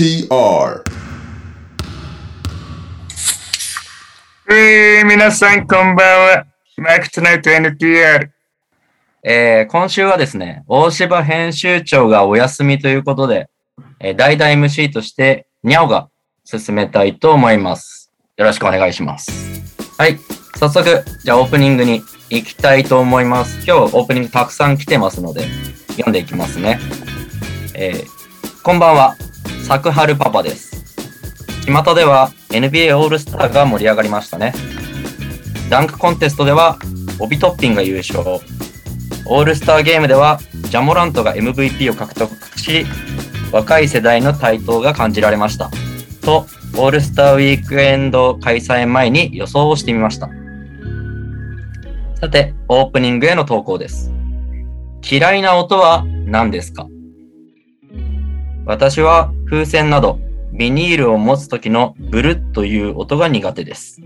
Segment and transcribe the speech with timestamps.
[0.00, 0.82] NTR
[4.50, 6.46] えー、皆さんこんばんは。
[6.78, 8.30] マークトナイト NTR。
[9.22, 13.50] えー、今週はですね、大柴編集長がお休みということで、
[13.98, 16.08] えー、代々 MC として、にゃおが
[16.46, 18.10] 進めたいと思います。
[18.38, 19.30] よろしくお願いします。
[19.98, 20.18] はい。
[20.56, 23.56] 早速、じゃあオープニングに行きたいと思います。
[23.66, 25.46] 今日オープニングたくさん来てますので、
[25.88, 26.80] 読んでいきますね。
[27.74, 28.19] えー、
[28.62, 29.16] こんばんは。
[29.66, 30.84] 作春パパです。
[31.66, 34.52] 巷では NBA オールスターが盛り上がりましたね。
[35.70, 36.78] ダンクコンテストでは、
[37.18, 38.20] オビトッピンが優勝。
[38.22, 42.84] オールスターゲームでは、ジャモラントが MVP を獲得し、
[43.52, 45.70] 若い世代の台頭が感じられました。
[46.22, 50.28] と、オールスターウィークエンド開催前に予想をしてみました。
[52.20, 54.12] さて、オープニングへの投稿です。
[55.08, 56.86] 嫌いな音は何ですか？
[58.70, 60.20] 私は風船など
[60.52, 64.00] ビニールを持つ時のブルッという音が苦手です。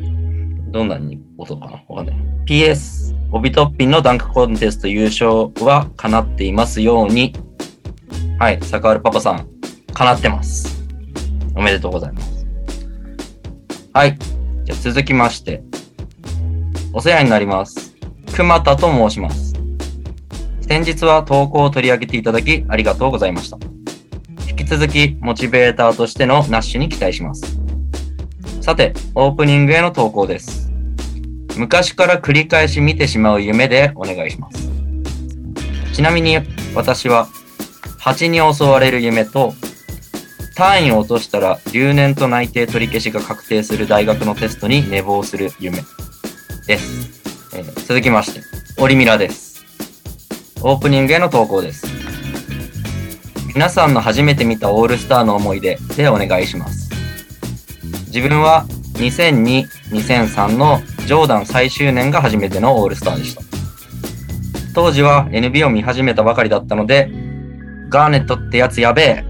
[0.70, 1.84] どんなに音かな？
[1.86, 2.16] わかんない。
[2.46, 7.34] PS、オビトッピンのダンクコンテスト優勝は叶っていますように。
[8.38, 9.46] はい、坂原パパさん、
[9.92, 10.82] 叶ってます。
[11.54, 12.46] おめでとうございます。
[13.92, 14.18] はい、
[14.64, 15.62] じゃ続きまして。
[16.94, 17.94] お世話になります。
[18.34, 19.52] 熊田と申します。
[20.62, 23.58] 先日は投稿を取り上げていただきありがとうございました。
[24.64, 27.58] き続き、モチベーターとしてのナッシュに期待します。
[28.60, 30.70] さて、オープニングへの投稿です。
[31.56, 34.70] 昔から繰り返し見てしまう夢でお願いします。
[35.92, 36.38] ちなみに、
[36.74, 37.28] 私は、
[37.98, 39.54] 蜂に襲われる夢と、
[40.56, 45.78] 単位を落としたら留年と内定取り消しが確定する大学のテストに寝坊する夢
[46.66, 47.56] です。
[47.56, 48.40] えー続きまして、
[48.78, 49.64] オリミラです。
[50.62, 52.03] オープニングへの投稿です。
[53.54, 56.90] 皆さんの初めて見たオールスターの思い出でお願いします。
[58.08, 63.42] 自分は2002、2003のジョーダン最終年が初めてのオールスターでした。
[64.74, 67.08] 当時は NBA を見始めたばかりだったので、
[67.90, 69.24] ガーネットってやつやべえ。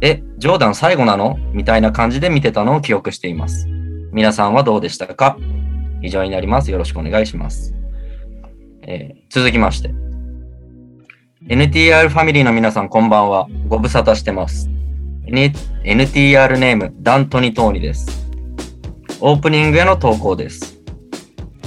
[0.00, 1.36] え、ジョーダン最後なの？
[1.52, 3.66] みたいな感じで見てたのを記憶しています。
[4.12, 5.36] 皆さんはどうでしたか？
[6.00, 6.70] 以上になります。
[6.70, 7.74] よろしくお願いします。
[8.86, 10.07] えー続きまして。
[11.48, 13.48] NTR ファミリーの皆さんこんばんは。
[13.68, 14.68] ご無沙汰してます。
[15.24, 18.06] N- NTR ネーム、ダントニトーニです。
[19.22, 20.78] オープニングへの投稿です。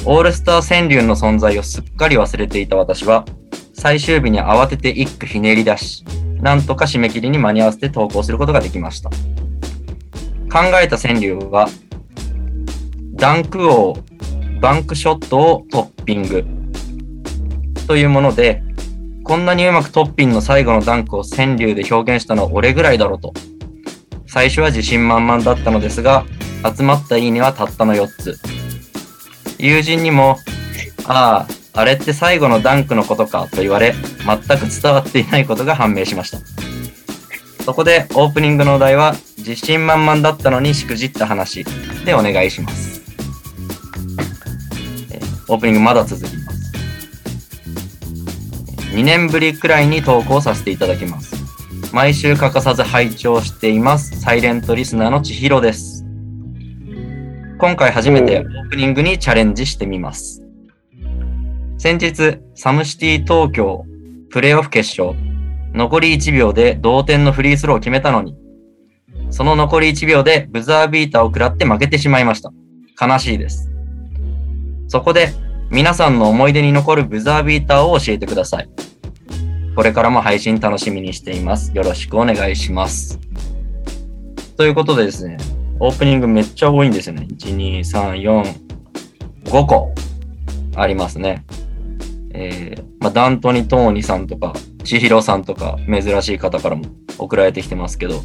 [0.06, 3.26] オールスター川柳の存在をすっかり忘れていた私は、
[3.74, 6.06] 最終日に慌てて一句ひねり出し、
[6.42, 9.10] なんとか締め切りに間に合わせて投稿することができました。
[9.10, 9.18] 考
[10.80, 11.68] えた川柳は、
[13.14, 13.98] ダンク王、
[14.62, 16.46] バンクショットをトッピング
[17.88, 18.62] というもので、
[19.32, 23.34] こんなにうまくトッピンの最後のダンクを川柳で表現したのは俺ぐらいだろうと。
[24.28, 26.26] 最初は自信満々だったのですが、
[26.78, 28.38] 集まったいいねはたったの4つ。
[29.58, 30.38] 友人にも、
[31.06, 36.40] ああ、あれって最後のダンクのことかと言われ、全く伝わっていないことが判明しました。
[37.64, 41.64] そこでオープニングのお題は、自信満々だったのにしくじった話
[42.04, 43.02] でお願いします。
[45.48, 46.41] オープニングまだ続き。
[48.92, 51.36] 2年ぶりくらいに投稿させていただきます。
[51.94, 54.20] 毎週欠かさず拝聴しています。
[54.20, 56.06] サイレントリスナーの千尋です。
[57.58, 60.44] 今回初めてオープニングにチャレンジしてみます。
[61.78, 63.86] 先日、サムシティ東京
[64.30, 65.18] プレーオフ決勝、
[65.74, 68.36] 残り1秒で同点のフリースローを決めたのに、
[69.30, 72.52] その残り1秒でブザービーターを食らって負けてしまいました。
[73.00, 73.72] 悲しいです。
[74.88, 75.30] そこで、
[75.72, 78.70] 皆さんの思い出に残るブザービーターを教えてください。
[79.74, 81.72] これからも配信楽しみにしています。
[81.74, 83.18] よろしくお願いします。
[84.58, 85.38] ということでですね、
[85.80, 87.26] オープニングめっちゃ多いんですよね。
[87.32, 88.44] 1、2、3、4、
[89.46, 89.96] 5個
[90.76, 91.46] ありますね。
[92.34, 94.52] えー、まあ、ダントニ・トーニさんとか、
[94.84, 96.84] 千尋さんとか、珍しい方からも
[97.18, 98.22] 送られてきてますけど、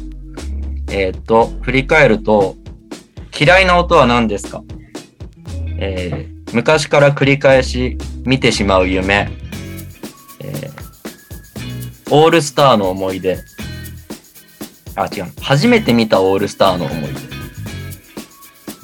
[0.91, 2.57] えーっと、振り返ると、
[3.39, 4.63] 嫌いな音は何ですか？
[5.79, 9.29] えー昔から繰り返し見てしまう夢、
[10.39, 10.87] えー
[12.09, 13.37] オールスターの思い出、
[14.95, 17.09] あ、違う、初めて見たオールスターの思い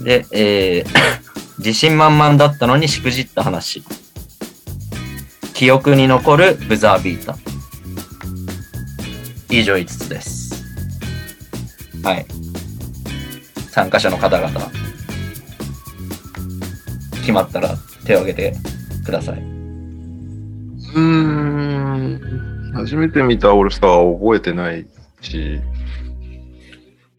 [0.03, 0.19] 出。
[0.19, 1.23] で、えー
[1.59, 3.83] 自信満々だったのにしくじった話。
[5.53, 7.37] 記憶に残るブザービーター。
[9.49, 10.65] 以上5つです。
[12.03, 12.25] はい。
[13.69, 14.49] 参加者の方々、
[17.23, 18.57] 決まったら手を挙げて
[19.05, 19.39] ください。
[19.39, 22.73] うーん。
[22.73, 24.85] 初めて見たオールスターは覚えてない
[25.21, 25.61] し、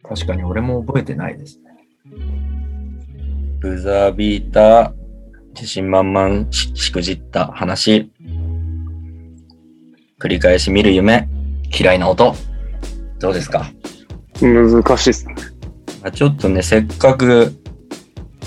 [0.03, 1.63] 確かに俺も覚えてないですね。
[3.59, 4.93] ブザービーター、
[5.55, 8.11] 自信満々ししくじった話、
[10.19, 11.27] 繰り返し見る夢、
[11.75, 12.35] 嫌いな音、
[13.19, 13.71] どうですか、
[14.39, 15.35] 難しいっすね。
[16.03, 17.53] まあ、ちょっとね、せっかく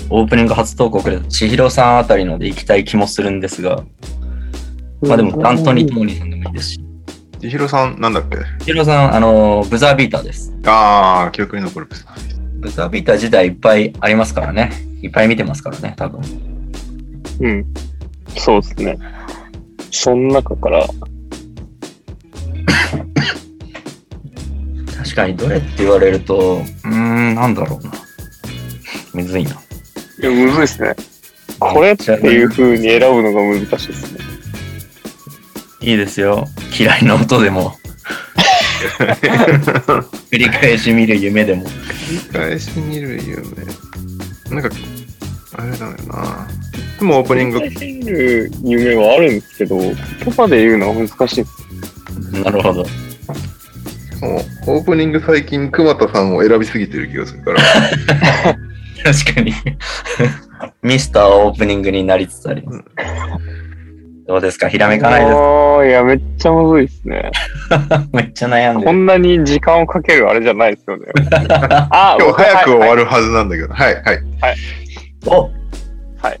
[0.09, 3.83] オープニング初投稿くれた千尋さんあたりので行きたい気もするんですが、
[5.01, 6.79] まあでも、ダントニー・トモリーさんでもいいですし、
[7.39, 8.37] 千尋さん、なんだっけ？
[8.65, 10.53] 千尋さん、あの、ブザービーターです。
[10.65, 11.87] ああ、記憶に残る。
[12.59, 14.71] ブザービーター自体いっぱいありますからね。
[15.01, 16.21] いっぱい見てますからね、多分。
[17.39, 17.65] うん。
[18.37, 18.97] そうですね。
[19.91, 20.85] その中から、
[24.97, 27.91] 確かにどれって言われると、うーん、なんだろうな。
[29.13, 29.51] むずいな。
[30.19, 30.95] いや、むずいですね。
[31.59, 34.19] これっていう風に選ぶのが難しいですね。
[35.81, 36.45] いいですよ。
[36.77, 37.73] 嫌いな音でも、
[40.29, 41.63] 繰り返し見る夢でも。
[41.63, 43.37] 繰り返し見る夢。
[44.49, 44.75] なんか、
[45.55, 46.47] あれだよな。
[46.99, 49.95] でもオープニング、見る夢はあるんですけど、言
[50.33, 51.45] 葉で言うのは難しい。
[52.43, 52.85] なるほど。
[54.21, 57.59] もうオープニング最近、熊田さんを選びすぎてる気がするから。
[59.03, 59.53] 確かに。
[60.81, 62.83] ミスターオープニングになりつつあります。
[64.27, 64.69] どうですか？
[64.69, 67.31] ひらめかないですああ、いや、めっちゃむずいですね。
[68.13, 68.97] めっちゃ悩んでこる。
[68.97, 71.05] んなに時間をかけるあれじゃないですよね。
[71.89, 73.01] あ今日早く終わる。
[73.03, 73.73] るはずなんだけど。
[73.73, 74.19] はい、はい。
[75.25, 75.41] お
[76.21, 76.39] はい。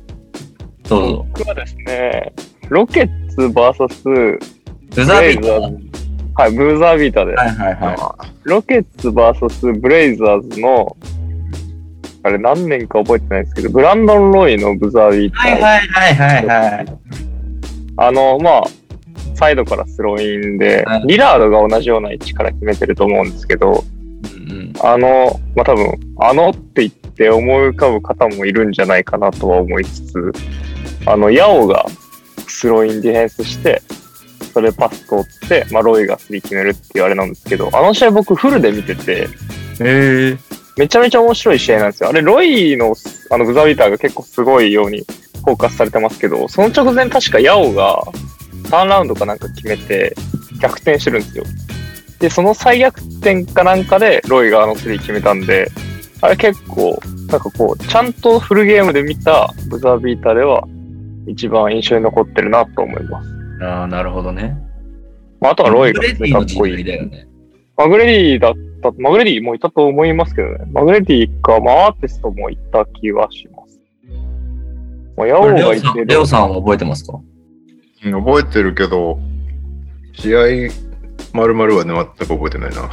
[0.87, 1.25] どうぞ。
[1.35, 2.33] 僕はですね、
[2.69, 4.39] ロケッツ VS
[4.95, 5.89] ブザービーター。
[6.35, 7.35] はい、ブーザービーターで。
[7.35, 10.95] はいはいはロケッツ VS ブレイザーズの、
[12.29, 15.31] あれ何年か覚えてないですけど、ブランドン・ロイのブザービーい。
[15.31, 15.43] ター。
[15.43, 16.97] はいはいはいはいはい。
[17.97, 18.63] あの、まあ、
[19.35, 23.83] サイドからスローインではい、リラードが同じような位置から決めてると思うんですけど、
[24.23, 30.31] うんうんあの、まあ多分、あのって言って思い浮かぶ方もいるんじゃないかなとは思いつつ、
[31.05, 31.85] あの、ヤオが
[32.47, 33.81] スローインディフェンスして、
[34.53, 39.27] それパス通って、まあロイがスリー決めるっていうあれなんですけど、あの試合僕フルで見てて、へ
[39.81, 40.37] え。
[40.79, 42.09] めちゃめちゃ面白い試合なんですよ。
[42.09, 42.95] あれ、ロイの
[43.29, 48.01] あのブザービーターが結構すごいようにフォーカスされてますけど、その直前確かヤオが
[48.71, 50.15] ターンラウンドかなんか決めて
[50.61, 51.43] 逆転してるんですよ。
[52.19, 55.69] で、その再逆転かなんかでロイがあのスリー決めたんで、
[56.21, 56.97] あれ結構、
[57.27, 60.65] なんかこう、ちゃんとフルゲームで見たブザービーターでは
[61.27, 63.29] 一番印象に残ってるなと思います。
[63.61, 64.57] ああ、なるほどね。
[65.41, 66.83] まあ、あとはロイがかっこいい。
[66.85, 67.27] 代だよね。
[67.75, 70.65] マグレディだった、マグレディもいたと思いますけどね。
[70.71, 73.79] マグレディか、まあアーテストもいた気はします。
[75.17, 77.19] まあ、ヤオがいてさんレオさんは覚えてますか？
[78.05, 79.19] うん覚えてるけど、
[80.13, 80.71] 試合、
[81.33, 82.89] まるまるはね、全く覚えてないな。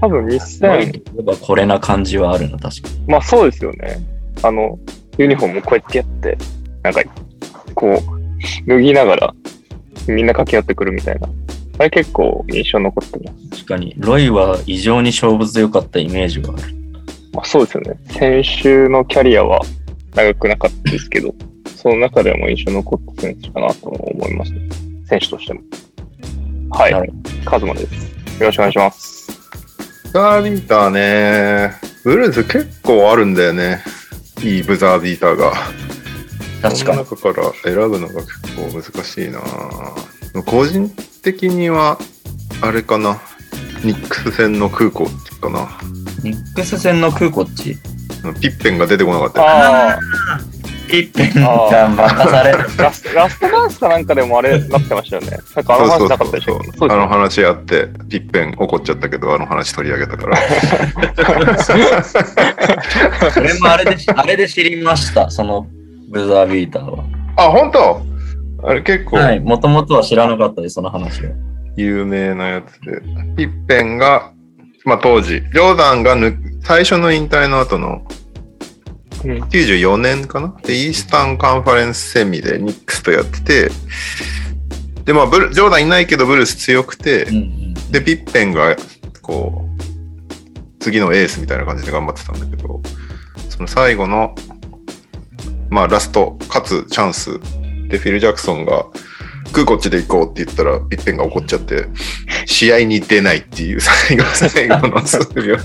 [0.00, 3.04] 多分ロイ2000、といえばこれな感じはあるな、確かに。
[3.06, 3.98] まあそうですよね。
[4.42, 4.78] あの、
[5.16, 6.36] ユニフォームこうやってやって、
[6.82, 7.02] なんか、
[7.74, 9.34] こう、脱ぎながら、
[10.08, 11.28] みんな駆け寄ってくるみたいな。
[11.78, 13.50] あれ結構印象に残ってます。
[13.50, 13.94] 確かに。
[13.98, 16.62] ロイは異常に勝負強かったイメージがある。
[17.32, 17.98] まあそうですよね。
[18.10, 19.60] 選手のキャリアは
[20.14, 21.34] 長くなかったですけど、
[21.76, 24.60] その中でも印象に残った選手かなと思いますね。
[25.08, 25.60] 選手としても。
[26.70, 27.12] はい
[27.44, 28.14] カズマです。
[28.40, 29.32] よろしくお願いします。
[30.04, 33.80] ブザービーターね、ブルーズ結構あるんだよね。
[34.42, 35.52] いいブザービーターが。
[36.62, 36.98] そ確かに。
[36.98, 39.40] の中から選ぶのが結構難しいな
[40.42, 40.90] 個人
[41.24, 41.98] 的には、
[42.60, 43.18] あれかな。
[43.82, 45.06] ニックス戦の空港
[45.40, 45.68] かな。
[46.22, 47.76] ニックス戦の空港っち？
[48.40, 49.98] ピッペンが出てこなかったよああ、
[50.88, 52.58] ピッペンが任される。
[52.78, 55.38] ラスラストダンスかなんかでもあれなってましたよね。
[55.54, 60.38] なんかあの話なかったでしょそうそうそうあの話あって、ピッペン怒っちゃったけど、あの話取り上げたから。
[63.32, 65.66] それもあれで、あれで知りました、その
[66.10, 67.04] ブザービーターは。
[67.36, 68.13] あ、本当？
[68.66, 71.32] あれ結構はい、もともとは知らなかったです、その話は。
[71.76, 73.00] 有名なやつで。
[73.36, 74.32] ピッペンが、
[74.84, 78.06] まあ当時、ジョーダンが抜最初の引退の後の
[79.24, 79.42] うん。
[79.44, 80.54] 94年かな？
[80.62, 83.70] で、イースタンカンファレンスセミでニックスとやってて、
[85.04, 88.76] で、まあブル、ジョーダンいないけどブルース強くて、うんうんで、ピッペンが、
[89.22, 89.82] こう、
[90.80, 92.80] 次のエースみたいな感じで頑張ってたんだけど、
[93.50, 94.34] その最後の、
[95.70, 97.38] まあラスト、かつチャンス
[97.94, 98.86] で、フィル・ジャクソンが、
[99.52, 101.86] 空こっちで行こうって言ったら、ピッペンが怒っちゃって、
[102.44, 105.56] 試合に出ないっていう最後、最後の数秒。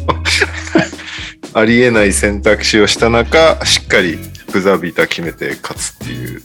[1.55, 4.19] ありえない選択肢をした中、しっかり
[4.53, 6.43] ブザービーター決めて勝つっていう。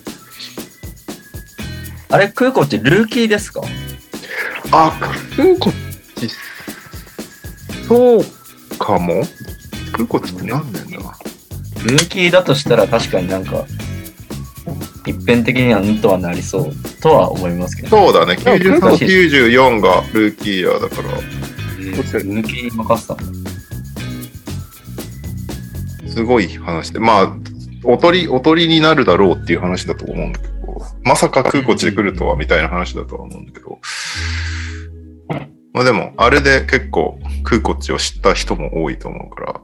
[2.08, 3.60] あれ、空港ってルーキーですか？
[4.70, 4.98] あ、
[5.36, 5.74] 空こっ
[6.18, 6.30] ち、
[7.86, 8.24] そう
[8.78, 9.22] かも
[9.92, 10.98] クコチって何年だ
[11.84, 13.66] ルーキーだとしたら確かになんか、
[15.06, 17.88] 一辺的にはんとはなりそうとは思いますけど。
[17.88, 18.36] そうだね。
[18.36, 21.10] でも93、クコチ94がルーキーイヤーだから、
[21.78, 23.16] ルーキーに任せた。
[26.08, 27.00] すごい話で。
[27.00, 27.36] まあ、
[27.82, 30.54] おとり、おとりになるだろうっていう話だと思うんだけど、
[31.02, 33.80] まさか空コチで来るとはみたいな話だとは思うんだけど、
[35.74, 39.60] まあでも、あれで結構空コチを知った人も多いと思うから、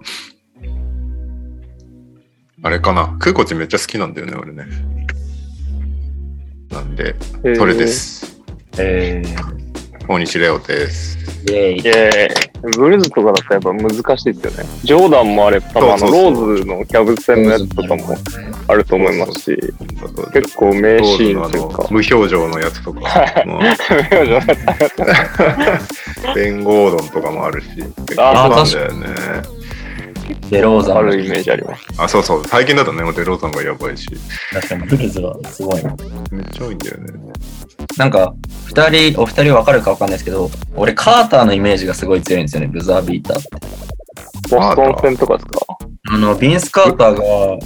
[2.62, 3.16] あれかな。
[3.20, 4.66] 空コチめっちゃ好きなんだよね、俺ね。
[6.70, 7.86] なんで、えーそれで。
[7.86, 8.40] す。
[8.78, 9.22] え
[10.08, 11.18] 大西レオです。
[11.46, 11.84] ー、イェイい。
[11.84, 14.70] やいやブルーズとかだとやっぱ難しいですよね。
[14.82, 18.16] ジョーダンもあれ、多分あの、ローズのキャブス戦のやつとかも
[18.68, 19.56] あると思いますし、
[20.32, 21.86] 結構名シーンというか。
[21.94, 23.00] 無表情のやつとか、
[23.46, 23.58] も
[26.32, 29.06] うベン・ゴードンとかもあるし、結構あなんだよね。
[30.50, 31.86] デローザンあるイメージあります。
[31.98, 32.46] あ、そうそう。
[32.46, 34.06] 最近だとね、デローザンがやばいし。
[34.52, 35.94] 確かにブルーズはすごいな。
[36.30, 37.12] めっちゃ多いんだよね。
[37.96, 38.34] なんか、
[38.66, 43.48] 二人、お二人わかるかわかんないですけど、俺カーターのイメージがすごい強いんですよね、ブザービーターって。
[44.50, 45.60] ボストン戦とかですか？
[46.12, 47.58] あの、ビンス・カーターが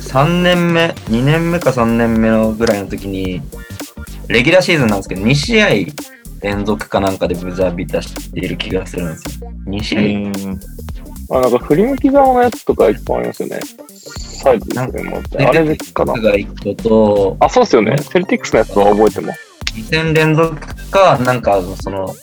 [0.00, 3.42] 3年目、2年目か3年目のぐらいの時に、
[4.28, 5.68] レギュラーシーズンなんですけど、2試合
[6.42, 9.52] 連続かなんかでブザービーターしている気がするんですよ。
[9.66, 10.00] 2試合、
[11.30, 13.60] あ、なんか振り向き側のやつとか一本ありますよね。
[14.42, 16.14] サイズですね、もうあれですかな。
[16.14, 17.96] が1個と、あ、そうですよね。
[17.98, 19.52] セルティックスのやつは覚えてます。
[19.76, 20.56] 2戦連続
[20.90, 22.14] か、なんか、その、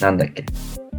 [0.00, 0.44] なんだっけ。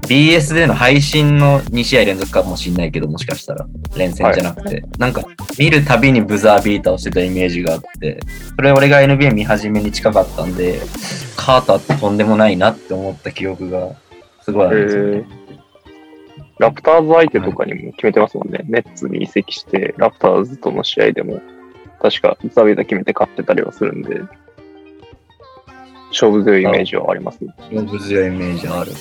[0.08, 3.66] BS での配信の2試合連続かもしんないけど、もしかしたら、
[3.96, 5.24] 連戦じゃなくて、なんか、
[5.58, 8.20] 見るたびにブザービーターをしてたイメージがあって、
[8.56, 10.82] それ俺が NBA 見始めに近かったんで、
[11.38, 13.92] カーターってとんでもないなって思った記憶が、
[14.42, 15.43] すごいあるんですよね。
[16.60, 18.60] ラプターズ相手とかにも決めてますもんね。
[18.66, 21.42] ネッツに移籍して、ラプターズとの試合でも、
[22.02, 24.22] 確かザビーダ決めて勝ってたりはするんで、
[26.10, 27.54] 勝負強いイメージはありますね。
[27.72, 28.92] 勝負強いイメージある。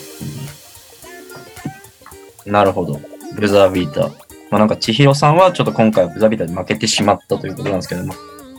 [2.46, 3.00] なるほど。
[3.36, 4.08] ブザービーター。
[4.50, 8.14] まあなんか千尋さんはちょっと今回はブザービーターで負けてしまったということなんですけども、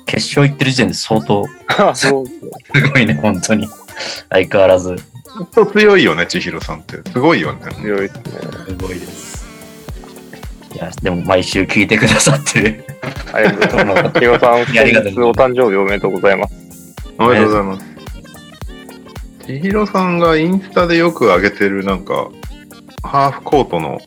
[0.06, 1.46] 決勝行ってる時点で相当。
[1.96, 2.24] すご
[3.00, 3.68] いね、本当に。
[4.30, 4.96] 相変わらず。
[5.36, 7.10] ほんと強いよね、千尋さんって。
[7.10, 7.62] すごいよね。
[7.82, 8.24] 強いですね。
[8.68, 9.46] すごいです。
[10.74, 12.86] いや、でも毎週聞いてくださってる。
[13.34, 14.20] ありがとうございます。
[14.20, 16.54] ヒロさん、いやありがとう先日お誕生日おめでとうございます。
[17.18, 17.86] おめでとうございます。
[19.48, 22.30] 千尋さんがインスタでよく上げてるなんか、
[23.04, 24.00] ハーフコートの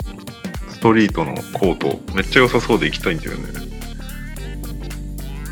[0.71, 3.39] ストリートのコート、めっちゃ良さそうで行きたいんだよね。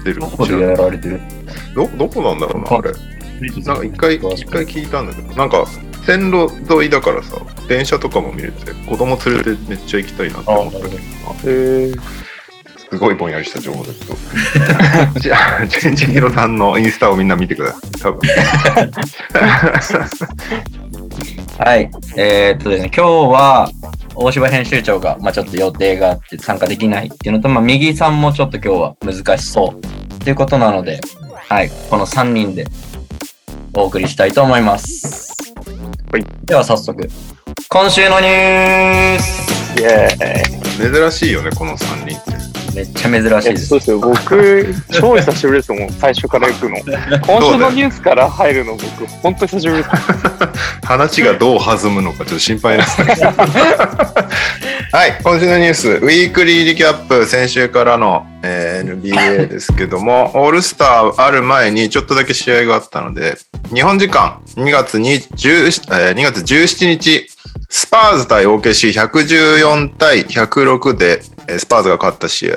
[0.05, 1.21] 出るどこでやられてる？
[1.75, 2.93] ど、どこなんだろうな、あれ。
[3.41, 5.67] なんか一回、一回聞いたんだけど、なんか
[6.07, 7.37] 線路沿いだからさ、
[7.69, 12.01] 電車とかも見れて、子供連れてめっちゃ行きたいなってあ思ったけど、へー
[12.95, 14.15] すごいぼんやりした情報だけど。
[15.21, 17.91] じゃあ、千尋さんのインスタをみんな見てください。
[18.01, 18.21] 多分。
[21.59, 21.91] はい。
[22.17, 23.69] えーっとですね、今日は、
[24.15, 29.79] 大柴編集長が、まあちょっと予定があって参加できないっていうのと、まあ右さんもちょっと今日は難しそう
[30.15, 31.01] っていうことなので、
[31.49, 31.71] はい。
[31.91, 32.67] この3人で
[33.77, 35.35] お送りしたいと思います。
[36.13, 36.25] はい。
[36.45, 37.09] では早速、
[37.69, 40.93] 今週のニュースイェーイ。
[40.93, 42.33] 珍しいよね、この3人って。
[42.75, 43.79] めっちゃ珍しいえですそう。
[43.79, 43.99] ですよ。
[44.01, 46.77] 僕、超久しぶりですもん、最初から行くの。
[47.27, 49.91] 今週のニュースから入るの、僕、本当久しぶりです。
[50.85, 53.11] 話がどう弾むのかちょっと心配ですけど
[54.93, 63.37] はい、今週のニュース、ウィークリーリキャップ、先週からの、えー NBA ですけども、オールスターある前にちょっとだけ試合があったので、
[63.75, 65.67] 日本時間2月に10
[66.09, 67.27] えー2月17日、
[67.69, 72.57] スパーズ対 OKC114 対106で、えースパーズが勝った試合。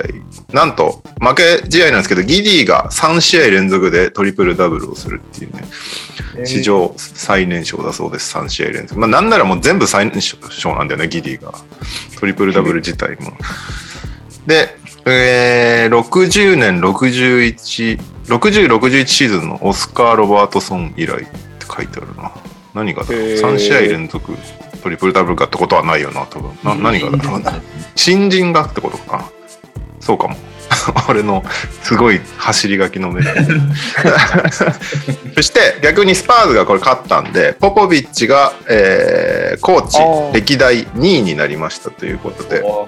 [0.53, 5.63] なんと、負け試合なんですけど、ギディが3試合連続でトリプルダブルをするっていうね。
[6.45, 8.99] 史上最年少だそうです、3試合連続。
[8.99, 11.53] まあ、なんならもう全部最年少なんだよね、ギディが。
[12.19, 13.31] トリプルダブル自体も。
[14.45, 21.29] で、えー、60年61、60、61シーズンのオスカー・ロバートソン以来って
[21.65, 22.31] 書いてあるな。
[22.73, 24.33] 何がだろうへー ?3 試合連続
[24.83, 26.51] トリプルダブルかってことはないよな、多分。
[26.63, 27.61] な何がだろうな。
[28.07, 29.29] 新人がってことかな。
[29.99, 30.37] そうかも。
[31.09, 31.43] 俺の
[31.83, 33.33] すごい走り書きの目で。
[35.35, 39.97] そして逆にスパーズがこれ勝ったんで、ポポビッチが、えーコーチ
[40.33, 42.87] 歴代2位になりましたということで、あと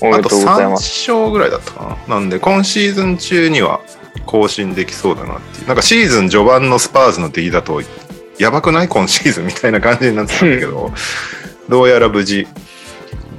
[0.00, 1.10] 3とうございます。
[1.10, 2.16] 勝ぐらいだったかな。
[2.16, 3.80] なんで今シーズン中には
[4.26, 5.68] 更新できそうだなっていう。
[5.68, 7.80] なんかシーズン序盤のスパーズの出来だと、
[8.38, 8.88] やばくない？
[8.88, 10.92] 今シーズンみたいな感じになってたんだけど、
[11.70, 12.46] どうやら無事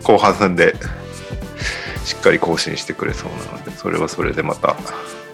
[0.04, 0.76] 後半戦で
[2.04, 4.76] しっかり更新してくれそうなので、それはそれでまた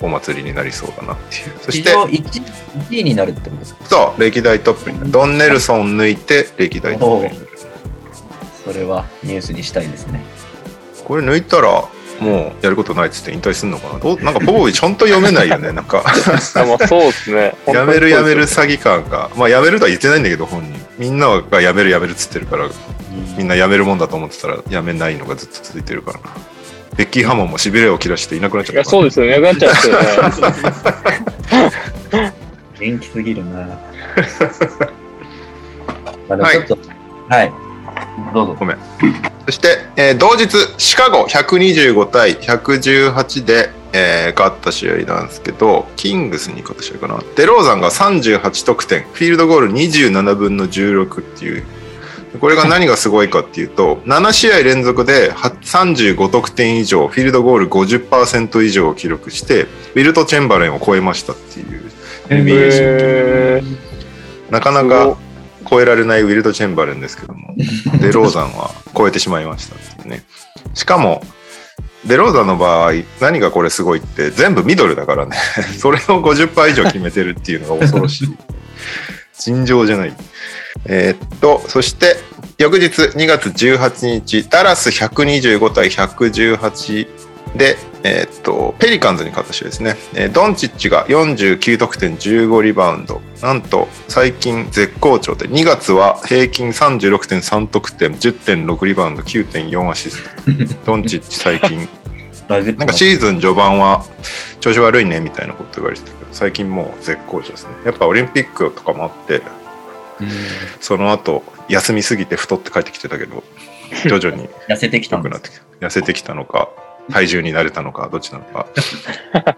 [0.02, 1.60] お祭りになりそうだなっていう。
[1.62, 2.44] そして、史上 1,
[2.90, 3.86] 1位になるってことですか？
[3.86, 5.12] そう、歴代トップになる。
[5.12, 7.50] ドン・ネルソン抜いて歴代トップになる。
[8.64, 10.22] それはニュースにしたいですね。
[11.06, 14.00] これ抜いたら、もうやることないっつって引退するのかな？
[14.00, 14.20] どう？
[14.22, 15.72] なんかポポビッチ本当読めないよね。
[15.72, 17.56] なんか、 あまあそうですね。
[17.66, 18.62] やめるやめるさ。
[18.62, 19.32] 詐欺感が。
[19.36, 20.74] まあやめるとは言ってないんだけど、本人。
[21.00, 22.70] みんながやめるやめるっつってるから、
[23.38, 26.26] みんなやめるもんだと思ってたら、やめないのがずっと続いてるからな。
[26.96, 28.90] ベッキー・ハモンもしびれを切らしていなくなっちゃいや、った。
[28.90, 29.40] そうですよね。
[29.40, 30.00] なくなっちゃうんですよ
[32.22, 32.34] ね。
[32.80, 33.68] 元気すぎるな。
[36.30, 36.78] ま あちょっと、
[37.30, 37.52] はい。
[38.34, 38.56] どうぞ。
[38.60, 38.78] ごめん。
[39.46, 47.20] そして、えー同日、シカゴ125対118で、えー勝った試合なんですけど、キングスに勝った試合かな。
[47.36, 51.64] デローザンが38得点、フィールドゴール27分の16っていう。
[52.40, 61.90] これが何がすごいかっていうと、7試合連続では35得点以上、フィールドゴール50%以上を記録して、ウィルト・チェンバレンを超えましたっていう。
[62.30, 63.64] NBA
[64.52, 65.18] なかなか
[65.68, 67.56] 超えられないウィルド・チェンバレンですけども、
[68.00, 70.24] デローザンは超えてしまいましたってね。
[70.76, 71.24] しかも、
[72.06, 75.36] デローザンの場合、何がこれすごいって、全部ミドルだからね、
[75.78, 78.38] それを50%以上決めてるっていうのが恐ろしい。
[79.40, 80.14] 尋常じゃない。
[80.86, 82.18] えーっと、そして、
[82.58, 87.08] 翌日2月18日、ダラス125対118
[87.56, 89.96] で、えーっと、ペリカンズに勝った試合ですね。
[90.14, 93.22] えードンチッチが49得点15リバウンド。
[93.42, 100.30] なんと、最近絶好調で、2月は平均36.3得点、10.6リバウンド、9.4アシスト。
[100.86, 101.88] ドンチッチ最近、
[102.50, 104.04] なんかシーズン序盤は
[104.60, 107.72] 調子悪いねみたいなこと言われてた最近もう絶好調ですね。
[107.86, 109.42] やっぱオリンピックとかもあって、
[110.80, 113.44] その後、休みすぎて太って帰ってきてたけど、
[114.06, 115.88] 徐々に 痩せてきたくなってきた。
[115.88, 116.70] 痩せてきたのか、
[117.12, 118.68] 体重に慣れたのか、どっちなのか。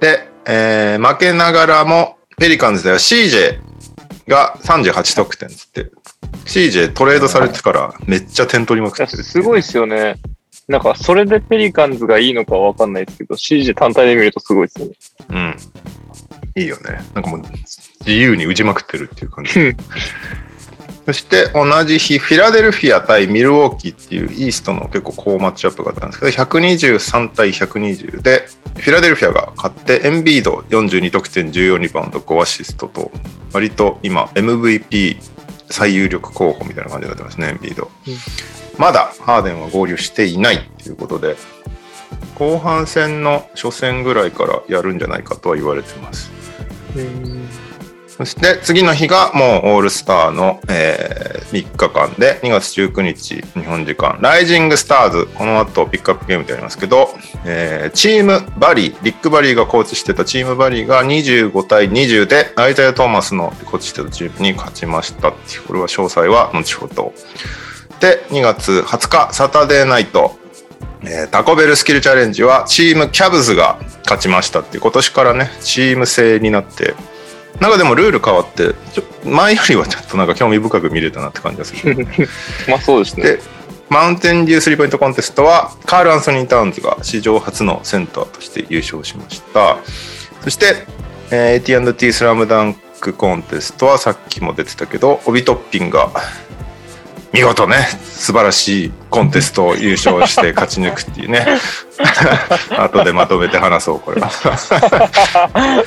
[0.00, 3.58] で、えー負けながらも、ペリカンズでは CJ
[4.28, 5.90] が38得点っつって、
[6.44, 10.16] CJ トレードされてからめっちゃ点取りまくってるってうすごいですよね。
[10.68, 14.94] なんか、それでペリカンズがいいのかはわかんないですけど、CG 単体で見るとすごいですよね。
[15.30, 15.56] うん。
[16.56, 17.00] いいよね。
[17.14, 17.42] なんかもう
[18.00, 19.52] 自由に打ちまくってるっていう感じ。
[21.06, 33.12] そして同じ日、フィラデルフィア対ミルウォーキーっていうイーストの結構好マッチアップがあったんですけど、123対120で、フィラデルフィアが勝って、エンビード42得点14リバウンド5アシストと、
[33.52, 35.18] 割と今 MVP
[35.70, 37.88] 最有力候補みたいな感じになってますね、エンビード。
[38.78, 41.36] まだハーデンは合流していないということで、
[42.34, 46.30] 後半戦の初戦ぐらいからやるんじゃないかとは言われてます。
[48.08, 55.28] そして次の日がもうオールスターの、えー3日間で2月19日日本時間ライジングスターズ。
[55.34, 57.10] この後ピックアップゲームでやりますけど、
[57.44, 65.30] えーチームバリーリック・バリーがコーチしてたチームバリーが25対20でアイザヤ・トーマスのコーチしてたチームに勝ちました。
[65.30, 65.36] こ
[65.72, 67.14] れは詳細は後ほど。
[68.00, 70.38] で2月20日サタデーナイト
[71.02, 76.94] えータコベルスキルチャレンジはチームキャブズが勝ちましたって今年からねチーム制になって。
[77.60, 78.74] なんかでもルール変わって
[79.24, 82.06] 前よりはちょっとなんか興味深く見れたなって感じがする。
[82.68, 83.22] まあそうですね。
[83.22, 83.40] で
[83.88, 89.78] マウンテンデュースリーポイントコンテストはカール・アンソニー・タウンズが史上初のセンターとして優勝しました。
[90.42, 90.84] そして、
[91.30, 96.10] えー、AT&T スラムダンクコンテストはさっきも出てたけどオビトッピンが
[97.32, 101.46] 見事ね素晴らしいコンテストを優勝して 勝ち抜くっていうね。
[102.76, 104.30] 後でまとめて話そうこれは。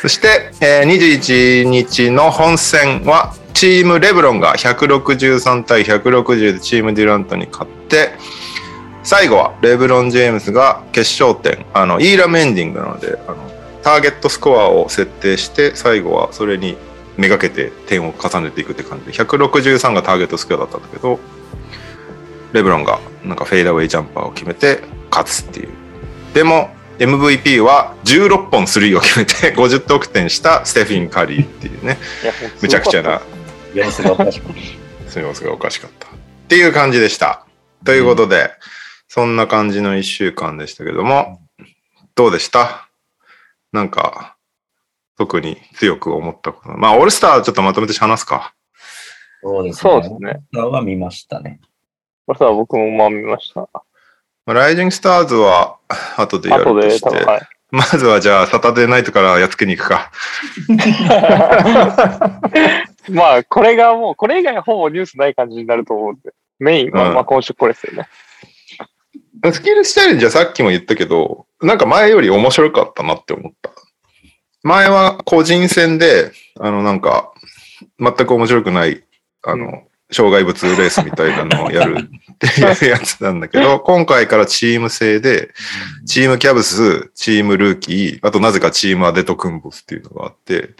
[0.00, 8.14] そして、えー21日の本戦はチームレブロンが163対160でチームデュラントに勝って
[9.02, 13.36] 最後はレブロン・ジェームズが決勝点あのイーラムエンディングなのであの
[13.82, 16.76] ターゲットスコアを設定して最後はそれに
[17.16, 21.18] めがけて点を重ねていくって感じで163がターゲットスコアだったんだけど
[22.52, 25.68] レブロンがなんかフェイダーウェイジャンパーを決めて勝つっていう。
[26.34, 31.98] でも MVP は16本スリーを決めて50得点したステフィン・カリーっていうね。
[32.60, 33.22] むちゃくちゃな。
[33.74, 34.52] 様子がおかしく
[35.18, 36.08] 様子がおかしかった。
[36.08, 36.10] っ
[36.48, 37.46] ていう感じでした。
[37.84, 38.50] ということで、
[39.08, 41.40] そんな感じの1週間でしたけども
[42.14, 42.90] どうでした？
[43.72, 44.36] なんか
[45.20, 48.54] 特に強く思ったことまあオールスターちょっとまとめて話すか
[49.42, 49.92] そうですね。
[49.92, 50.40] そうですね。
[50.62, 51.60] は見ましたね。
[52.26, 53.60] まあさ僕もまあ見ました。
[53.60, 53.82] ま
[54.46, 55.76] あライジングスターズは
[56.16, 57.42] 後でやる後でとしてはい。
[57.70, 60.10] まずはじゃあサタデーナイトからやっつけに行くか
[63.10, 66.32] まあ、これがもう、これ以外ほぼニュースない感じになると思うんで。
[66.58, 68.08] メインは、うんまあ今週これですよね。
[69.52, 73.70] スキルスチャレンジはさっきも言ったけど、なんか前より面白かったなって思った。
[74.62, 77.32] 前は個人戦で、あのなんか、
[77.98, 79.04] 全く面白くない、
[79.42, 79.66] あの、
[80.10, 85.50] う障害物レースみたいなのをやるっていうやつなんだけど、今回からチーム制で、
[86.06, 90.70] チームキャブス、チームルーキー、あとなぜかチームアデトクンボスっていうのがあって、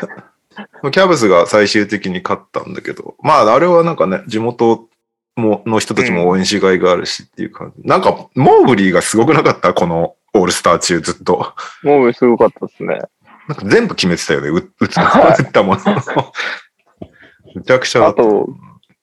[0.92, 4.88] キャブスが最終的に勝ったんだけど、まああれはなんかね、地元
[5.36, 7.88] もの人たちも応援しがいがあるしっていう感じ。
[7.88, 9.72] なんか、モーブリーがすごくなかった？
[9.72, 11.54] このオールスター中ずっと。
[11.82, 12.98] もうすごかったですね。
[13.48, 15.80] なんか全部決めてたよね、う打つ打ったもの。
[17.54, 18.06] むちゃくちゃ。
[18.06, 18.48] あと、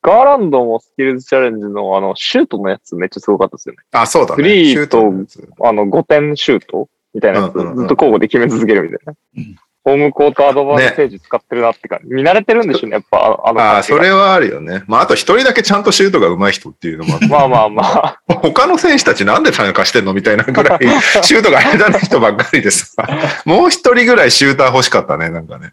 [0.02, 3.82] ガーランドもスキルズチャレンジのあの、シュートのやつめっちゃすごかったですよね。
[3.92, 4.44] あ、そうだね。
[4.44, 9.14] スリーシュートのやつあの、5点シュートみたいなやつ、うんうんうんずっと交互で決め続けるみたいな。
[9.38, 9.56] うん
[9.88, 12.14] ホームコートアドバンテージ使ってるなって感じ。
[12.14, 14.84] 見慣れてるんでしょうね、やっぱ、あのあのあそれはあるよね。
[14.86, 18.22] まあ、あと一人だけちゃんとシュートが上手い人っていうのもあ まあまあまあ。
[18.28, 20.80] 他の選手たちなんで参加してんのみたいなぐらい、
[21.24, 22.92] シュートが下手な人ばっかりでさ、
[23.46, 25.72] もう一人ぐらいシューター欲しかったね、なんかね。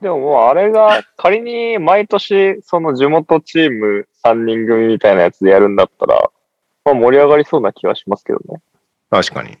[0.00, 6.30] でももうあれが仮に毎年その地元チーム3人組みたいなやつでやるんだったら、
[6.84, 8.60] まあ盛り上がりそうな気はしますけどね。
[9.08, 9.56] 確かに。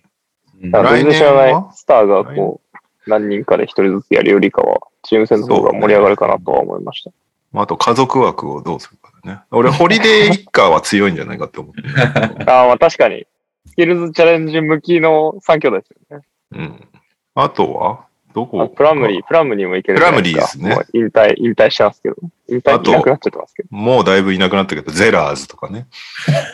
[0.70, 2.78] だから、全然知らないスターがこう、
[3.10, 7.10] 何人かで一人ずつやるよりかは、チーム戦の方が盛り上がるかなとは思いました。
[7.52, 9.40] まあ、あと家族枠をどうするかね。
[9.50, 11.82] 俺、ホリデー一家は強いんじゃないかって思って。
[12.50, 13.26] ああ、まあ確かに。
[13.66, 16.24] スキルズチャレンジ向きの3兄弟ですよね。
[16.52, 16.88] うん。
[17.34, 18.06] あとは？
[18.34, 18.68] どこ？
[18.68, 22.16] プラムリー、プラムリーもいけるいすプラムリーですもう引退、引退してますけど。
[22.48, 23.68] 引退いなくなっちゃってますけど。
[23.70, 25.86] もうだいぶいなくなったけど、ゼラーズとかね。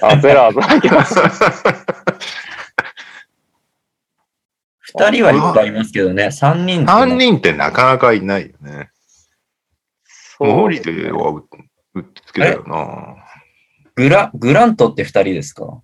[0.02, 1.14] あ、ゼラーズいけます。
[4.96, 6.86] 二人はいっぱいいますけどね、三人。
[6.86, 8.90] 三人ってなかなかいないよね。
[10.40, 11.42] モーリーうは
[11.94, 13.16] うっつけだよな。
[13.96, 15.82] グラ、グラントって二人ですか？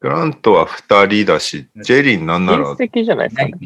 [0.00, 2.66] グラントは二人だし、ジェリーなんなら。
[2.66, 3.58] 親戚じゃないですか、ね、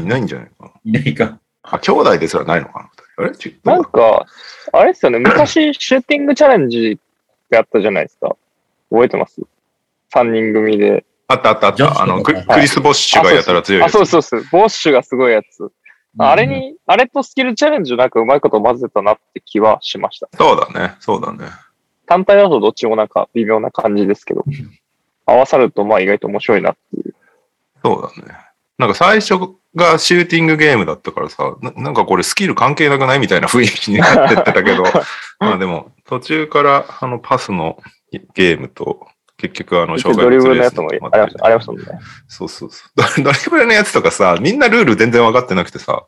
[0.00, 0.72] いないんじゃないかな。
[0.84, 1.38] いないか。
[1.62, 3.32] あ、兄弟ですらないのかな、あれ？
[3.62, 4.26] なんか、
[4.72, 6.98] あれですよね、昔シューティングチャレンジ
[7.50, 8.36] やったじゃないですか。
[8.90, 9.40] 覚えてます？
[10.12, 11.04] 三人組で。
[11.28, 12.02] あったあったあった。
[12.02, 13.92] あの、クはいクリス・ボッシュがやたら強いあ、やつ。
[13.92, 14.44] そうそうそう。
[14.52, 15.70] ボッシュがすごいやつ。
[16.18, 20.28] あれに、あれとスキルチャレンジなんかうまいこと混ぜたなって気はしました。
[20.36, 20.94] そうだね。
[21.00, 21.50] そうだね。
[22.06, 24.44] 単体だとどっちもなんか微妙な感じですけど、
[25.26, 27.14] 合わさるとまあ意外と面白いなっていう。
[27.84, 28.34] そうだね。
[28.78, 29.34] なんか最初
[29.74, 34.84] がシューティングゲームだったからさ、ななんかこれスキル関係なくないみたいな雰囲気になってってたけど、
[35.40, 37.78] まあでも途中からあのパスの
[38.34, 39.06] ゲームと
[39.38, 41.86] 結局あの障害物レースもありましたありましたもんね。
[42.26, 42.90] そうそうそう。
[42.94, 46.04] ド ドリブルのやつとかさ、みんなルール全然分かってなくてさ、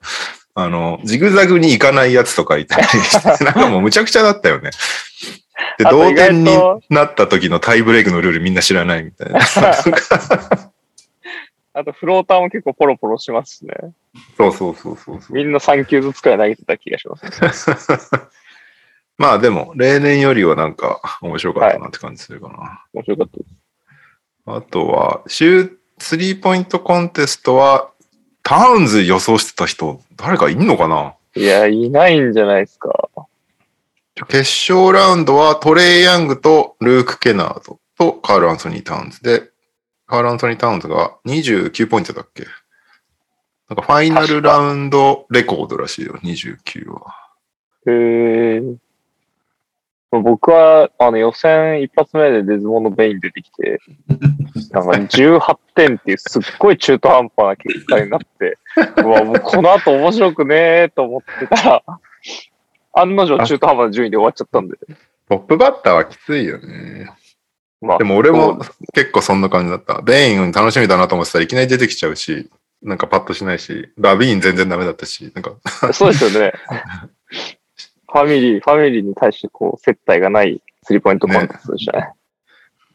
[0.55, 4.71] あの、ジグザグに行かないやつとかいたり して、なんかもうむちゃくちゃだったよね。
[5.77, 6.57] で、同点に
[6.89, 9.41] なった時のタイブレイクのルールみんな知らないみたいな。
[11.75, 13.75] あとフローターも結構ポロポロしますしね。
[14.37, 15.33] そうそうそうそうそう。
[15.33, 17.25] みんな3球ずつくらい投げてた気がします。
[19.19, 22.85] まあでも、例年よりはなんか面白かったなって感じするかな。
[22.95, 23.51] 面白かったです。
[24.47, 27.91] あとは、シュー、スリーポイントコンテストは、
[28.45, 31.15] タウンズ予想してた人、誰かいんのかな？
[31.35, 33.11] いや、いないんじゃないですか。
[34.29, 34.39] 決
[34.73, 39.51] 勝ラウンドはトレイ・ヤングとルーク・ケナードとカール・アンソニー・タウンズで、
[40.07, 42.47] カール・アンソニー・タウンズが29ポイントだっけ？
[43.69, 47.15] なんかファイナルラウンドレコードらしいよ、29は。
[47.87, 48.63] へえ。
[50.11, 53.79] 僕は、あの、予選一発目でデズモンド・ベイン出てきて、
[54.73, 58.59] なんか18点っていうすっごい中途半端な結果になって、
[59.03, 61.83] うわ、もうこの後面白くねーと思ってたら、
[62.95, 64.77] 案の定中途半端な順位で終わっちゃったんで。
[65.29, 67.11] トップバッターはきついよね。
[67.81, 70.01] まあ、でも俺もそ結構そんな感じだった。
[70.03, 72.51] ベイン楽しみだなと思ってたらいきなり出てきちゃうし、
[72.83, 75.53] なんかパッとしないし、ラビーン全然ダメだったし、なんか、
[75.89, 76.53] うそうですよね。
[78.11, 82.09] ファミリー、ファミリーに対してこう、接待がないスリーポイントコンテストでしたね。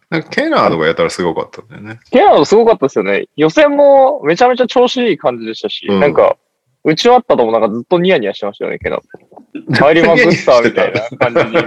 [0.09, 1.99] なんかケナードがやたらすごかったんだよね。
[2.11, 3.27] ケアードすごかったですよね。
[3.35, 6.37] 予選もめちゃめちゃ調子いい感じでしたし、うんなんか、
[6.83, 9.01] 打ち終わったともなんかずっとニヤニヤしてましたよね、ケナー
[9.69, 9.75] ド。
[9.75, 11.63] 入りまくったみたいな感じに。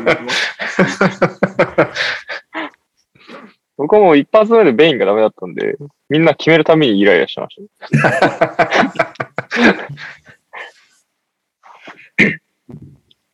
[3.76, 5.76] 僕はもう一発目でベインがダメだったんで、
[6.08, 7.56] みんな決めるためにイライラしてまし
[7.90, 8.16] た。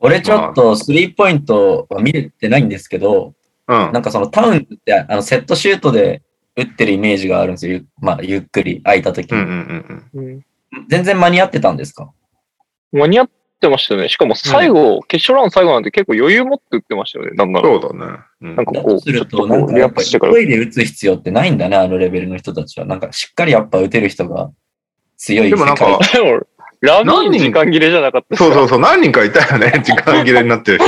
[0.02, 3.34] 俺ちょっとスリーポイントは見れてないんですけど、
[3.68, 4.00] うんな。
[4.00, 6.22] んかそのタウンってあのセットシュートで
[6.56, 7.74] 打ってるイメージがあるんですよ。
[7.74, 9.50] ゆまあ、ゆっくり空いた時に、うんうん
[10.12, 10.28] うんうん。
[10.28, 10.42] うん
[10.88, 12.10] 全然間に合ってたんですか？
[12.92, 13.30] 間に合っ
[13.62, 14.08] ってましたよね。
[14.08, 17.30] しかも最後、決勝ラウンド最後なんて結構余裕持って打ってましたよね。
[17.32, 17.68] なんなら。
[17.68, 18.18] そうだね。
[18.40, 20.32] うんなんかこう、すると、なんかやっぱクスしてから。
[20.34, 22.86] 勢いで打つ必要ってないんだね、あのレベルの人たちは。
[22.86, 24.50] なんかしっかりやっぱ打てる人が
[25.16, 25.86] 強いでもなんか
[26.82, 29.82] ラビーン時間切れじゃなかったそうそうそう、何人かいたよね。
[29.86, 30.86] 時間切れになってる人。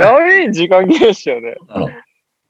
[0.00, 1.54] ラビーン時間切れでしたよね。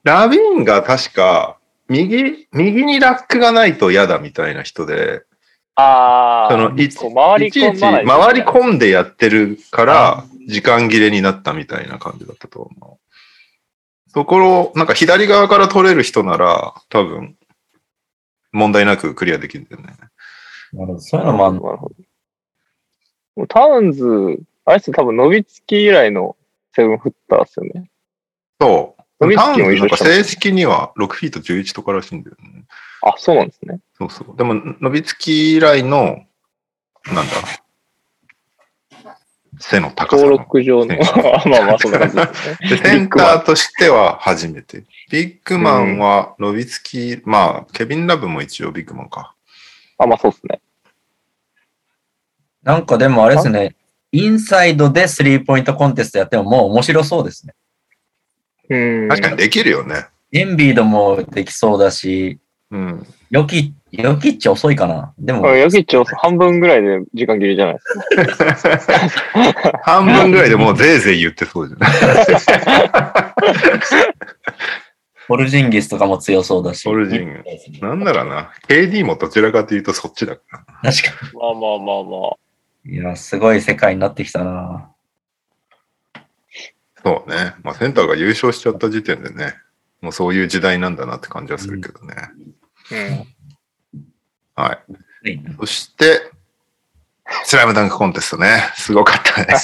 [0.04, 5.22] ラビーンが確か、右、右にラックがないと嫌だみたいな人で、
[5.74, 6.50] ああ。
[6.50, 14.10] そのいこう回り込まない、回り込んでやってるから、時間切れになったみたいな感じだったと思う。
[14.12, 17.36] そこを、なんか左側から取れる人なら、多分、
[18.52, 19.94] 問題なくクリアできるんだよね。
[20.72, 21.94] なるほどそういうのもあるほど。
[23.40, 24.04] もうタウンズ、
[24.66, 26.36] あれっす多分、伸びつき以来の
[26.76, 27.90] セブンフッターですよね。
[28.60, 29.02] そう。
[29.18, 32.64] ノビツキも正式には6フィート11とからしいんだよね。
[33.00, 33.80] あ、そうなんですね。
[33.96, 34.36] そうそう。
[34.36, 36.22] でも、伸びつき以来の、
[37.06, 37.22] なんだ、
[39.58, 40.42] 背の高さ登の。
[40.42, 40.94] 録上の。
[41.48, 42.68] まあまあ、そんな感じですね。
[42.68, 44.84] で、センターとしては初めて。
[45.10, 49.34] ビッグマンは伸びつき、まあ、ケビン・ラブも一応ビッグマンか。
[49.96, 50.60] あ、まあそうですね。
[52.62, 53.74] なんかでもあれですね、
[54.12, 57.54] インサイドでスリーポイントコンテストやってももう面白そうですね。
[58.68, 59.08] うん。
[59.08, 60.06] 確かにできるよね。
[60.32, 62.38] エンビードもできそうだし、
[62.70, 63.06] うん。
[63.30, 65.12] ヨキ、ヨキッチ遅いかな。
[65.18, 67.74] でも、あヤギッチは半分ぐらいで時間切れじゃない？
[67.74, 69.80] ですか。
[69.82, 71.92] 半分ぐらいでもうぜいぜい言ってそうじゃない？
[75.26, 76.84] ポルジンギスとかも強そうだし。
[76.84, 77.44] ポルジン
[77.80, 78.52] なんだかな。
[78.68, 80.42] KD もどちらかというとそっちだか
[80.82, 80.92] ら。
[80.92, 82.36] 確かまあまあまあまあ。
[82.84, 82.94] に。
[82.94, 84.90] いや、すごい世界になってきたな。
[87.02, 87.54] そうね。
[87.62, 89.54] まあ、センターが優勝しちゃった時点でね、
[90.00, 92.14] もうそういう時代なんだなって感じはするけどね。
[92.92, 94.62] うん。
[94.62, 94.78] は
[95.24, 95.32] い。
[95.32, 96.30] いそして、
[97.44, 98.62] スライムダンクコンテストね。
[98.74, 99.54] すごかったね。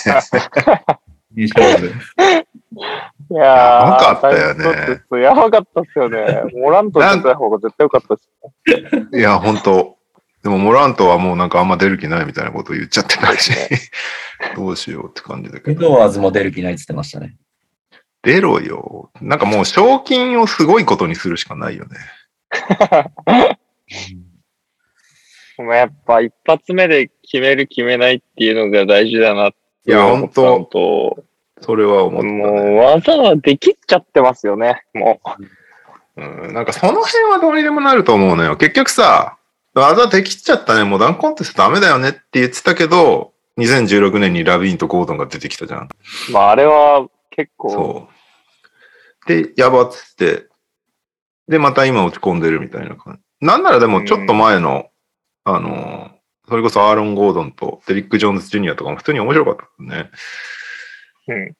[1.34, 1.86] 優勝部。
[1.88, 6.42] いやー、やばかったよねタイムコンテストやばかったっすよね。
[6.54, 9.16] モラント出た方が絶対よかったっす。
[9.16, 9.95] いや、本当
[10.46, 13.50] でも、モラントはもうなんかあんま出る気ないみたいなことを言っちゃってたし、
[14.54, 15.80] どうしようって感じだけエど。
[15.80, 17.34] ドワーズも出る気ないって言ってましたね。
[18.22, 19.10] 出ろよ。
[19.20, 21.96] なんかもう賞金をすごいことにするしかないよね。
[25.58, 31.24] もうやっぱ一発目で決める決めないっていうのが大事だなっていや思ったのと、
[31.60, 32.32] それは思った、ね。
[32.32, 34.84] もう技はできっちゃってますよね。
[34.94, 35.20] も
[36.16, 38.56] うん、なんかその辺はどうにでもなると思うのよ。
[38.56, 39.38] 結局さ、
[39.80, 45.88] 技できちゃったね、もうダンクコンテストダメだよねって言ってたけど、2016年にラビーンとゴードンが出てきたじゃん。
[46.28, 48.08] う、まああれは結構、そ
[49.26, 49.28] う。
[49.28, 50.46] で、やばっつって、
[51.48, 53.46] で、また今落ち込んでるみたいな感じ。
[53.46, 54.88] なんならでもちょっと前の、
[55.44, 56.10] あの、
[56.48, 60.10] それこそアーロン・ゴードンとデリック・ジョーンズ・ジュニアとかも普通に面白かったね。
[61.28, 61.56] うん。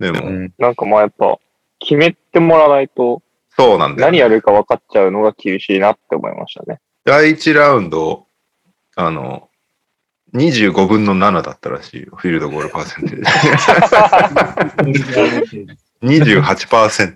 [0.00, 0.54] でも、うん。
[0.58, 1.38] なんかまあやっぱ
[1.78, 3.22] 決めてもらわないと
[3.56, 6.78] そうなんだよ、何やるか分かっちゃうのが厳しいなって思いましたね。
[7.06, 8.26] 第1ラウンド、
[8.96, 9.48] あの、
[10.34, 12.08] 25分の7だったらしいよ。
[12.16, 13.22] フィールドゴールパーセンテー
[15.44, 15.66] ジ。
[16.02, 17.14] 28%。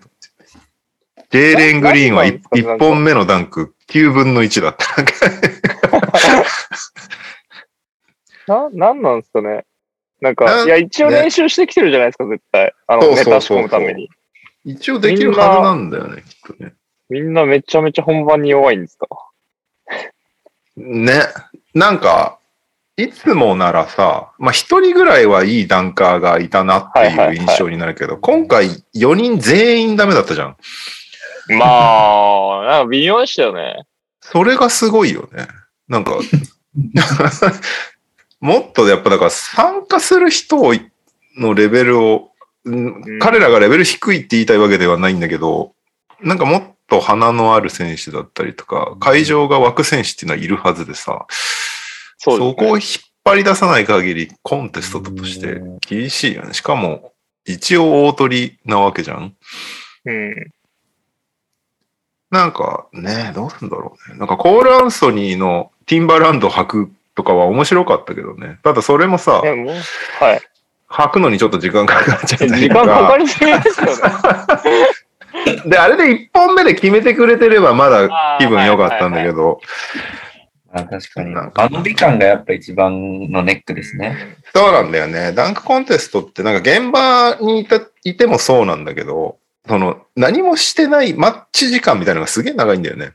[1.31, 5.03] ジェーレン・グリーンはなんなんですか 1, 本目のダンク9分の1だった。
[8.47, 9.65] な、なんなんですかね。
[10.21, 12.73] なんなか、いや、一応練習してきてるじゃないですか、絶対。
[12.87, 14.09] あの、ネタ仕込むために。
[14.65, 16.75] 一応できるはずなんだよね、きっとね。
[17.09, 19.09] みんなめちゃめちゃ本番に弱いんですか？
[20.81, 21.13] ね。
[21.75, 22.39] なんか、
[22.97, 30.57] いつもならさ、まあ一人ぐらいはいいダンカーがいたなっていう印象になるけど、今回4人全員ダメだったじゃん。
[31.59, 33.87] まあ、なんか微妙でしたよね。
[34.21, 35.49] それがすごいよね。
[35.89, 36.19] なんか、
[38.41, 40.73] もっとやっぱだから参加する人
[41.37, 42.31] のレベルを、
[42.65, 45.73] うんうん彼らがレベル低いって言いたいわけではないんだけど、
[46.21, 51.27] なんかもっと鼻のある選手だったりとか、会場が湧く選手っていうのはいるはずでさ、
[52.19, 52.55] そね。
[52.55, 52.81] こを引っ
[53.25, 56.53] 張り出さない限りコンテストとして厳しいよね。
[56.53, 57.13] しかも、
[57.47, 59.35] 一応大取りなわけじゃん。
[60.05, 60.51] うん。
[62.31, 64.19] なんかね、どうすんだろうね。
[64.19, 68.59] なんかコール・アンソニーのティンバランド履くとかは面白かったけどね。
[68.63, 69.77] ただそれもさ、でも、は
[70.35, 70.41] い。
[70.89, 73.93] 履くのにちょっと時間かかっちゃったり時と間かかりすぎですよね。
[75.67, 79.61] で、あれで一本目で決めてくれてればまだ気分良かったんだけど、
[80.73, 81.35] あ確かに。
[81.35, 84.37] あの美感がやっぱ一番のネックですね。
[84.55, 85.33] そうなんだよね。
[85.33, 93.13] ダンクコンテストってなんか現場にいたいてもそうなんだけど、その何もしてないマッチ時間みたいなのがすげえ長いんだよね。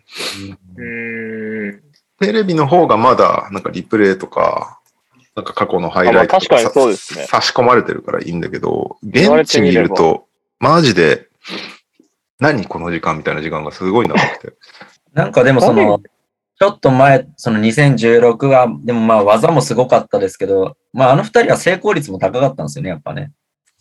[0.77, 1.81] うーん。
[2.19, 4.79] テレビの方がまだなんかリプレイとか
[5.35, 10.27] なんか過去のハイライトあまあ確かにそうですね差し込まれてるからいいんだけど、現地にいると、
[10.59, 11.27] マジで、
[12.39, 14.53] 何この時間みたいな時間がすごい長くて。
[15.13, 16.01] なんかでもその、
[16.59, 23.31] ちょっと前、その2016は、でもまあ技もすごかったですけど、まああの二人は成功率も高かったんですよね、やっぱね。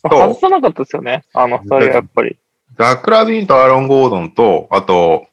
[0.03, 1.23] まあ外さなかったですよね。
[1.33, 2.37] あの二人はやっぱり。
[2.77, 5.27] ザック・ラビーンとアーロン・ゴードンと、あと、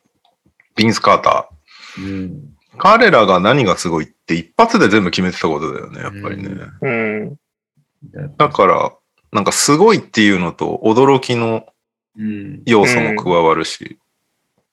[0.76, 1.48] ビンス・カータ
[1.98, 2.04] うん。
[2.04, 2.32] ー。
[2.78, 6.48] 彼らが何がすごいって一発で全部決めてたことだよね、やっぱりね。
[6.80, 7.38] うん
[8.12, 8.36] うん。
[8.36, 8.92] だから、
[9.32, 11.64] なんかすごいっていうのと驚きのうん。
[12.66, 13.98] 要素も加わるし、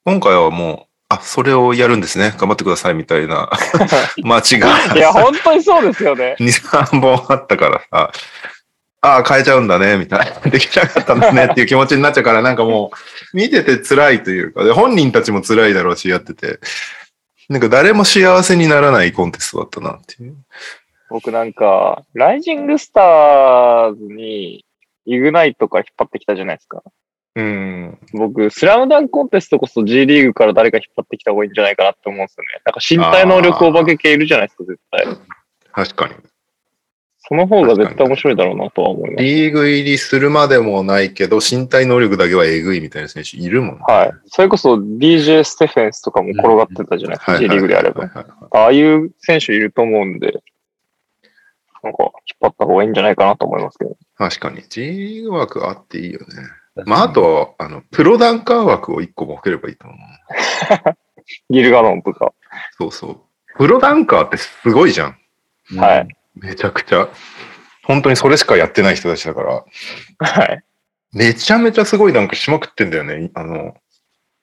[0.06, 2.36] 今回はもう、あ、それをやるんですね。
[2.38, 3.50] 頑張ってくださいみたいな
[4.24, 6.36] 間違がいや、本当にそうですよね。
[6.40, 8.12] 2、3本あったからさ、
[9.02, 10.40] ああ、変えちゃうんだね、みたいな。
[10.52, 12.92] できなかったんだねっていう気持ちになっちゃうから、なんかも
[13.34, 16.60] う、見てて辛いというか、で本人たちも辛いだろうし、やってて、
[17.48, 20.36] なんか誰も幸せにならないコンテストだったなっていう。
[21.10, 24.66] 僕なんか、ライジングスターズに、
[25.06, 26.84] イグナイトから引っ張ってきたじゃないですか。
[27.36, 27.98] うん。
[28.14, 32.62] 僕、スラムダンクコンテストこそ G リーグから誰か引っ張ってきた方がいいんじゃないかなって思うんですよね。
[32.66, 35.06] なんか身体能力お化け系いるじゃないですか、絶対。
[35.72, 36.16] 確かに。
[37.30, 39.24] その方が絶対面白いだろうなとは思います。
[39.24, 43.82] リーグ入りするまでもないけど、身体能力だけはえぐいみたいな選手いるもんね。
[43.88, 44.12] はい。
[44.26, 48.10] それこそ DJ ステフェンスとかも転がってたじゃないですか、はい G リーグであれば。
[48.52, 50.42] ああいう選手いると思うんで、
[51.84, 52.12] なんか引っ
[52.42, 53.96] 張った方がいいんじゃないかなと思いますけど。
[54.18, 54.64] 確かに。
[54.68, 56.26] G リーグ枠あっていいよね。
[56.86, 60.98] まあ、あとは、あの、プロダンカー枠を1個設ければいいと思う。
[61.54, 62.34] ギルガノンとか。
[62.78, 63.58] そうそう。
[63.58, 65.18] プロダンカーってすごいじゃん。
[65.74, 66.08] うんはい。
[66.36, 67.10] めちゃくちゃ。
[67.84, 69.66] 本当にそれしかやってない人たちだから、
[70.20, 70.64] はい。
[71.12, 73.32] めちゃめちゃすごいダンクしまくってんだよね。
[73.34, 73.76] あの、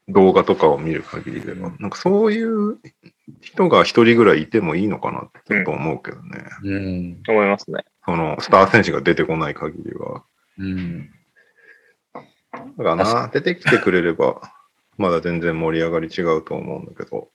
[0.09, 1.72] 動画とかを見る限りでは。
[1.79, 2.79] なんかそういう
[3.40, 6.44] 人が一人ぐらいいてもいいのかなってちょっと思うけどね。
[6.62, 7.22] うん。
[7.29, 7.85] 思いますね。
[8.05, 10.25] その、スター選手が出てこない限りは。
[10.59, 11.11] うん。
[12.79, 14.40] だからな、出てきてくれれば、
[14.97, 17.29] まだ全然盛り上がり違うと思うんだけど。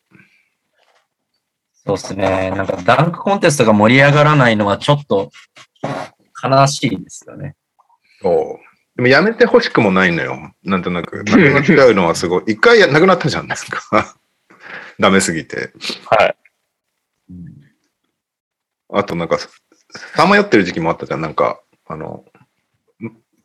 [1.86, 2.52] そうですね。
[2.52, 5.32] なんかダンクコンテストが盛り上がらないのはちょっと
[6.44, 7.56] 悲しいですよね。
[8.22, 8.72] そう。
[8.96, 10.54] でもやめてほしくもないのよ。
[10.64, 11.24] なんとなく。
[11.26, 12.44] なくなっちゃうのはすごい。
[12.48, 14.16] 一回やなくなったじゃんですか。
[15.00, 15.72] ダメすぎて。
[16.06, 16.36] はい。
[18.94, 19.38] あとなんか、
[20.16, 21.22] さまよってる時期もあったじゃん。
[21.22, 22.31] なんか、あの、ん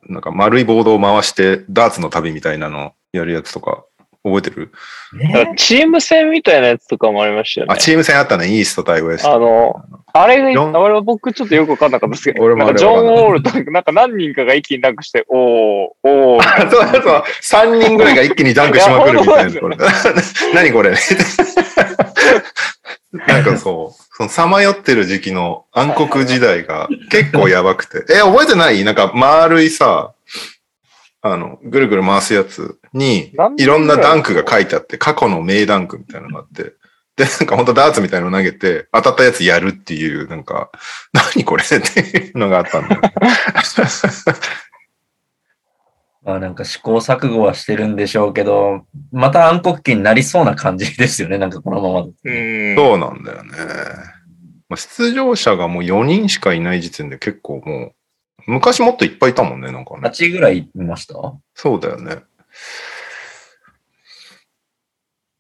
[0.09, 3.85] なんか丸いボードを回して、ダーツの旅みたいなのやるやつとか、
[4.25, 4.73] 覚えてる、
[5.33, 7.75] だからチーム戦みたいなやつとかもありましたよね。
[7.75, 8.49] あ、チーム戦あったね。
[8.49, 9.33] イースト対ウエスト。
[9.33, 15.38] あの、あれあれは僕ちょっとよくわかんなかったですけど、俺もなんかジョン・あれわかんないウォールと、なんか何人かが一気にダンクして、おー、
[16.03, 17.23] おー、あそうそうそう。
[17.71, 19.51] 3人ぐらいが一気にダンクしまくるみたいな。
[19.51, 19.77] いやこれ
[20.55, 20.95] 何これ？
[23.26, 28.05] なんかそう、そのさまよってる時期の暗黒時代が結構やばくて。
[28.12, 28.85] え、覚えてない？
[28.85, 30.12] なんか丸いさ、
[31.22, 36.74] あの、ぐるぐる回すやつに何、いろんなダンクが書いてあって、過去の名ダンクみたいなのがあって、
[37.16, 40.70] で、なんか本当ダーツみたいなの投げて、当たったやつやるっていう、なんか、
[41.35, 41.64] 何これ？
[41.64, 43.00] っていうのがあったんだよ。
[46.27, 51.39] まあなんか試行錯誤はしてるんでしょうけど、また暗黒期になりそうな感じですよね。
[51.39, 52.03] なんかこのまま。
[52.03, 52.11] そ
[52.95, 53.53] うなんだよね。
[54.69, 57.93] まあ、出場者がもう4人しかいない時点で結構も
[58.49, 60.01] う、昔もっといっぱいいたもんね、なんかね。
[60.09, 61.15] 8ぐらい見ました？
[61.55, 62.17] そうだよね。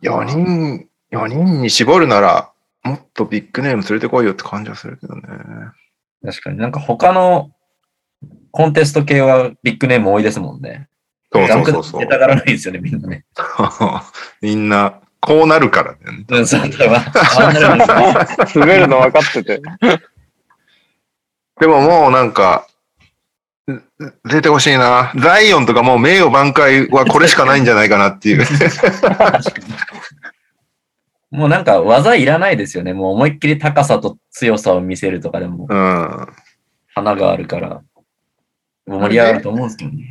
[0.04, 2.52] 4人、4人に絞るなら、
[2.84, 5.22] もっとビッグネーム連れてこいよって感じはするけどね。
[6.24, 7.50] 確かになんか他の
[8.56, 10.88] コンテスト系はビッグネーム多いですもんね。
[11.30, 12.06] そうそうそうそう出。
[12.06, 13.26] たがらないですよね、みんなね。
[14.40, 16.24] みんな、こうなるからだよね。
[16.26, 17.04] うん、そうだわ。
[18.54, 19.60] 滑るの分かってて。
[21.60, 22.66] でももうなんか、
[23.68, 23.74] う
[24.24, 25.12] 出てほしいな。
[25.16, 28.46] ザイオンとかもう名誉挽回はこれしかないんじゃないかなっていう。
[31.30, 32.94] もうなんか技いらないですよね。
[32.94, 36.26] もう思いっきり高さと強さを見せるとかでもうん。
[36.94, 37.82] 花があるから、
[38.86, 40.04] 盛り上がると思うんですけどね。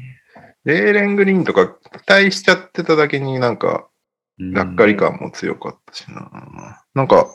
[0.65, 3.87] レーレングリーンとか期待しちゃってただけになんか、
[4.39, 6.29] うんがっかり感も強かったしな。
[6.93, 7.27] なんか、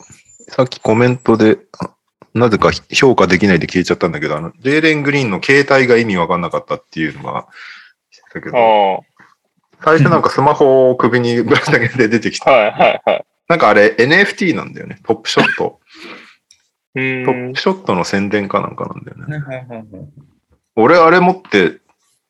[0.49, 1.95] さっきコメントで、あ
[2.35, 7.47] なぜか評価できないで消えちゃったんだけど、あの、レーレングリーンの携帯が意味わかんなかったっていうのが、
[8.35, 8.99] だけど、あ
[9.83, 12.45] 最初なんかスマホを首にぶら下げて出てきあ。
[12.45, 12.51] た。
[12.51, 13.25] はいはいはい。
[13.47, 14.99] なんかあれ NFT なんだよね。
[15.03, 15.79] トップショット。
[16.93, 17.59] うトッんプ。
[17.59, 20.07] ショットの宣伝かなんかなんだよね。
[20.81, 21.79] 俺あれ持って、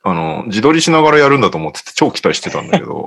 [0.04, 3.06] あの、自撮りしながらやるんだと思ってて超期待してたんだけど、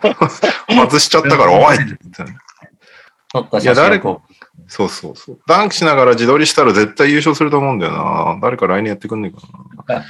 [0.68, 4.34] 外しちゃったから、おいって言っいや誰をこう
[4.68, 5.40] そうそうそう。
[5.46, 8.38] ダンクしながら自撮りしたら絶対優勝すると思うんだよな。
[8.40, 9.40] 誰か来年やってくんねえ
[9.88, 10.04] か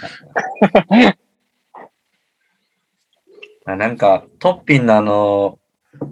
[0.99, 1.17] な。
[3.67, 5.59] あなんか、トッピンのあの、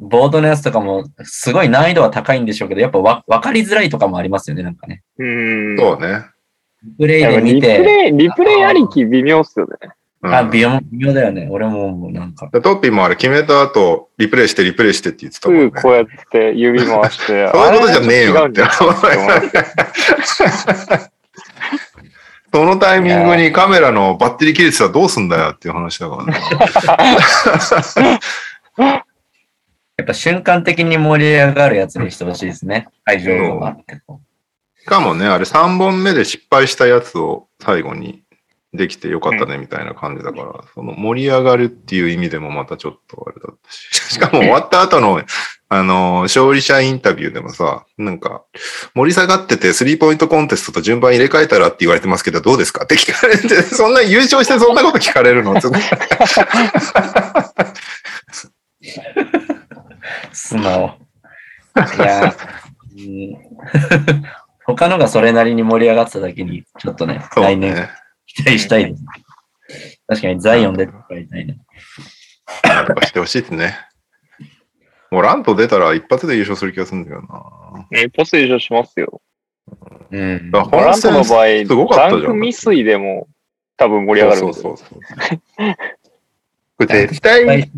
[0.00, 5.02] ボードのやつとかも、すごい難易度は高いんでしょうけど、やっぱわ分かりづらいとかもありますよね、なんかね。
[5.18, 5.24] う
[5.74, 5.76] ん。
[5.78, 6.24] そうね。
[6.98, 9.72] プレイやっぱリプで見て、レイ、リプレイありき微妙っすよね。
[9.82, 9.86] う
[10.28, 11.48] んあ、微妙微妙だよね。
[11.50, 12.48] 俺もなんか。
[12.48, 15.64] トッピーもあれ決めた後、リプレイしてリプレイしてって言ってたもんね。
[15.64, 17.50] すぐこうやって指回して。
[17.50, 18.62] そういうことじゃねえよって
[22.52, 26.34] そのタイミングにカメラのバッテリー切れてたらどうすんだよっていう話だからね。
[29.96, 32.88] やっぱ瞬間的に盛り上がるやつにしてほしいですね。
[33.04, 33.32] 会場
[34.82, 38.24] しかもね、あれ3本目で失敗したやつを最後に
[38.74, 44.14] できてよかったねみたいな感じだから、その盛り上がるっていう意味でもまたちょっとあれだったし。
[44.14, 45.22] しかも終わった後の、
[45.68, 48.42] あの、勝利者インタビューでもさ、なんか、
[48.94, 55.54] 盛り下がっててスリーポイントコンテストと順番入れ替えたらって言われてますけど、どうですかって聞かれて、 そんな優勝してそんなこと聞かれるの？
[60.32, 60.98] 素直。
[61.96, 62.34] いや、
[62.96, 63.36] うん
[64.66, 67.88] 他のがそれなりに盛り上がってただけに、ちょっとね、そう来年ね。
[68.26, 69.04] 期待したいです。
[70.06, 71.58] 確かにザイオン出てもらいたいね。
[72.64, 73.76] なんとかしてほしいですね。
[75.10, 78.02] もうラント出たら一発で優勝する気がするんだけどな。
[78.02, 79.20] 一発優勝しますよ。
[80.10, 80.50] うん。
[80.50, 83.28] だからラントの場合、すごかったじゃんダンク未遂でも
[83.76, 84.40] 多分盛り上がる。
[84.40, 85.00] そうそうそうそう。
[86.78, 87.70] これ絶対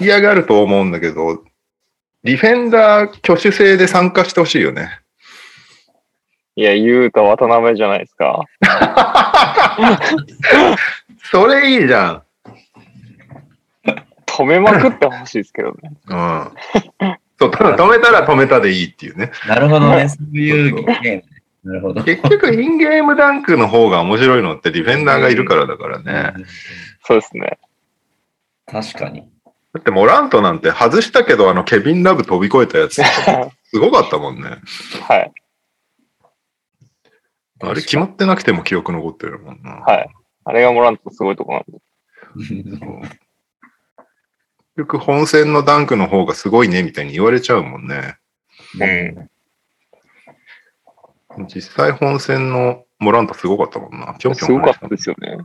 [0.00, 1.44] 嫌がると思うんだけど、
[2.22, 5.00] ディフェンダー挙手制で参加してほしいよね。
[6.56, 8.44] いや、ユータ渡辺じゃないですか。
[11.30, 12.22] それいいじゃん。
[14.26, 15.92] 止めまくってほしいですけどね。
[16.08, 16.50] うん。
[17.38, 19.32] そう、ただ止めたら止めたでいいっていうね。
[19.48, 20.08] なるほどね。
[20.08, 21.24] そういうゲームね。
[21.64, 22.04] なるほど。
[22.04, 26.34] 結局、インゲームダンクの方が面白いのってディフェンダーがいるからだからね。
[27.04, 27.58] そうですね。
[28.66, 29.28] 確かに。
[29.72, 33.02] だってモラントなんて外したけど、あの、ケビン・ラブ飛び越えたやつ、
[33.64, 34.58] すごかったもんね。
[35.08, 35.32] はい。
[37.60, 39.70] あれ決まってなくても記憶残ってるもんな。
[39.72, 40.08] はい。
[40.44, 41.78] あれがモラントのすごいとこなんで。
[44.76, 48.16] 結局本戦のダンクの方がすごいねみたいに言われちゃうもんね。
[51.36, 51.46] うん。
[51.46, 54.14] 実際本戦のモラントすごかったもんな。
[54.18, 55.38] ぴょんぴょんすごかったですよね。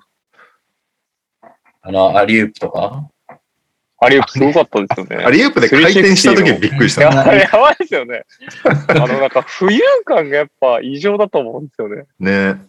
[1.82, 3.07] あの、アリウープとか
[4.02, 5.26] アリウープすごかったですよね。
[5.26, 7.02] アリウープで回転した時びっくりした。
[7.04, 8.24] やばい、やばいですよね。
[8.88, 12.06] あの、なんか浮遊感がやっぱ異常だと思うんですよね。
[12.20, 12.62] ね。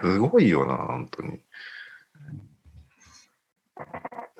[0.00, 1.40] すごいよな、本当に。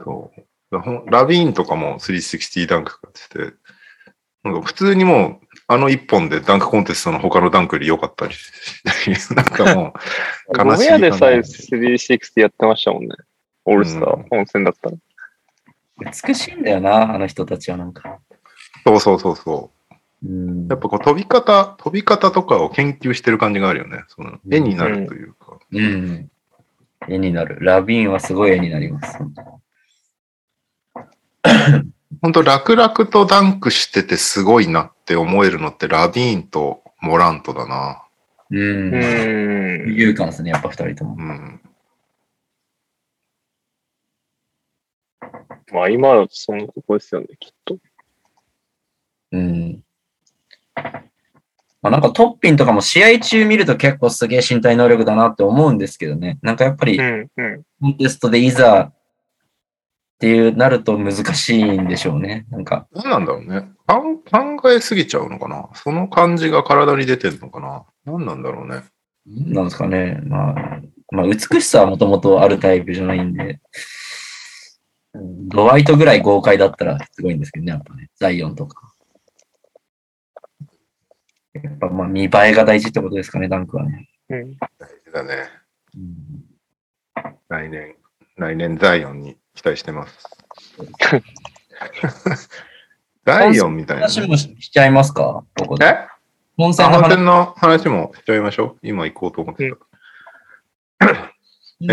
[0.02, 1.10] そう。
[1.10, 3.56] ラビーンとかも360ダンク買ってて、
[4.42, 9.94] なんか普通にもう、あの一本でダンクコンテストの他のダンクより良かったりして、なんかも
[10.52, 13.10] う、悲 ゴしいメアでさえ感じ360やってましたもんね。
[13.64, 14.96] オールスタうんー、本戦だったら。
[15.98, 18.18] 美しいんだよな、あの人たちはなんか。
[18.86, 20.26] そうそうそうそう。
[20.26, 24.04] うんやっぱこう飛び方、飛び方とかを研究してる感じがあるよね。
[24.08, 25.58] その絵になるというか。
[25.70, 26.30] うん。
[27.08, 27.58] 絵になる。
[27.60, 29.18] ラビーンはすごい絵になります。
[32.22, 38.02] 本当楽々とダンクしててすごいなって思えるのってラビーンとモラントだな。
[38.50, 38.58] う。
[38.58, 39.94] うんーん。
[39.94, 41.16] 優感ですね、やっぱ二人とも。
[41.18, 41.60] うん。
[45.74, 47.78] まあ今、そのとこですよね、きっと。
[49.32, 49.82] うん。
[51.82, 56.38] まあ、なんかトッピンとかも試合中見ると結構すげえ身体能力だなって思うんですけどね。
[56.42, 56.96] なんかやっぱり。
[56.96, 58.94] コンテストでいざっ
[60.20, 62.46] ていうなると難しいんでしょうね。
[62.50, 63.68] なんか、何なんだろうね。
[63.88, 64.16] 考
[64.58, 68.84] 考えすぎちゃうのかなその感じが体に出てるのかな何なんだろうね。
[69.26, 70.20] なんですかね。
[70.22, 70.54] まあ、
[71.10, 73.60] まあ、美しさはもともとあるタイプじゃないんで、うん
[75.14, 78.10] ドワイトぐらい豪快だったらすごいんですけどね、やっぱね。
[78.16, 78.92] ザイオンとか。
[81.54, 84.08] やっぱまあ見栄えが大事ってことですかね、ダンクはね。
[84.28, 84.56] うん。
[84.56, 84.68] 大
[85.04, 85.48] 事だね。
[85.94, 86.44] うん
[87.48, 87.94] 来年、
[88.36, 90.18] 来年ザイオンに期待してます。
[93.24, 95.44] ザイオンみたいな、話もししちゃいますか？
[95.56, 95.86] ここで。
[95.86, 96.08] え？
[96.56, 98.78] 本戦の話あ本戦の話もしちゃいましょう。
[98.82, 99.70] 今行こうと思って
[100.98, 101.06] た。
[101.06, 101.16] 本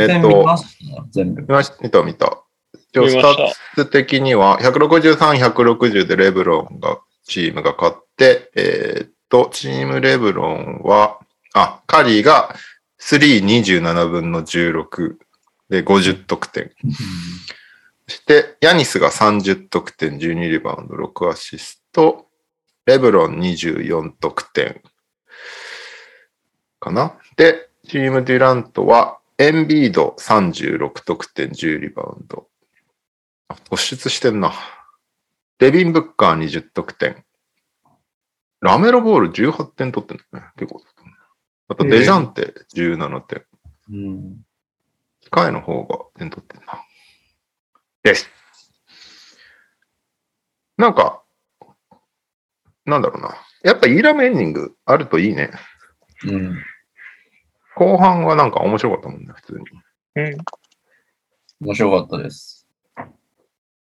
[0.07, 1.05] 戦見ました？
[1.11, 1.41] 全部。
[1.43, 2.43] 見まし見た見た。
[2.73, 11.19] 一応スタッツ的には、163、160でレブロンが、チームが勝って、えーっと、チームレブロンは、
[11.53, 12.55] あ、カリーが
[12.99, 15.15] 3、27分の16
[15.69, 16.71] で50得点。
[18.07, 22.27] そして、ヤニスが30得点、12リバウンド、6アシスト。
[22.85, 24.81] レブロン24得点。
[26.79, 27.17] かな？
[27.37, 32.47] で、チームデュラントは、エンビード36得点、10リバウンド。
[33.51, 34.53] あ、突出してんな。
[35.59, 37.23] デビン・ブッカー20得点。
[38.61, 40.45] ラメロボール18点取ってんだね。
[40.57, 40.81] 結構。
[41.67, 43.45] あと、デジャンテ17点。
[43.91, 44.37] うん。
[45.31, 46.83] 控えの方が点取ってんな。
[48.03, 48.29] です。
[50.77, 51.21] なんか、
[52.85, 53.35] なんだろうな。
[53.63, 55.51] やっぱイーラムエンディングあるといいね。
[56.25, 56.63] うん。
[57.75, 59.59] 後半はなんか面白かったもんね、普通に。
[59.59, 60.37] いうん。
[61.61, 62.60] 面白かったです。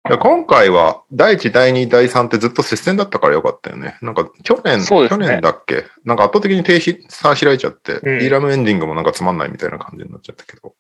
[0.09, 3.99] や今回は第1、第2、第3ってずっと接戦だったからよかったよね。
[4.01, 5.85] なんか去年、ね年だっけ？
[6.05, 10.75] なんか圧倒的に低比差開いちゃって、うんイーラムエンディングもなんかつまんないみたいな感じになっちゃったけど、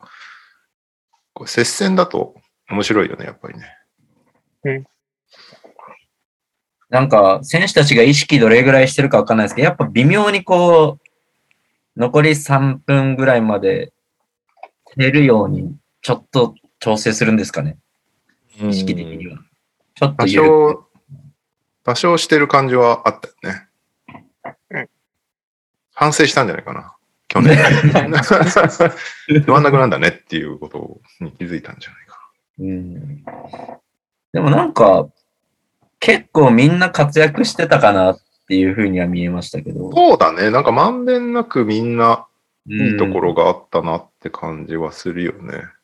[1.34, 2.34] これ接戦だと
[2.70, 4.86] 面白いよね、やっぱりね。
[6.88, 10.98] なんか、選手たちが意識どれぐらいしてるかわかんないですけど、やっぱ微妙にこ
[11.96, 13.92] う、残り3分ぐらいまで
[14.96, 17.78] 出るように、ちょっと調整するんですかね。
[18.58, 19.38] 意識的には。
[19.94, 20.86] ちょっと多緩く少、
[21.84, 23.66] 多少してる感じはあったよね。
[23.66, 23.70] うん
[26.00, 26.96] 反省したんじゃないかな。
[27.28, 27.58] 去年。
[29.44, 33.22] つまんなくなんだねっていうことに気づいたんじゃないかうん。
[34.32, 35.10] でもなんか、
[35.98, 39.90] 結構みんな活躍してたかなっていうふうには見えましたけど。
[39.90, 39.94] な。
[39.94, 40.50] そうだね。
[40.50, 42.26] なんかまんべんなくみんな
[42.66, 45.52] いいところうんがあったなって感じはするよね。
[45.52, 45.79] だから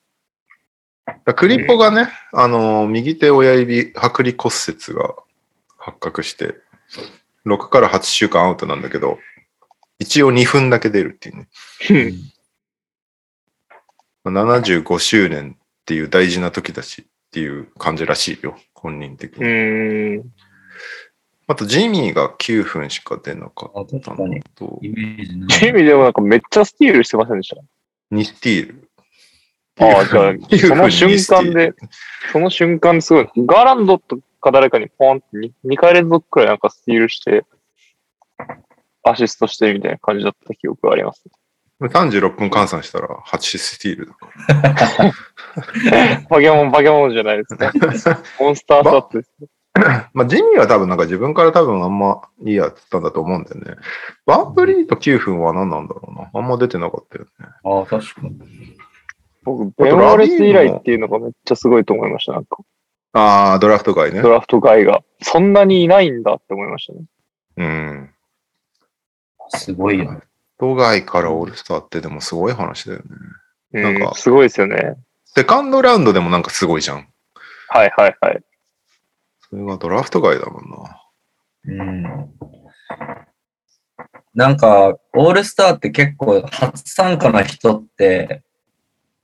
[1.35, 5.15] クリポがね、あの、右手親指剥離骨折が
[5.79, 6.55] 発覚して、
[7.47, 9.19] 6から8週間アウトなんだけど、
[9.99, 11.49] 一応2分だけ出るっていうね。
[14.25, 20.23] まあ75周年っていう大事な時だしっていう感じらしいよ、本人的うに。
[21.49, 24.29] あと、ジミーが9分しか出なかあったの。
[24.57, 25.49] と、ジない。
[25.49, 27.63] チームでもなんかめっちゃスティールしてませんでした
[28.11, 28.86] ？2スティール。
[29.79, 31.75] ああ、じゃあ、9その瞬2スティール間で、
[32.33, 37.45] その瞬間ですごい、ガーランドとか誰かにポンって2回連続くらいなんかスティールして、
[39.05, 41.25] アシストしてみたいな感じだった記憶があります。
[41.81, 44.15] 36分換算したら8スティールだ
[44.75, 45.13] から。
[46.31, 47.71] バケモン、バケモンじゃないですね。
[48.41, 49.31] モンスターサッツです。
[50.15, 53.77] まあ、ジミーは多分なんか自分から多分あんまいいやってたんだと思うんだよね。
[54.25, 56.31] バンプリート9分は何なんだろうな。
[56.33, 57.31] あんま出てなかったよね。
[57.63, 58.39] ああ、確かに。
[59.47, 62.33] 僕、ベン・レス以来っていうのがめっちゃすごいと思いました。
[62.33, 62.59] なんか、
[63.13, 64.31] ああ、ドラフト外ねド。
[64.31, 65.03] ラフト外が。
[65.23, 67.05] そんなにいないんだって思いましたね。
[67.57, 68.11] うん。
[69.51, 70.21] すごいよ。
[70.59, 73.03] ド外からオールスターってでもすごい話だよ
[73.73, 73.83] ね。
[73.83, 74.97] なんかうん、すごいですよね。
[75.25, 77.07] セカンドラウンドでもなんかすごいじゃん。
[77.69, 78.43] はいはいはい。
[79.49, 81.83] それがドラフト外だもんな。
[81.85, 82.31] うん。
[84.35, 88.43] なんか、オールスターって結構初参加の人って、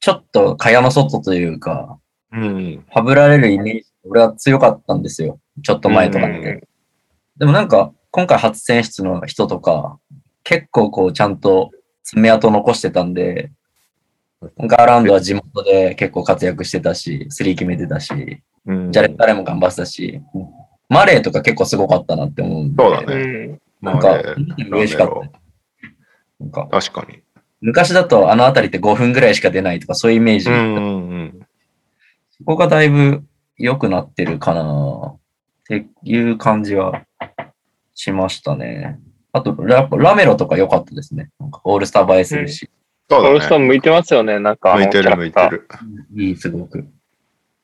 [0.02, 1.96] ちょっと蚊帳の外というか、
[2.32, 2.84] うん。
[2.90, 5.38] はぶられるイメージ、俺は強かったんですよ。
[5.62, 6.36] ちょっと前とかって。
[6.38, 6.60] うん
[7.38, 9.98] でもなんか、今回初選出の人とか、
[10.44, 11.70] 結構こう、ちゃんと
[12.02, 13.50] 爪痕残してたんで、
[14.58, 20.20] ガーランドは地元で結構活躍してたし、スリー決めてたし、うんジャレッタレも頑張ってたし、
[20.88, 22.82] マレーとか結構すごかったなって思うんで。
[22.82, 23.60] そうだねうん。
[23.80, 25.14] なんかまあね、嬉しかった。
[26.38, 27.21] なんか、確かに。
[27.62, 30.50] 昔だとあのあたりって5分ぐらいしか出ないとか、そういうイメージ。
[30.50, 30.88] うんうんう
[31.24, 31.46] ん。
[32.36, 33.22] そこがだいぶ
[33.56, 35.18] 良くなってるかなっ
[35.68, 37.02] ていう感じは
[37.94, 38.98] しましたね。
[39.32, 41.30] あとラ、ラメロとか良かったですね。
[41.40, 42.68] なんかオールスター映えするし。
[43.08, 43.54] そうオールスタ。
[43.54, 44.38] ー向いてますよね。
[44.38, 45.32] なんか向いてる向い。
[45.32, 45.68] てる。
[46.16, 46.86] いい、すごく。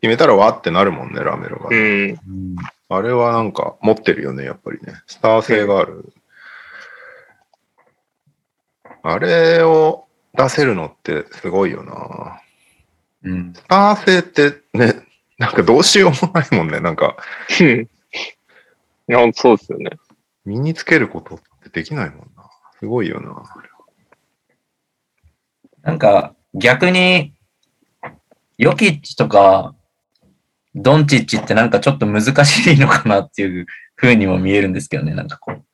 [0.00, 1.68] 決めたらわーってなるもんね、ラメロが。
[1.70, 1.76] うん。
[1.76, 2.56] うん
[2.90, 4.94] あれはなんか持ってるよね、やっぱりね。
[5.06, 6.10] スター性がある。
[9.12, 12.40] あれを出せるのってすごいよな。
[13.24, 13.52] うん。
[13.54, 14.94] スター性ってね、
[15.38, 16.80] なんかどうしようもないもんね。
[16.80, 17.16] なんか
[17.60, 17.86] い
[19.06, 19.90] や、本当そうですよね。
[20.44, 22.50] 身につけることってできないもんな。
[22.78, 23.42] すごいよな。
[25.82, 27.32] なんか、逆に、
[28.58, 29.74] ヨキッチとか、
[30.74, 35.14] ドンチッチってなんかちょっと難しいのかなっていう風にも見えるんですけどね。
[35.14, 35.64] なんかこう。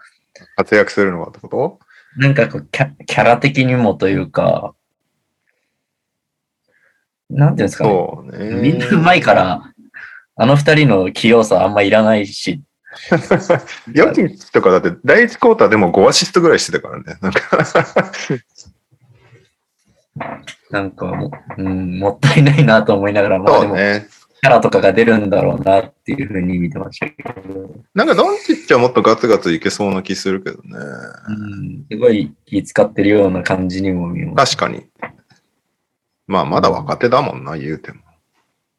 [0.56, 1.80] 活躍するのがってこと？
[2.16, 4.74] なんかこうキャ、キャラ的にもというか、
[7.30, 8.50] なんていうんですかね。
[8.50, 8.60] ね。
[8.60, 9.72] みんなうまいから、
[10.36, 12.62] あの二人の器用さあんまいらないし、
[13.92, 17.16] ヨキッチとかだって第1クォーターでも5アシストぐらいしてたからね。
[17.20, 18.12] なんか
[20.70, 23.74] なんかも、うん、もったいないなと思いながら、まあでも、
[24.08, 24.54] そうね。
[24.56, 30.76] 力とかが出るんだろうなっていうふうに見てましたけど、なんかドンチッチはもっとガツガツいけそうな気するけどね。
[31.28, 34.56] うん、すごい気使ってるような感じにも見えます。
[34.56, 34.86] 確かに。
[36.26, 38.00] まあ、まだ若手だもんな、言うても。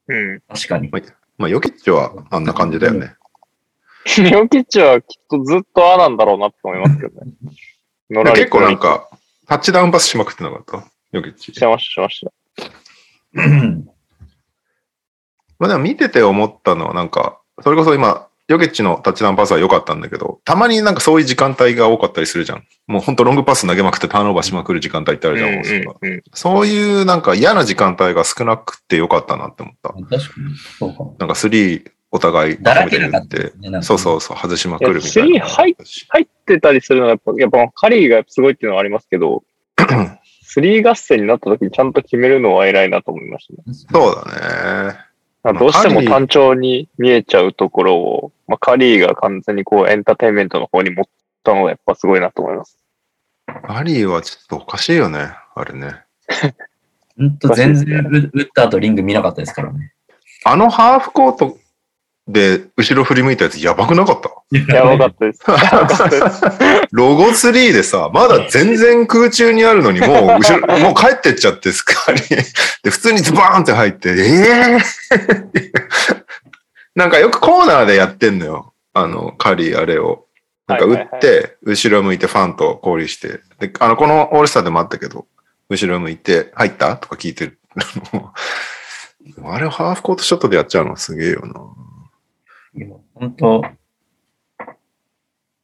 [0.07, 0.41] うん。
[0.47, 0.89] 確かに。
[1.37, 3.15] まあ、ヨキッチはあんな感じだよね。
[4.17, 7.31] ヨキッチはきっとずっとあなんだろうなって思いますけどね。
[8.33, 9.09] 結構なんか、
[9.47, 11.59] タッチダウンパスしまくってなかったヨキッチし。
[11.59, 13.94] てました、しました。
[15.59, 22.63] うんまあでも見てて思ったのはなんか、それこそ今、ヨケッチのタッチダウンパスは良かったんだけど、たまになんかそういう時間帯が多かったりするじゃん。
[22.85, 29.89] もうほんとロングパス投げまくってターンオーバーしまくる時間帯ってあるじゃん、うんうんうんそういうなんか嫌な時間帯が少なくて良かったなって思った。
[29.89, 30.55] 確かに。
[30.77, 31.15] そうかも。
[31.17, 35.29] なんかスリーお互いだらけるなかったですねなんかそうそうそう、外しまくるみたいな。
[35.29, 35.75] いやスリー
[36.09, 39.43] 入ってたりするのはやっぱ、やっぱカリーがすごいっていうのはありますけど、
[40.43, 43.73] スリー合戦になった時にちゃんと決めるのは偉いなと思いましたね。
[43.73, 45.04] そうだね。
[45.45, 51.05] まあどうしても単調に見えちゃうところを、まあ、カリーが完全にこうエンターテインメントの方に持っ
[51.43, 52.79] たのがやっぱすごいなと思います。
[53.67, 56.01] アリーはちょっとおかしいよね、あれね。
[57.15, 59.93] ほんと全然打打った後リング見なかったですからね。
[60.45, 61.59] あのハーフコート
[62.27, 64.29] で後ろ振り向いたやつやばくなかった？
[64.75, 65.41] やばかったです。
[66.91, 72.19] ロゴ3でさ、まだ全然空中にあるのに、もう後ろ、もう帰ってっちゃって、スカリ
[72.83, 74.77] で、普通にズバーンって入って、ええ
[76.95, 78.73] なんかよくコーナーでやってんのよ。
[78.93, 80.25] あの、カリーあれを。
[80.67, 83.41] なんか打って、後ろ向いてファンと交流して。
[83.59, 85.27] で、あの、このオールスターでもあったけど、
[85.69, 86.95] 後ろ向いて、入った？
[86.97, 87.59] とか聞いてる。
[89.43, 90.95] あれをハーフコートショットでやっちゃうの？
[90.95, 91.53] すげえよな。
[93.13, 93.63] 本当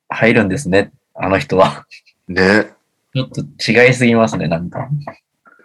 [0.10, 1.86] 入るんですね、あの人は。
[2.28, 2.74] ね。
[3.14, 4.88] ちょっと違いすぎますね、なんか。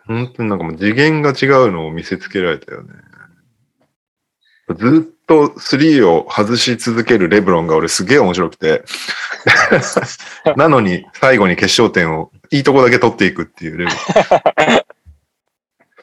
[0.07, 2.93] 本当になんかもう次元が違うのを見せつけられたよね。
[4.75, 8.85] ずっとスリーを外し続けるレブロンが俺すげえ面白くて。
[10.57, 13.93] なのに最後に決勝点をいいとこだけ取っていくっていうレブ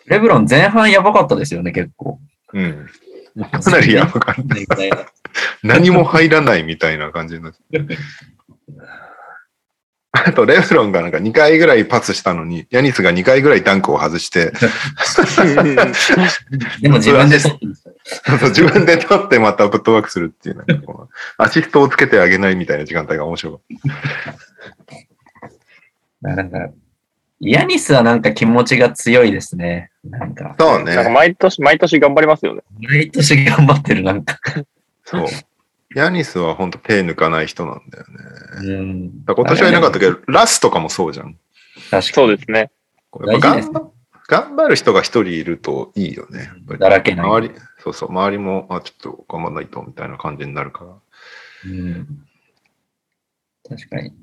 [0.08, 2.20] レブロン前半やばかったですよね、結構。
[2.54, 2.64] ロン。
[2.64, 2.90] うん。
[3.40, 5.12] かなりやばかった。
[5.64, 7.60] 何も入らないみたいな感じになって。
[10.16, 14.54] あと、レブロンがなんか2回ぐらいパスしたのに、 ヤニスが2回ぐらいダンクを外して、
[16.82, 17.66] でも自分で取って
[18.50, 20.66] 自分で取ってまたフットワークするっていう、なん。
[20.68, 23.62] かこうアシストをつけてあげないみたいな時間帯が面白かっ
[26.22, 26.52] なん。
[26.52, 26.58] か、
[27.50, 29.92] ヤニスはなんか気持ちが強いですね。
[30.04, 30.66] なんか、た。
[30.66, 31.10] そうなんかね。
[31.10, 32.62] 毎年、毎年頑張りますよね。
[32.80, 34.40] 毎年頑張ってる、なんか。
[35.06, 35.26] そう。
[35.96, 38.68] ヤニスは本当手抜かない人なんだよね。
[38.68, 39.26] うん。
[39.26, 41.38] だ今年はいなかったけど、ラスとかもそうじゃん。
[41.90, 42.04] 確かに。
[42.04, 42.72] そうですね。
[43.28, 43.92] やっぱ頑張
[44.28, 46.50] 頑張る人が一人いるといいよね。
[46.80, 50.92] だらけない周り、そうそう、周りも、あ、ちょっと頑張んないと、みたいな感じになるから。
[51.66, 52.26] うん。
[53.68, 54.14] 確かに。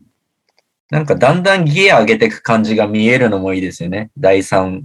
[0.90, 4.10] なんかだんだんギア上げていく感じが見えるのもいいですよね。
[4.18, 4.82] 第3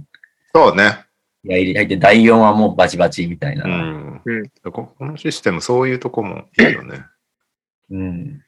[0.54, 1.06] そうね。
[1.44, 3.64] や入って、第4はもうバチバチみたいな。
[3.64, 4.22] うん。
[4.24, 7.04] うんここのシステム、そういうとこもいいよね。
[7.90, 8.42] うん。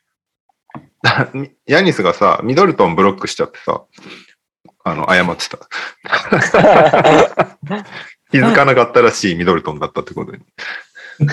[1.67, 3.85] ヤニスがさ、ミドルトンブロックしちゃってさ、
[4.85, 5.59] あの、謝ってた。
[8.31, 10.39] 気づかなかったらしいミドルトンだったってことに。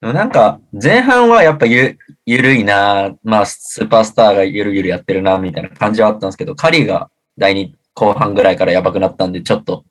[0.00, 1.98] でもなんか、前半はやっぱゆ
[2.30, 9.86] ゆるいな、まあ、スーパースターがゆるゆるやってるな、みたいな感じはあったんですけど、カリーが第2後半ぐらいからやばくなったんで、ちょっと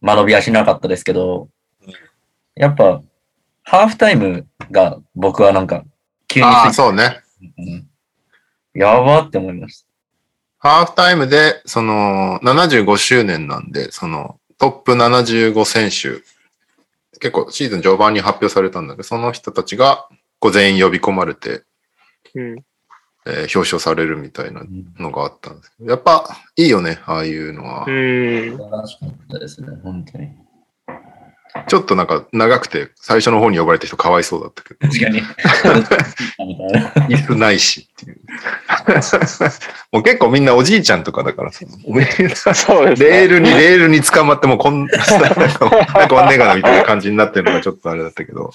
[0.00, 1.50] 間延びはしなかったですけど、
[2.54, 3.02] やっぱ、
[3.62, 5.84] ハーフタイムが僕はなんか、
[6.28, 7.20] 急にああ、そうね。
[7.58, 7.86] うん
[8.72, 9.84] やばって思いまし
[10.58, 16.22] ハーフタイムで、その、75周年なんで、その、トップ75選手、
[17.18, 20.08] 結構シーズン序盤に発表されたんだけど、その人たちが、
[20.40, 21.62] こう全員呼び込まれて、
[22.34, 22.64] うん。
[23.26, 24.62] えー表彰されるみたいな
[24.98, 26.24] のがあったんですけど、やっぱ
[26.56, 27.90] いいよね、ああいうのはう。
[27.90, 28.56] ん。
[28.56, 30.28] 素晴らしかったですね、本当に。
[31.66, 35.20] ちょっとなんか長くて、最初の方に呼ばれた人かわいそうだったけど、確かに。
[36.46, 37.50] みたいな。
[37.50, 38.20] いしっていう。
[39.92, 43.08] もう結構みんなおじいちゃんとかだからさ、そうですね。
[43.08, 48.52] レールに、レールに捕まってもうこんな、なんか、なんかワンネガなみたいな感じになってるのがちょっとあれだったけど。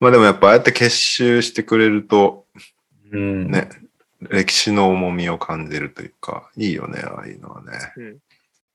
[0.00, 2.44] まあでもやっぱああやって結集してくれると、
[3.10, 3.50] うん。
[3.50, 3.68] ね、
[4.30, 7.70] 歴史の重みを感じるというか、いいよね、ああいうのはね。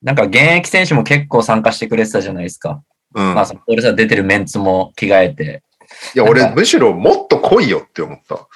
[0.02, 2.84] なんか現役選手も結構参加してくれてたじゃないですか。
[3.16, 3.36] うん。
[3.36, 5.64] まあ、そのオールスター出てるメンツも着替えて。
[6.16, 8.48] いや、俺むしろもっと来いよって思った。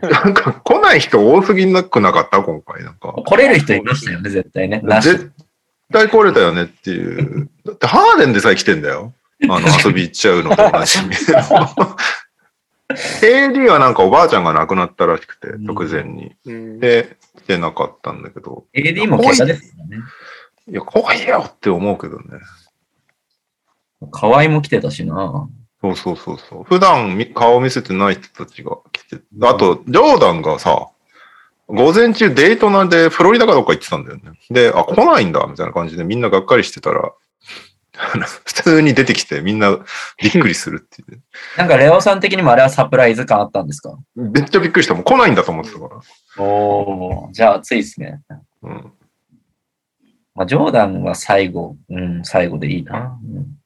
[0.08, 2.42] なんか来ない人多すぎなくなかった？
[2.42, 2.84] 今回。
[2.84, 3.12] なんか。
[3.12, 4.80] 来れる人いましたよね、絶対ね。
[4.84, 5.08] なし。
[5.10, 5.28] ぜ
[5.92, 7.50] 対来れたよねっていう。
[7.66, 9.12] だってハーデンでさえ来てんだよ。
[9.48, 10.98] あの、遊び行っちゃうのと同じ。
[13.22, 16.34] AD はなんかおばあちゃんが亡くなったらしくて、直前に。
[16.46, 19.98] うんで、来てなかったんだけど、AD も怪我ですよね。
[20.68, 22.24] いや、怖いよって思うけどね。
[24.10, 25.48] 河合も来てたしな。
[25.80, 26.64] そうそうそうそう。
[26.64, 30.88] 普段み顔見せてない人たちが来て、あと、ジョーダンがさ、
[31.68, 34.32] 午前中デートナでフロリダかどっか行ってたんだよね。
[34.50, 37.12] で、あ、来ないんだ、みたいな感じでみんながっかりしてたら、
[38.44, 39.76] 普通に出てきてみんな
[40.22, 41.20] びっくりするっていう。
[41.56, 43.98] なんかレオさん的にもあれはサプライズ感あったんですか？
[44.14, 44.94] めっちゃびっくりした。
[44.94, 46.00] もう来ないんだと思ってたから。
[46.42, 48.22] おおじゃあ熱いですね。
[48.62, 48.92] うん。
[50.34, 53.18] まあ、ジョーダンは最後、うん、最後でいいな。
[53.22, 53.58] うん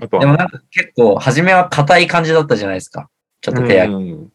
[0.00, 3.10] でもなんか結構、初めは硬い感じだったじゃないですか。
[3.42, 3.94] ちょっと手上げ。
[3.94, 4.32] うん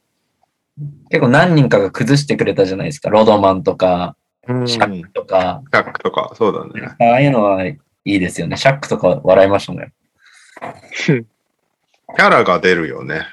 [1.10, 3.10] 結構何人かが崩してくれたじゃないですか。
[3.10, 4.19] ロドマンとか、うん。
[4.66, 5.62] シャックとか。
[5.72, 6.96] シャックとか、そうだね。
[7.00, 8.58] ああいうのはいいですよね。
[8.58, 9.94] シャックとか笑いましたね。
[11.06, 13.26] キャラが出るよね。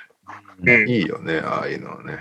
[0.63, 2.19] うんいいよね、ああいうのはね。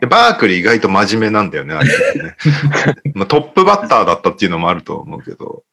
[0.00, 2.36] でバークリー意外と真面目なんだよね、あいつね。
[3.14, 5.64] まあトップバッターだったっていうのもあると思うけど。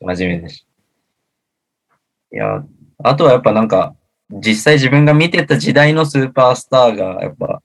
[0.00, 0.66] 真面目です。
[2.32, 2.64] いや、
[3.02, 3.94] あとはやっぱなんか、
[4.30, 7.62] 実際自分が見てた時代のスーパースターが、やっぱ、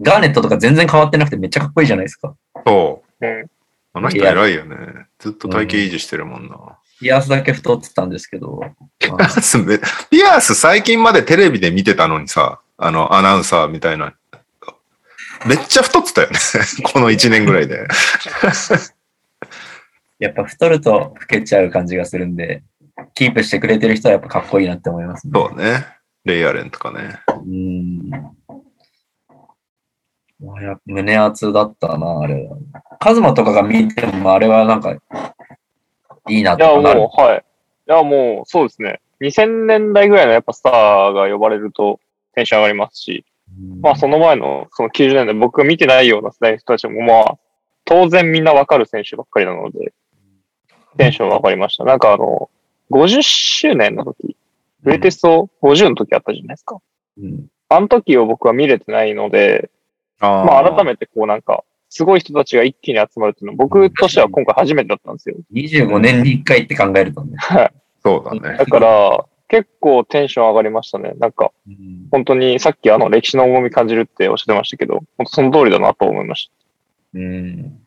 [0.00, 2.34] ガーネットとか全然変わってなくてめっちゃかっこいいじゃないですか。
[2.64, 3.26] そう。
[3.26, 3.50] うん
[3.96, 4.76] あの人偉いよね。
[5.18, 6.78] ずっと体型維持してるもんな。
[7.00, 8.60] ピアスだけ太ってたんですけど、
[8.98, 9.78] ピアスめ、
[10.10, 14.14] ピアス最近までテレビで見てたのにさ、あの、アナウンサーみたいな。
[15.46, 16.38] めっちゃ太ってたよね。
[16.92, 17.86] この1年ぐらいで。
[20.18, 22.62] やっぱ太ると老けちゃう感じがするんで、
[23.14, 25.32] キープしてくれてる人はやっぱかっこいいなって思いますね。
[25.34, 25.86] そうね。
[26.26, 27.18] レイアレンとかね。
[27.28, 28.35] うん。
[30.40, 32.56] 胸熱だったな、あれは。
[32.98, 34.94] カズマとかが見ても、あれはなんか、
[36.28, 37.00] いいなっいや、てなる。
[37.00, 37.44] もう、はい。
[37.88, 39.00] いや、もう、そうですね。
[39.20, 42.00] 2000年代ぐらいのやっぱスターが呼ばれると
[42.34, 43.24] テンション上がりますし、
[43.58, 47.38] うんまあその前のその90年代僕が見てないような世代の人たちもまあ
[47.84, 49.94] 当然みんなわかる選手ばっかりなので、
[50.98, 51.84] テンション上がりました。
[51.84, 52.50] なんかあの、
[52.90, 54.36] 50周年の時、
[54.82, 56.78] グレイテスト50の時あったじゃないですか。
[57.18, 59.70] うんあの時を僕は見れてないので、
[60.20, 65.36] あまあ改めてこうなんか、すごい人たちが一気に集まるっていうのは僕としては今回初めてだったんですよ。
[65.52, 67.36] 25年に1回って考えるとね。
[68.02, 68.58] そうだね。
[68.58, 71.12] だから、結構テンション上がりましたね。
[71.18, 76.50] なんか、うん本当にさっきあの歴史の重み感じるっておっしゃってましたけど、本当その通りだなと思いまし
[77.14, 77.78] うん。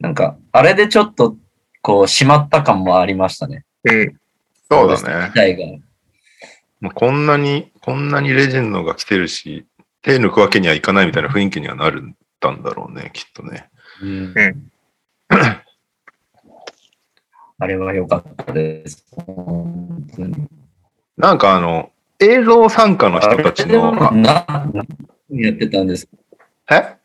[0.00, 1.36] なんか、あれでちょっと、
[1.80, 3.64] こう、締まった感もありましたね。
[3.84, 3.94] た。
[3.94, 4.20] うん。
[4.70, 5.30] そうだ自ね。
[5.34, 5.64] 体が。
[6.80, 9.64] もうこんなに、こんなにレジェンドが来てるし、
[10.06, 13.68] 手抜くわけにはいかないみたいな雰囲気にはなるんだんだろうね、きっとね。
[14.00, 14.70] うんうん
[17.58, 19.04] あれは良かったです。
[21.16, 21.90] なんかあの、
[22.20, 24.44] 映像参加の人たちの、な、
[25.30, 26.06] 何やってたんです
[26.70, 26.96] え？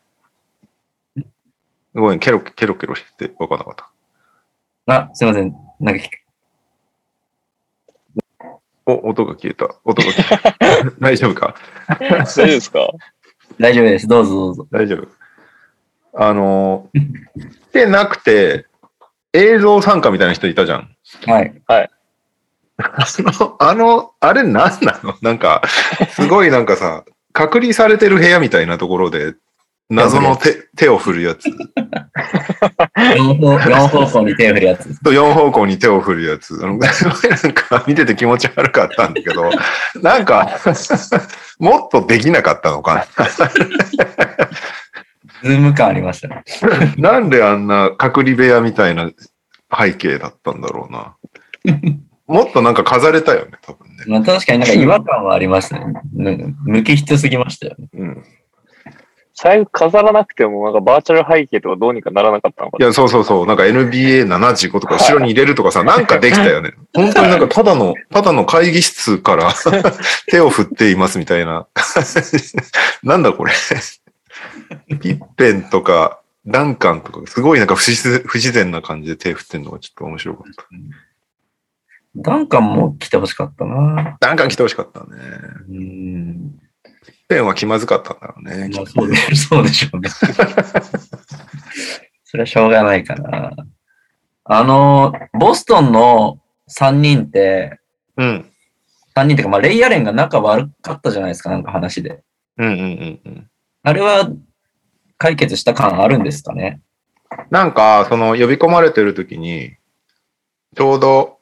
[1.94, 3.90] ごめん、ケロケロケロしてて分からなかった。
[4.94, 5.56] あ、すいません。
[5.80, 6.04] なんか、
[8.86, 9.66] お、音が消えた。
[9.84, 10.54] 音が消え
[10.84, 10.90] た。
[11.00, 11.54] 大丈夫か？
[12.00, 12.88] 大丈夫ですか？
[13.60, 14.06] 大丈夫です。
[14.08, 14.66] どうぞどうぞ。
[14.70, 15.08] 大丈夫。
[16.14, 18.66] あの、来てなくて、
[19.32, 20.94] 映像参加みたいな人いたじゃん。
[21.26, 21.90] はい。
[22.78, 25.14] あの、 あの、あれ何なの？
[25.22, 25.62] なんか、
[26.10, 29.34] すごいなんかさ、隔離されてる部屋みたいなところで、
[29.92, 31.48] 謎の手手を振るやつ。
[32.96, 35.02] 4方四方向に手を振るやつです。
[35.02, 36.58] と4方向に手を振るやつ。
[36.62, 39.50] あの、すごいなんか見てて気持ち悪かったんだけど、
[40.02, 40.48] なんか、
[41.58, 43.06] もっとできなかったのか
[45.42, 46.42] ズーム感ありましたね。
[46.96, 47.12] な。
[47.18, 49.10] なんであんな隔離部屋みたいな
[49.76, 51.16] 背景だったんだろうな。
[52.26, 54.04] もっとなんか飾れたよね、多分ね。
[54.06, 55.84] まあ、確かになんか違和感はありましたね。
[56.16, 57.88] うん無機質すぎましたよね。
[57.92, 58.24] うん。
[59.42, 63.46] 最後飾らなくてもなんかバーチャル背景とかどうにかならなかったのかいや、そうそうそう。
[63.46, 66.74] なんか NBA75 とか後ろに入れるとかさ、なんかできたよね。
[66.94, 69.52] 本当になんかただの、ただの会議室から
[70.30, 71.66] 手を振っていますみたいな。
[73.02, 73.52] なんだこれ。
[75.00, 80.64] ピッペンとか、ダンカンとか、すごいなんか不自然不自然な感じで手振ってんのがちょっと面白かった。
[82.14, 84.18] ダンカンも来てほしかったな。
[84.20, 85.06] ダンカン来てほしかったね。
[85.68, 86.61] うん。
[87.32, 88.68] ペンは気まずかったんだろうね。
[88.74, 90.10] まあ、そうでそうでしょうね。
[92.24, 93.52] それはしょうがないかな。
[94.44, 97.78] あの、ボストンの3人って、
[98.16, 98.50] うん。
[99.14, 102.22] 3人ってか、まあ、レイヤレンが仲悪かったじゃないですか、なんか話で。
[102.58, 103.50] うんうんうんうん。
[103.82, 104.30] あれは
[105.16, 106.80] 解決した感あるんですかね？
[107.50, 109.76] なんか、その呼び込まれてる時に、
[110.76, 111.38] ちょうど、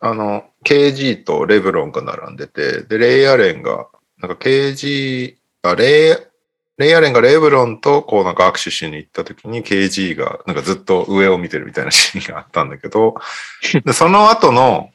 [0.00, 3.88] あの、KG とレブロンが並んでて、で、レイアレンが、
[4.22, 6.16] なんか KG、あ、レイ、
[6.78, 13.16] レイアレンがレブロンとこうなんか握手しに行った時に KG がなんかずっと上を見てるみたいなシーンがあったんだけど、
[13.84, 14.90] でその後の、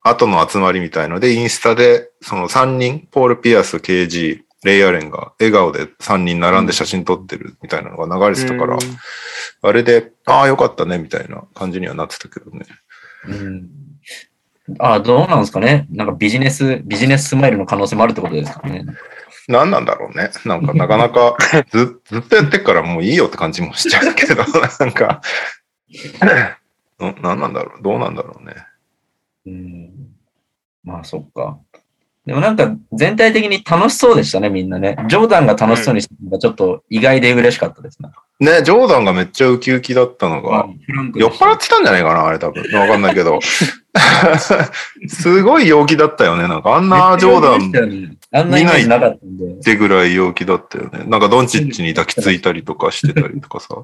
[0.00, 8.78] 後の集まりみたいので、インスタでその3人、ポール・ピアス、KG、レイアレンが笑顔で3人並んで写真撮ってるみたいなのが流れてたから、
[9.62, 12.66] あれで、ああ、よかったね、みたいな感じにはなってたけどね。
[13.26, 13.87] うん。
[14.78, 15.86] あどうなんですかね。
[15.90, 18.84] なんかビジネス、ビジネススマイルの可能性もあるってことですかね。
[19.48, 20.30] 何なんだろうね。
[20.44, 21.36] なんか、なかなか
[21.72, 24.44] ず、ずっとやってっからもういいよって感じもしちゃうけど、
[24.78, 25.22] なんか、
[26.18, 27.82] な何なんだろう。
[27.82, 28.54] どうなんだろうね。
[29.46, 29.90] うん。
[30.84, 31.58] まあ、そっか。
[32.26, 34.96] でもなんか全体的に楽しそうでしたね、みんなね。
[35.08, 38.10] ジョーダンが楽しそうにしてるのがちょっと意外で嬉しかったですね。
[38.40, 40.68] ね、ジョーダンがめっちゃウキウキだったのが、
[41.16, 42.62] 酔っ払ってたんじゃないかな、あれ多分。
[42.78, 43.40] わかんないけど。
[45.08, 46.46] すごい陽気だったよね。
[46.46, 48.18] なんかあんなジョーダンン。
[48.32, 49.62] あんなイメージなかったんでっ。
[49.62, 51.04] てぐらい陽気だったよね。
[51.06, 53.74] なんかドンチッチに抱きついたりとかしてたりとかさ。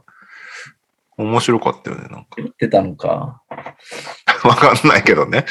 [1.17, 2.29] 面白かったよね、なんか。
[2.37, 3.43] 言ってたのか。
[4.45, 5.47] わかんないけどね。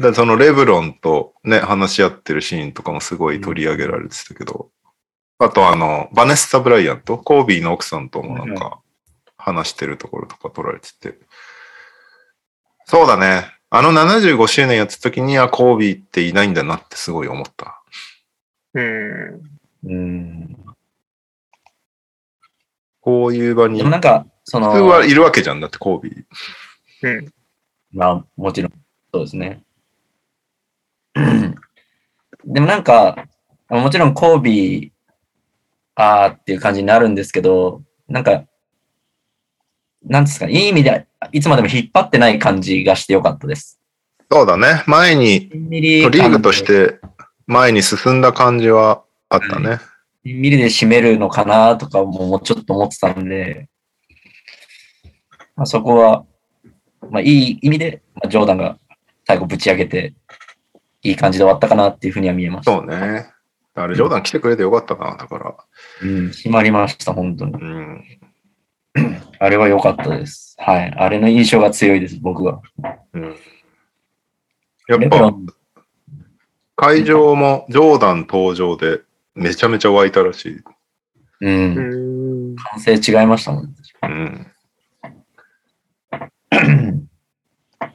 [0.00, 4.70] だそのレブロンとね、話し合ってるシーンとかもすごい取り上げられてたけど、
[5.38, 8.80] あとあの、バネッサ・ブライアント、コービーの奥さんともなんか
[9.36, 11.18] 話してるところとか撮られてて。
[12.86, 13.52] そうだね。
[13.68, 17.82] あの75周年やってた時にはコービーっていないんだなってすごい思った。
[18.74, 19.42] うん。
[19.84, 20.56] うん。
[23.00, 26.24] こういう場に、普でもなんか、その、通はいるわけじゃんだってコービー。
[27.02, 27.32] うん。
[27.92, 28.72] まあ、もちろん、
[29.12, 29.62] そうですね。
[32.44, 33.28] でもなんか、
[33.68, 34.90] もちろんコービー、
[35.96, 38.44] あーっていう感じになるんですけど、なんか、
[40.04, 43.80] なんですか、いい意味で、いつまでも引っ張ってない感じがしてよかったです。
[44.30, 44.84] そうだね。
[44.86, 47.00] 前に、ミリリーグとし、て
[47.46, 49.78] 前に進んだ感じはあったね。
[50.24, 53.68] ミリで締めるのかなとかももうちょっと思ってたんで、
[55.54, 56.24] まあ、そこは、
[57.10, 58.78] まあ、いい意味で、まあ、ジョーダンが
[59.26, 60.14] 最後ぶち上げて、
[61.02, 62.72] いい感じで終わったかなっていうふうには見えました。
[62.72, 63.30] そうね。
[63.76, 65.54] あれ、ジョーダン来てくれてよかったな、だから。
[66.02, 67.52] うん、決まりました、本当に。
[67.52, 68.04] うん。
[69.38, 70.56] あれは良かったです。
[70.58, 70.90] はい。
[70.96, 72.62] あれの印象が強いです、僕は。
[73.12, 73.36] うん、
[74.88, 75.34] やっぱ、
[76.76, 79.02] 会場もジョーダン登場で
[79.34, 80.58] めちゃめちゃ湧いたらしい。
[80.58, 80.64] う。
[81.40, 82.56] うんん。
[82.56, 83.74] 完成違いましたもん。
[84.02, 84.46] うん。
[86.50, 86.80] 確か
[87.82, 87.90] に。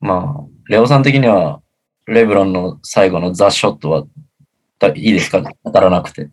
[0.00, 1.60] まあ、レオさん的には、
[2.06, 4.04] レブロンの最後のザ・ショットは、
[4.78, 5.42] だいいですか？
[5.64, 6.28] 当たらなくて。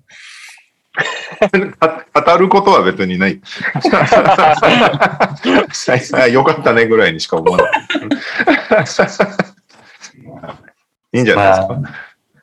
[1.79, 3.39] あ 当たることは別にない。
[6.13, 7.71] あよかったねぐらいにしか思わない。
[11.13, 11.73] いいんじゃないですか？
[11.75, 11.93] まあ、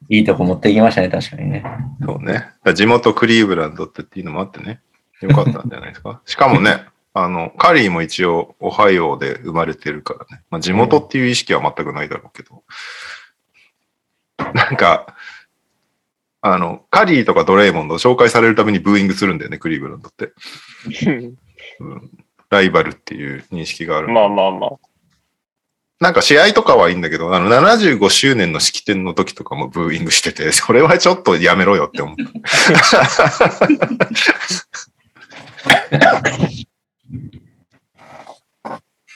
[0.08, 1.62] いいとこ持ってきましたね、確かにね。
[2.04, 2.48] そうね。
[2.74, 4.80] 地元クリーブランドってっていうのもあってね。
[5.20, 6.20] よかったんじゃないですか？
[6.24, 10.42] しかもね、あの、カリーも一応、オハイオで生まれてるからね。
[10.50, 12.62] まあ、地元っていう意識は全くないだろうけど。
[14.54, 15.16] なんか、
[16.40, 20.32] あの、カリーとかドレイモンド紹介されるためにブーイングするんだよね、クリーブランドって。
[21.80, 22.10] うん、
[22.50, 24.08] ライバルっていう認識がある。
[24.08, 24.70] まあまあまあ。
[26.00, 32.22] なんか試合とかはいいんだけど、あの、75周年の式典の時とかもブーイングしてて、 それはちょっとやめろよって思った。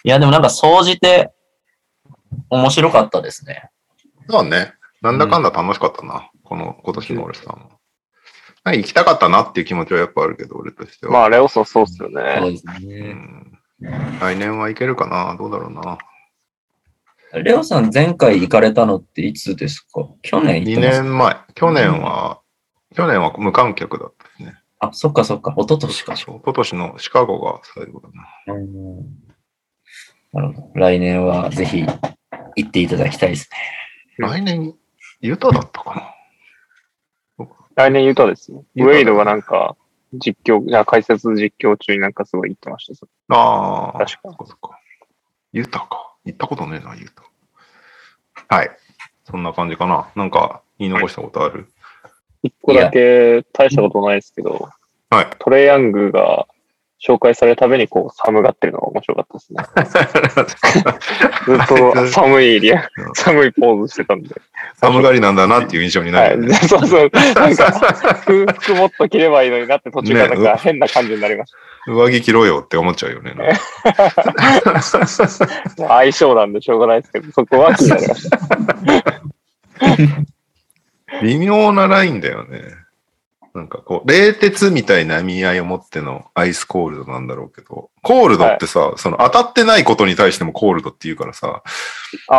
[0.05, 1.31] いや、でもなんか、総じて、
[2.51, 3.70] 面白かったですね。
[4.29, 4.75] そうね。
[5.03, 6.30] なんだかんだ楽しかったな。
[6.44, 7.70] この、今年のオールスターも。
[8.64, 11.12] はい行きたかったなっていう気持ちはやっぱあるけど、俺としては。
[11.12, 12.50] まあ、レオソそうっすよそうね。
[12.53, 13.12] ですうね。
[13.12, 13.59] ん、
[14.20, 15.98] 来年はいけるかなどうだろうな。
[17.42, 20.07] レオさん、前回行かれたのっていつですか？
[20.22, 21.36] 去年行2ってます年前。
[21.55, 22.40] 去年は、
[22.94, 24.55] 去年は無観客だったですね。
[24.78, 25.53] あ、そっかそっか。
[25.57, 26.16] 一昨年か。
[26.16, 28.09] そう今年のシカゴが最後だ
[28.46, 28.55] な。
[28.55, 28.96] うん
[30.34, 30.70] なるほど。
[30.74, 31.82] 来年はぜひ
[32.57, 34.26] 行っていただきたいですね。
[34.28, 34.74] 来年、
[35.23, 36.14] ユタだったか
[37.39, 37.47] な？
[37.75, 38.62] 来年ユタですね。
[38.75, 39.77] ユタだウェイドがなんか、
[40.12, 43.07] 実況、いや解説実況中になんかすごい言ってました。
[43.35, 44.79] ああ、確かそっかそっか。
[45.53, 46.14] ユタか。
[46.25, 47.09] 行ったことねえな、ユ
[48.49, 48.55] タ。
[48.55, 48.70] はい。
[49.25, 50.11] そんな感じかな。
[50.14, 51.73] なんか、言い残したことある？
[52.43, 54.68] 一個だけ大したことないですけど、
[55.11, 55.31] はい。
[55.39, 56.47] トレイヤングが
[57.07, 59.64] 紹介されるたびにこう寒がってるのが面白かったですね。
[61.59, 64.34] ずっと寒いエリア、寒いポーズしてたんで。
[64.80, 66.55] 寒がりなんだなっていう印象になるよね。
[66.55, 67.11] はい、そうそう。
[67.34, 67.72] なんか、
[68.22, 71.53] 服服もっと着ればいいのになって途中からなんか変な感じになりまし
[71.88, 73.34] 上着着ろよって思っちゃうよね。
[75.76, 75.88] た。
[75.88, 78.38] 相性なんでしょうがないですけど、そこは気になりました。
[81.22, 82.82] 微妙なラインだよね。
[83.55, 91.62] なんかこう、冷徹みたいな意味合いを持ってのアイスコールドなんだろうけど、コールドってさ、その当たってないことに対してもコールドって言うからさ、
[92.28, 92.38] あ あ。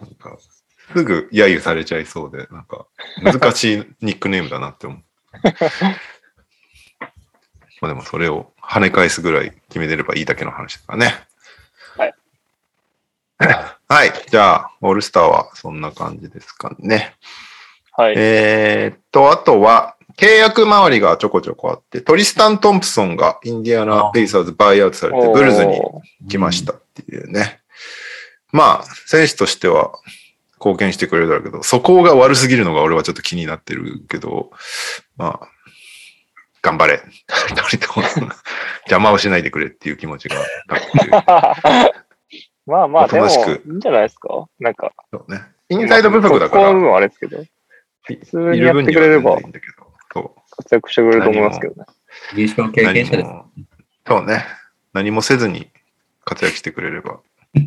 [0.00, 0.38] なんか
[0.92, 2.86] すぐ揶揄されちゃいそうで、なんか
[3.22, 5.02] 難しいニックネームだなって思う。
[7.80, 11.26] まあでもそれを跳ね返すぐらい決めてればいいだけの話だからね。
[13.46, 13.74] はい。
[13.88, 14.12] はい。
[14.30, 17.14] じゃあ、オールスターはそんな感じですかね。
[17.92, 18.14] はい。
[18.16, 25.80] えーっと、あとは、契約周りがちょこちょこあって、トリスタン・トンプソンがインディアナ・ペイサーズバイアウトされて、ブルズに
[26.28, 27.60] 来ましたっていうね。
[28.52, 29.92] まあ、選手としては
[30.58, 34.50] 貢献してくれるだろうけど、そこが悪すぎるのが俺はちょっと気になってるけど、
[35.16, 35.48] まあ、
[36.62, 37.02] 頑張れ。
[38.86, 40.36] 邪魔をしないでくれっていう気持ちが
[40.68, 41.94] あって、
[42.72, 43.32] まあまあ、でも、いい
[43.76, 44.46] んじゃないですか？
[44.58, 44.92] なんか。
[45.12, 45.42] そうね。
[45.68, 47.44] インサイド不足だかここの部分ら、はあれですけど、
[48.02, 50.30] 普通にやってくれればいいんだけど、そう。
[50.56, 51.84] 活躍してくれると思いますけどね。
[52.34, 53.28] 優勝経験者です。
[53.28, 53.50] 何も
[54.06, 54.44] そうね。
[54.94, 55.70] 何もせずに
[56.24, 57.20] 活躍してくれれば。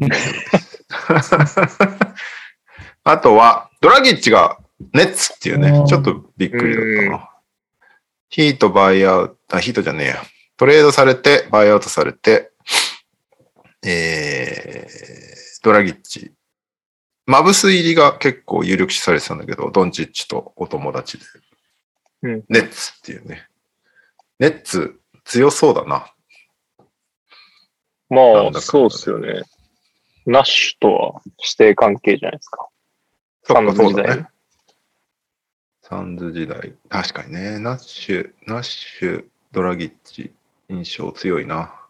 [3.03, 4.57] あとは、ドラギッチが
[4.93, 7.29] ネッツっていうね、ちょっとびっくりだったな。
[8.29, 10.23] ヒートバイアウト、あ、ヒートじゃねえや。
[10.57, 12.51] トレードされて、バイアウトされて、
[13.87, 16.31] えー、ドラギッチ。
[17.27, 21.23] マブス入りが結構有力視されてたんだけど、ドンチッチとお友達で。
[22.23, 23.47] うんネッツっていうね。
[24.39, 26.11] ネッツ強そうだな。
[28.09, 29.43] なまあ、んだかんだそうですよね。
[30.25, 32.67] ナッシュとは指定関係じゃないですか。
[33.43, 34.27] サンズ時代ね。
[35.83, 36.73] サンズ時代。
[36.89, 37.59] 確かにね。
[37.59, 40.33] ナッシュ、ナッシュ、ドラギッチ、
[40.69, 41.84] 印象強いな。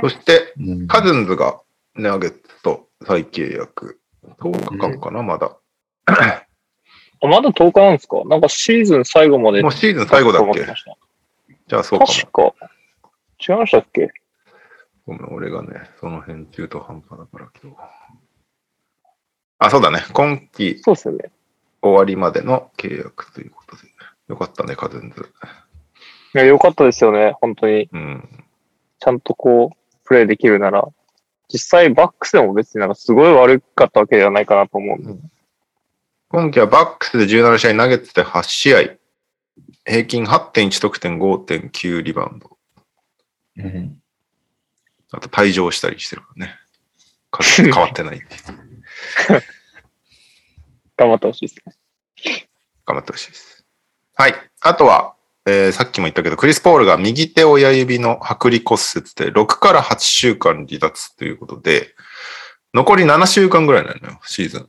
[0.00, 1.60] そして、うんカズンズが
[1.94, 4.00] ナゲッツと再契約。
[4.40, 5.56] 10日間かな、まだ。
[6.06, 8.22] あまだ10日なんですか？
[8.26, 9.62] なんかシーズン最後まで。
[9.62, 10.64] もうシーズン最後だっけ？
[11.66, 12.54] じゃあそうか確か。
[13.40, 14.02] 違いましたっけ？
[14.02, 14.08] も。
[15.06, 17.76] ごめん、俺がね、その辺中途半端だから今日。
[19.58, 20.04] あ、そうだね。
[20.12, 21.30] 今季そうですよね。
[21.82, 23.82] 終わりまでの契約ということで。
[24.28, 25.32] よかったね、カズンズ。
[26.34, 27.32] いや、よかったですよね。
[27.40, 27.88] 本当に。
[27.90, 28.28] うん。
[29.00, 30.82] ちゃんとこう、プレイできるなら。
[31.48, 35.20] 実際、バックスでも別になんかすごい悪かったわけではないかなと思う。
[36.28, 38.78] 今季はバックスで17試合投げてて8試合。
[39.84, 42.56] 平均8.1得点5.9リバウンド。
[43.56, 44.00] うん
[45.10, 46.54] あと退場したりしてるからね。
[47.30, 48.20] 数変わってない。
[50.96, 51.74] 頑張ってほしいですね。
[52.84, 53.64] 頑張ってほしいです。
[54.14, 54.34] はい。
[54.60, 55.16] あとは、
[55.48, 61.94] えーさっきも言ったけど、クリス・ポールが右手親指の剥離骨折で6から8週間離脱ということで、
[62.74, 64.68] 残り7週間ぐらいなのよ、シーズン。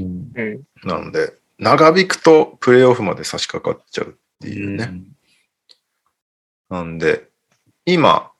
[0.00, 0.88] うんうん。
[0.88, 4.90] なので、長引くとプレイオフまで差し掛かっちゃうっていうね。
[6.68, 7.28] なんで、
[7.84, 8.32] 今、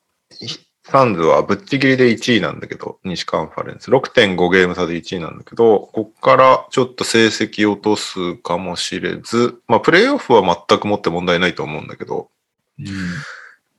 [0.89, 3.91] サンズはぶっちぎりで1位なんだけど、西カンファレンス。
[3.91, 12.29] 6.5ゲーム差で1位なんだけど、こっからちょっと成績落とすかもしれず、まあ、プレイオフは全くもって問題ないと思うんだけど、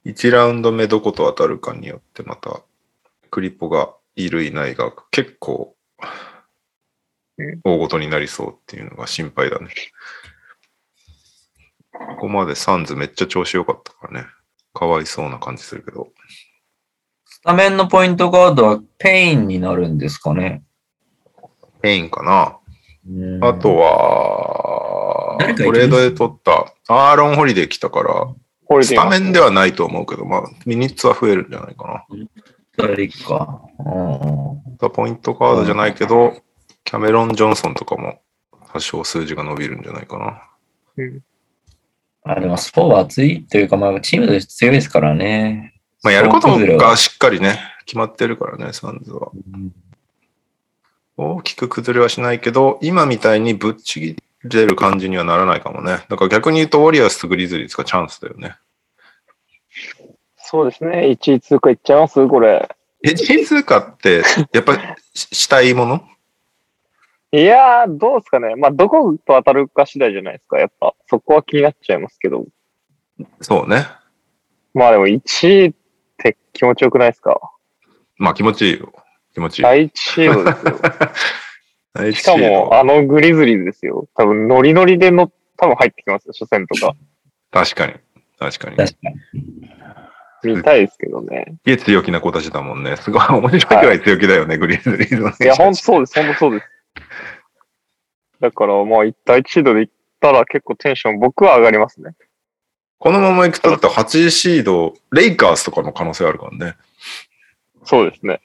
[0.04, 2.60] 1ラウンド目どこと当たるかによってまた、
[3.30, 5.74] クリポがいるいないが結構
[7.38, 9.68] うん、大ごとになりそうっていうのが心配だね。
[11.92, 14.26] ここまでサンズめっちゃ調子良かったからね。
[14.74, 16.08] かわいそうな感じするけど。
[17.38, 20.64] スタメンのポイントガードはペインになるんですかね。
[21.80, 22.58] ペインかな。
[23.08, 28.26] うんあとは、誰かいけるトレードで取ったアーロン・ホリデー来たから、
[28.66, 32.04] ホリデースタメンではないと思うけど、まあ、ミニッツは増えるんじゃないか
[32.76, 33.62] 誰か。
[33.78, 34.90] うんな。
[34.90, 36.42] ポイントカードじゃないけど、
[36.82, 38.20] キャメロン・ジョンソンとかも
[38.72, 40.42] 多少数字が伸びるんじゃないかな。
[40.96, 41.22] うん。
[42.24, 45.77] あでもスポーは熱いというか、まあ、チームとして強いですからね。
[46.02, 49.30] まあ、やることがしっかりね、決まってるからね、サンズは。
[49.54, 49.72] うん
[51.20, 56.04] 大きく崩れはしないけど、今みたいにぶっちぎれる感じにはならないかもね。
[56.08, 58.54] だから逆に言うと、ウォリアーズとグリズリーズがチャンスだよね。
[60.36, 61.08] そうですね。
[61.08, 62.24] 1位通過いっちゃいます？
[62.28, 62.68] これ。
[63.02, 64.22] え、G 通貨って、
[64.52, 64.78] やっぱり
[65.12, 66.08] し したいもの？
[67.32, 68.54] いやー、どうですかね。
[68.54, 70.60] まあ、どこと当たるか次第じゃないですか。
[70.60, 72.46] やっぱ、そこは気になっちゃいますけど。
[73.40, 73.88] そうね。
[74.72, 75.74] まあでも1位
[76.18, 77.38] って気持ちよくないですか？
[78.16, 78.92] まあ気持ちいいよ。
[79.34, 79.64] 気持ちいい。
[79.64, 82.12] 第1シードですよ。
[82.12, 84.06] しかも、あのグリズリーズですよ。
[84.14, 86.94] 多分、ノリノリでの、多分入ってきますよ、初戦とか。
[87.50, 87.94] 確かに。
[88.38, 88.76] 確かに。
[88.76, 88.96] 確か
[90.42, 90.54] に。
[90.54, 91.46] 見たいですけどね。
[91.48, 92.96] すげえ強気な子たちだもんね。
[92.96, 96.66] すごい面白いくらい強気だよね、グリーンズリーズのいや、ほんととそうです、ほんとそうです。
[98.40, 102.12] だから、まあ、第1シードで行ったら結構テンション僕は上がりますね。
[102.98, 106.76] このまま行くと、だって8位シード、レイカーズとかの可能性あるからね。
[107.84, 108.40] そうですね。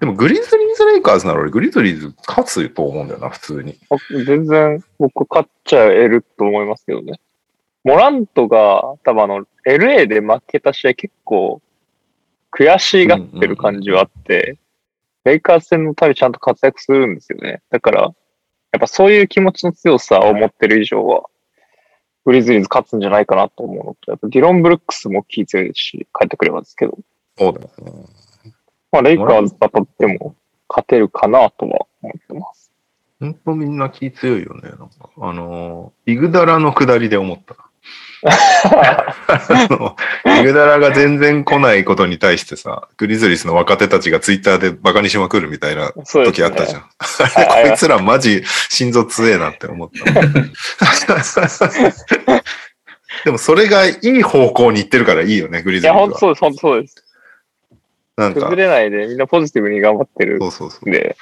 [0.00, 3.76] でもグリズリーズレイカーズなら俺グリズリーズ勝つと思うんだよな、普通に。
[3.88, 7.20] 僕全然僕勝っちゃえると思いますけどね。
[7.82, 11.60] モラントが多分あの LA で負けた試合結構
[12.52, 14.58] 悔しがってる感じはあって、
[15.24, 17.60] レイカーズ戦のためちゃんと活躍するんですよね。
[17.70, 18.08] だから、や
[18.76, 21.24] っぱそういう気持ちの強さを持ってる以上は、
[22.28, 26.98] グリズリーズ勝つんじゃないかなと思うのと、やっぱディロン・ブルックスも気強いですし、帰ってくればですけど、
[27.38, 28.04] そうだよね。
[28.92, 30.36] まあレイカーズ当たっても
[30.68, 32.70] 勝てるかなとは思ってます。
[33.18, 34.68] ほんとみんな気強いよね。
[34.68, 37.67] なんかあのー、イグダラの下りで思った。
[40.40, 46.80] イグダラが全然来ないことに対してさ、グリズリースの若手たちがツイッターでバカにしまくるみたいな時あったじゃん。
[46.80, 46.90] はい
[47.34, 50.04] あれこいつらマジ心臓強えなって思った。
[53.24, 56.08] でもそれがいい方向に行ってるからいいよね、グリいや、ズリーズは。
[56.08, 57.04] 本当そうです、本当そうです。
[58.16, 61.16] なんか崩、れないでみんなポジティブに頑張ってるそうそうそんで、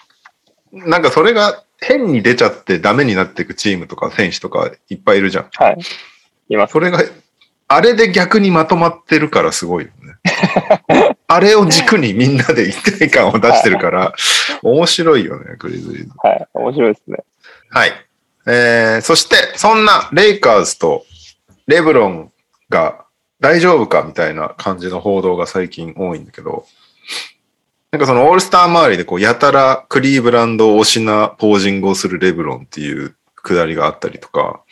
[0.72, 0.88] う。
[0.88, 5.49] なんかそれが変に出ちゃってダメになっていくチームとか選手とかいっぱいいるじゃん。
[5.53, 5.76] はい。
[6.49, 6.72] います。
[6.72, 7.03] それが、
[7.68, 11.16] あれで逆にまとまってるからすごいよね。
[11.26, 14.14] あれを軸にみんなで一体感を出してるから、
[14.62, 16.11] 面白いよね、グリズリーズ。
[16.22, 16.47] はい。
[16.55, 17.18] 面白いですね。
[17.70, 17.92] はい。
[18.47, 21.05] えー、そして、そんなレイカーズと
[21.66, 22.32] レブロン
[22.70, 23.05] が
[23.40, 26.64] 大丈夫かみたいな感じの報道が最近多いんだけど、
[27.90, 34.62] なんかそのオールスター周りでこうやたらクリーブランド推しなポージングをするレブロンっていうくだりがあったりとか、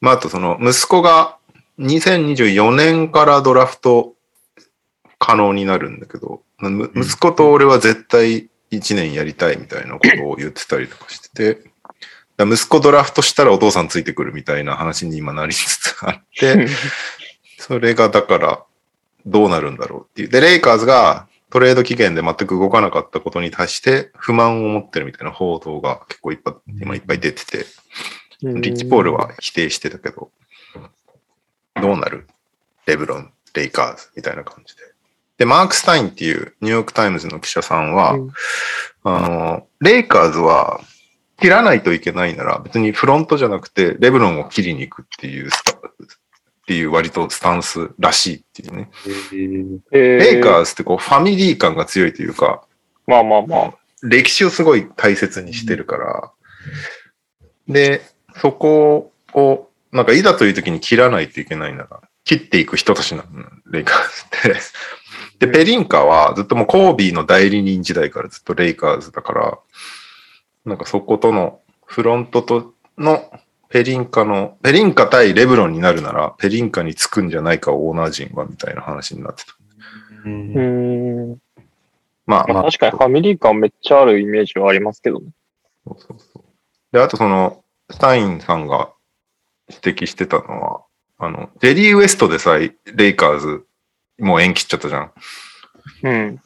[0.00, 1.36] まああとその息子が
[1.78, 4.14] 2024年からドラフト
[5.18, 11.70] 可能になるんだけど、む息子と俺は絶対1年やりたいみたいなことを言ってたりとかしてて、
[12.44, 16.68] 息子ドラフトしたらお父さんついてくるみたいな話に今なりつつあって、
[17.58, 18.64] それがだから
[19.26, 20.28] どうなるんだろうっていう。
[20.28, 27.66] で、レイカーズがトレード期限で全く動かなかったことに対して不満を持ってるみたいな報道が結構いっぱい、今いっぱい出てて、
[28.42, 30.30] リッチ・ポールは否定してたけど、
[31.80, 32.26] どうなる？
[32.86, 34.82] レブロン、レイカーズみたいな感じで。
[35.38, 38.32] で、マーク・スタインっていうニューヨーク・タイムズの記者さんは、うん。
[39.04, 40.80] あの、レイカーズは
[41.40, 45.80] 切らないといけないなら別にフロントじゃなくてレブロンを切りに行くっていうスタっ
[46.66, 48.90] ていう割とスタンスらしいっていうね。
[49.92, 52.64] レレイカーズってこうファミリー感が強いというか、
[53.06, 53.74] まあまあまあ。
[54.02, 56.32] 歴史をすごい大切にしてるから、
[57.68, 58.02] で、
[58.40, 63.24] そこを、なんかいざという時に切らないといけないなら、切っていく人たちなの、
[63.70, 64.54] レイカーズっ
[65.40, 65.46] て。
[65.46, 69.58] で、ペリンカはずっともうコービーの代理人時代からずっとレイカーズだから、
[70.64, 73.30] なんかそことのフロントとの
[73.68, 79.52] ペリンカの、ペリンカ対レブロンになるなら、ペリンカにつくんじゃないかオーナー陣はみたいな話になってた。
[80.24, 81.38] うーん。
[82.26, 85.30] まあ、まあ確かにファミリー感めっちゃあるイメージはありますけどね。
[85.86, 86.42] そうそうそう。
[86.92, 88.92] で、あとその、スタインさんが
[89.68, 90.80] 指摘してたのは、
[91.18, 93.64] あの、ジェリー・ウエストでさえ、レイカーズ、
[94.18, 95.12] もう縁切っちゃったじゃん。
[96.02, 96.42] うん。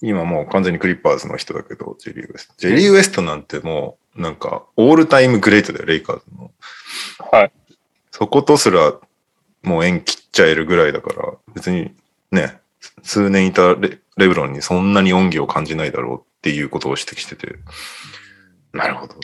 [0.00, 2.54] 今もう完全にクリッパーズの人だけど、ジェリー・ウエスト。
[2.58, 6.50] ジェリー・ウエストなんてもう、なんか、オールタイムグレートだよ、レイカーズの。
[7.30, 7.52] はい。
[8.10, 8.94] そことすら、
[9.62, 11.94] もう縁切っちゃえるぐらいだから、別に
[12.30, 12.60] ね、
[13.02, 17.56] 数年いたレレブロンにそんなに恩義を感じないだろうっていうことを指摘してて、
[18.72, 19.14] なるほど。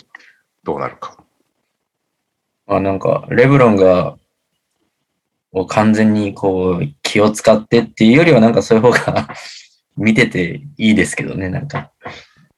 [0.65, 1.16] どうなるか。
[2.66, 4.16] あなんか、レブロンが、
[5.53, 9.28] もう完全にこう、気を使ってっていうよりは、なんかそういう方が
[9.97, 11.93] 見てていいですけどね、なんか。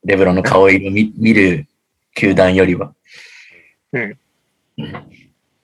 [0.05, 1.67] レブロンの顔色見見る
[2.15, 2.95] 球団よりは。
[3.93, 4.19] うん
[4.79, 4.93] うん。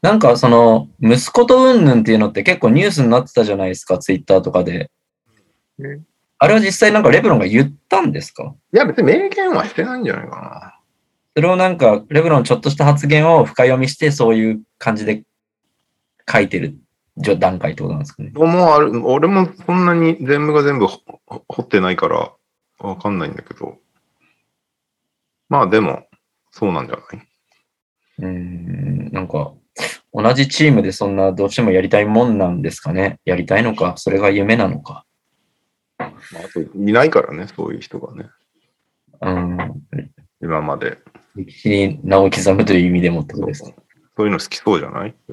[0.02, 4.90] なんかその、息子とうんぬんっていうのって結構ニュースになってたじゃないですか、ツイッターとかで。
[5.78, 6.04] うん
[6.44, 8.52] あれは実際なんかレブロンが言ったんですか？
[8.74, 10.80] いや、別に明言はしてないんじゃないか
[11.34, 15.22] それをなんか、レブロンのちょっとした発言を深読みして、そういう感じで
[16.30, 16.78] 書いてる
[17.38, 18.32] 段階ってことなんですかね。
[18.34, 18.40] な。
[18.46, 21.08] もうある、俺もそんなに全部が全部掘
[21.62, 22.32] ってないから
[22.80, 23.78] わかんないんだけど。
[25.48, 26.06] まあでも、
[26.50, 27.26] そうなんじゃない？
[28.18, 29.54] うん、なんか、
[30.12, 33.20] 同じチームでそんなどうしてもやりたいもんなんですかね。
[33.24, 35.06] やりたいのか、それが夢なのか。
[35.98, 36.12] まあ、
[36.44, 38.28] あといないからね、そういう人がね。
[39.22, 39.82] うん、
[40.42, 40.98] 今まで。
[41.36, 43.70] 歴史に名を刻むという意味でもってことですか。
[44.14, 45.14] そういうの好きそうじゃない？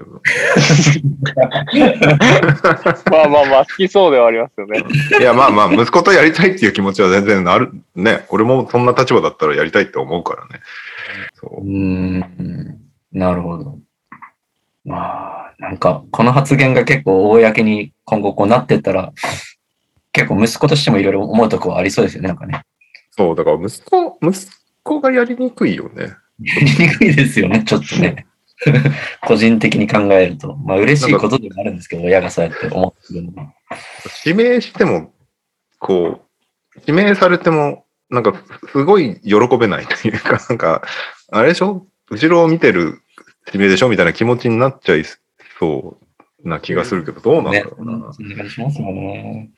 [3.11, 4.81] まあまあまあ、好きそうではありますよね。
[5.19, 7.71] いや、まあまあ、息子とやりたいっていう気持ちは全然ある。
[7.95, 10.61] ね、俺もそんな立場だったらやりたいって思うからね。
[11.33, 12.77] そうーん、
[13.11, 13.77] なるほど。
[14.85, 19.11] まあ、なんか、この発言が結構公に今後こうなってったら、
[20.13, 22.61] 結構息子としてもいろいろ思うとこはありそうですよね、なんかね。
[23.11, 24.47] そう、だから息子、息
[24.83, 26.13] 子がやりにくいよね。
[26.41, 28.25] やりにくいですよね、 ちょっとね。
[29.25, 30.55] 個人的に考えると。
[30.57, 33.53] まあ、嬉しいことでもあるんですけど、親がそうやって思ってるのは。
[34.25, 35.13] 指名しても、
[35.79, 36.21] こ
[36.75, 38.33] う、指名されても、なんか、
[38.71, 40.81] すごい喜べないというか、 なんか、
[41.31, 41.85] あれでしょ？
[42.11, 43.01] 後ろを見てる
[43.47, 43.87] 指名でしょ？
[43.89, 45.03] みたいな気持ちになっちゃい
[45.59, 45.97] そ
[46.43, 48.11] うな気がするけど、どうなんだねろうな。
[48.11, 49.51] そんな感じしますよね。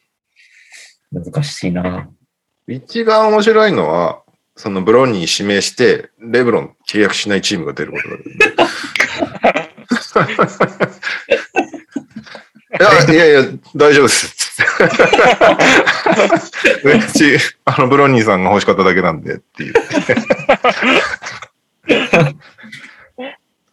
[1.11, 2.09] 難しいな。
[2.67, 4.20] 一番面白いのは、
[4.61, 8.35] そのブロンに指名して、レブロン契約しないチームが出ることだけどね。
[13.11, 14.61] いやいやいや、大丈夫です。
[16.85, 19.73] うち、あの、ブロンニーさんが欲しかっただけなんでっていう。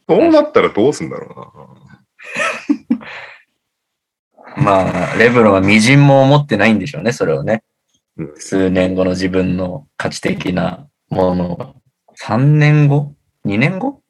[0.09, 1.77] そうなったらどうすんだろ
[4.56, 7.62] まあ、レブロンは微塵も思ってないんでしょうね、それをね。
[8.18, 11.74] うん数年後の自分の価値的なものを。
[12.20, 13.14] 3年後
[13.46, 14.02] ?2 年後？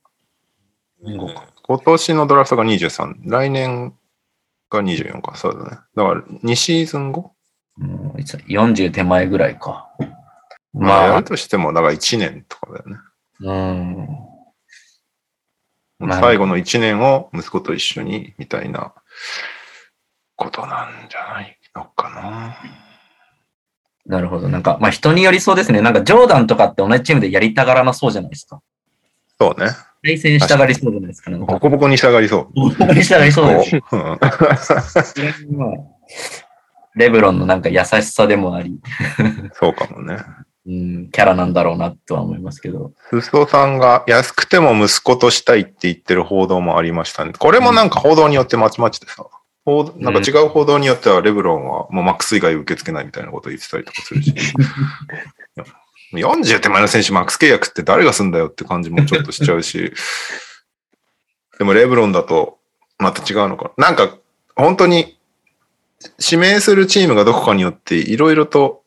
[1.01, 3.95] 今年のドラフトが23、来年
[4.71, 5.79] が24か、そうだね。
[5.95, 7.35] だから、2シーズン後？
[7.81, 9.89] うんいつ40手前ぐらいか。
[10.73, 12.97] まあ、やまある、としても、だから1年とかだよね。
[13.41, 14.09] うん。
[15.99, 18.95] まあ最後の1年を息子と一緒に、みたいな
[20.37, 22.57] ことなんじゃないのかな。
[24.09, 24.49] なるほど。
[24.49, 25.81] なんか、まあ人によりそうですね。
[25.81, 28.61] なんか、ジョーダンとかって同じチームでやりたがらなそうじゃないですか。
[29.39, 29.71] そうね。
[30.03, 31.31] 対戦したがりそうじゃないですか。
[31.31, 32.49] なんか、ボコボコに従いそう。
[32.55, 33.77] ボコボコにしたがりそうです。
[33.93, 34.19] うんまあ
[36.99, 38.81] レブロンのなんか優しさでもあり、
[39.53, 40.17] そうかもね。
[40.67, 42.93] うん、キャラなんだろうなとは思いますけど。
[43.11, 47.33] すそさんが安くても息子としたいって言ってる報道もありましたね。
[47.39, 49.25] これもなんか報道によってまちまちでさ。
[49.69, 54.31] 報道なんか違う報道によってはレブロンはもうマックス以外受け付けないみたいなことを言ってたりとかするし。
[54.33, 54.35] い
[55.57, 55.65] や
[56.15, 59.93] 40手前の選手マックス契約って誰がすんだよって感じもちょっとしちゃうし。
[61.59, 62.57] でもレブロンだと
[62.99, 63.89] また違うのかな。
[63.89, 64.17] なんか
[64.57, 65.19] 本当に
[66.19, 68.85] 指名するチームがどこかによっていろいろと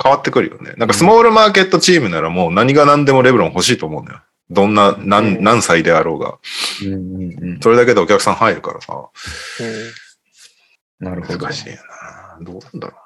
[0.00, 0.74] 変わってくるよね。
[0.76, 4.20] なんかスモールマーケットチームならもう何が何でもレブロン欲しいと思うんだよ。
[4.50, 6.38] どんな、う何、ん何歳であろうが。
[6.84, 9.08] うんうんうん、それだけでお客さん入るからさ。
[11.00, 11.52] なるほど難。
[11.52, 11.76] しいよ
[12.38, 12.44] な。
[12.44, 12.96] どうなんだろ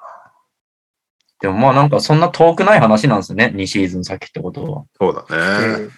[1.41, 3.51] でもまあなんかそんな遠くない話なんですね。
[3.55, 4.81] 2シーズン先ってことは。
[4.81, 4.85] う。
[4.99, 5.89] そうだね。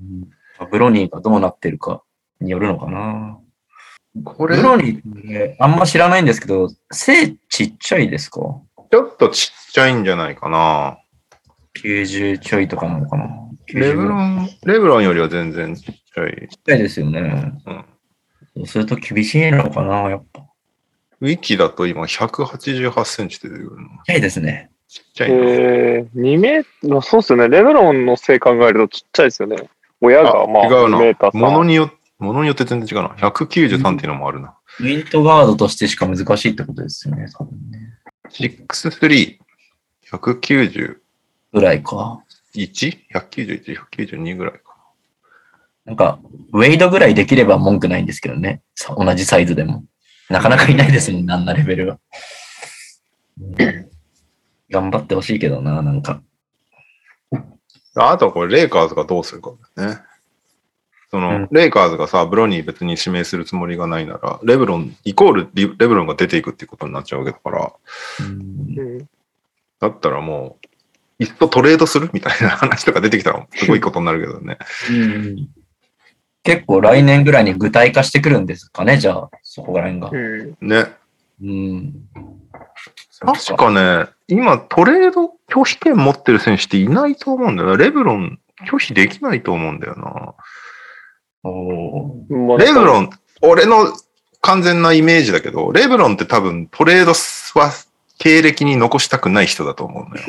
[0.00, 0.28] うん
[0.72, 2.02] ブロニーがどうなってるか
[2.40, 3.38] によるのかな。
[4.24, 8.40] これ、ブロニーってあんま知らないんですけど、背ちっちゃいですか？
[8.90, 10.98] ちょっとちっちゃいんじゃないかな。
[11.80, 13.24] ?90 ちょいとかなのかな
[13.74, 14.36] レブロン。
[14.42, 16.48] ン、レブロンよりは全然ちっちゃい。
[16.50, 17.20] ちっちゃいですよね。
[17.66, 17.84] うん。
[18.56, 20.40] そうすると厳しいのかな、やっぱ。
[20.40, 20.48] ちっ
[21.20, 23.88] ウィキだと今188センチ出てくるの。
[24.06, 24.70] ちゃいですね。
[24.88, 25.36] ちっちゃいな。
[25.36, 27.48] えー、2メートル、そうっすよね。
[27.48, 29.68] レブロンの背考えるとちっちゃいですよね。
[30.00, 31.36] 親が、まあ、違うな2メーター。
[31.36, 33.14] ものによものによって全然違うな。
[33.16, 34.54] 193っていうのもあるな。
[34.80, 37.98] ウィントガードとしてしか難しいってことですよね、多分ね。
[38.30, 39.38] 6-3、
[40.10, 40.96] 191、
[41.52, 42.22] ぐらいか。
[42.54, 44.76] 191、192ぐらいか。
[45.84, 46.18] なんか、
[46.52, 48.62] ウェイドぐらいできれば文句ないんですけどね。
[48.74, 49.84] さ同じサイズでも。
[50.28, 51.98] なかなかいないですもん、あんなレベルは。
[53.40, 53.88] うん
[54.70, 56.20] 頑張ってほしいけどな、なんか。
[57.94, 60.02] あとはこれ、レイカーズがどうするかですね。
[61.10, 67.72] その、うんレイカーズがさ、ブロニー別に指名するつもりがないなら、レブロン、イコールリレブロンが出ていくっていうことになっちゃうわけだから、
[68.20, 69.08] うんうん
[69.80, 70.67] だったらもう、
[71.18, 74.58] いっそトレードするみたいな話とか出てきたら、すごいことになるけどね。
[74.90, 75.48] うん
[76.44, 80.08] 結構来年ぐらいに具体化してくるんですかね、じゃあ、そこら辺が。
[80.10, 80.56] うん。
[80.66, 80.86] ね。
[81.42, 81.94] うん。
[83.20, 87.76] 確かね、今トレード拒否権持ってる選手っていないと思うんだよな。
[87.76, 88.38] レブロン
[88.70, 90.34] 拒否できないと思うんだよな。
[91.44, 93.10] おレブロン、
[93.42, 93.92] 俺の
[94.40, 97.12] 完全なイメージだけど、レブロンって多分トレード
[97.60, 97.72] は
[98.18, 100.22] 経歴に残したくない人だと思うのよ。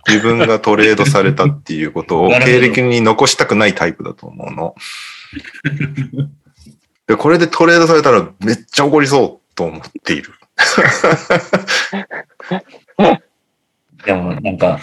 [0.08, 4.74] 自分がトレードされたっていうことを経歴に残したくないタイプだと思うの。
[7.06, 10.32] でこれでトレードされたらめっちゃ怒りそうと思っている。
[14.04, 14.78] でもなんか、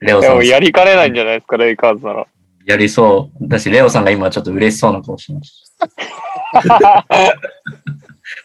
[0.00, 2.26] レオでさんもやりかねないんじゃないですか、レイカーズなら。
[2.64, 3.48] やりそう。
[3.48, 5.88] だし、レオさんが今ちょっと嬉しそうな顔してました。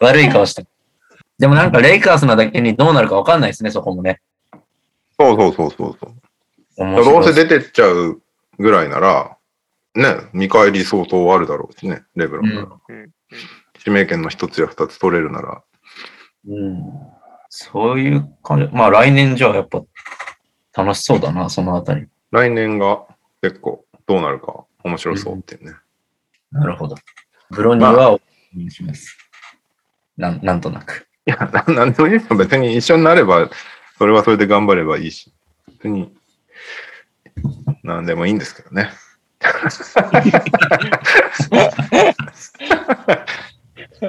[0.00, 0.64] 悪い顔して。
[1.40, 4.20] でもなんかレイカーズなだけにどうなるかわかんないですね、そこもね。
[5.18, 8.22] そうそうそうそうどうせ出てっちゃう
[8.58, 9.36] ぐらいなら、
[9.94, 12.76] ね、見返り相当あるだろうしね、レブロンが。
[12.88, 13.10] うん
[13.84, 15.62] 指名権の一つや二つ取れるなら。
[16.46, 16.82] うん。
[17.48, 18.76] そういう感じ。
[18.76, 19.82] まあ来年じゃあやっぱ
[20.76, 22.06] 楽しそうだな、そのあたり。
[22.30, 23.06] 来年が
[23.40, 25.74] 結構どうなるか面白そうっていうね。
[26.52, 26.96] なるほど。
[27.50, 28.20] ブロニーはお
[28.54, 29.16] 願いします。
[30.16, 31.08] なんなんとなく。
[31.26, 32.36] いや、な なんでもいいですよ。
[32.36, 33.50] 別に一緒になれば、
[33.98, 35.32] それはそれで頑張ればいいし。
[35.68, 36.12] 別に、
[37.82, 38.90] なんでもいいんですけどね。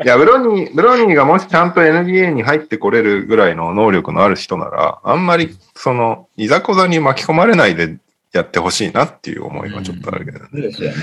[0.03, 7.97] いや、ブロニー、ブロニーがもしちゃんと NBA に入ってこれるぐらいの能力のある人なら、あんまり、その、いざこざに巻き込まれないで
[8.31, 10.47] やってほしいなっていう思いはちょっとあるけどね。
[10.51, 10.97] そうですよね。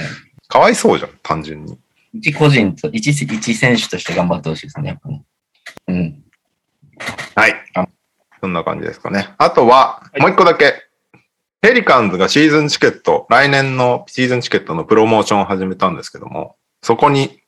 [0.49, 1.79] かわいそうじゃん、単純に。
[2.15, 5.21] 一個人と、一一選手として頑張ってほしいですね、やっぱり。
[5.89, 6.23] うん。
[7.35, 7.55] はい。
[8.41, 9.35] そんな感じですかね。
[9.39, 10.85] あとは、もう一個だけ。
[11.61, 17.41] ペリカンズがシーズンチケット、来年のシーズンチケットのプロモーションを始めたんですけども、そこに、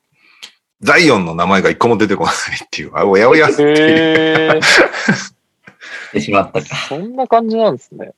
[0.80, 4.62] ザイオンの名前が一個も出てこないっていう、あ、おやおやっていう。
[4.62, 5.32] し
[6.12, 6.66] てしまったか。
[6.88, 8.12] そんな感じなんですね。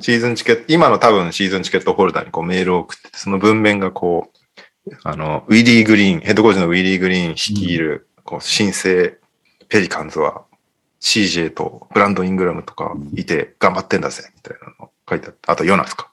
[0.00, 4.30] シーズンチケット、今の多分シーズンチケットホルダーにこうメールを送ってて、その文面がこ
[4.86, 9.19] う、あの、ウィリー・グリーン、ヘッドコーチのウィリー・グリーン率いる、こう、新生
[9.70, 10.44] ペリカンズは、
[11.00, 16.10] CJ とブランド・イングラムとかいて頑張ってんだぜ、みたいなの書いてあって、あとヨナスか。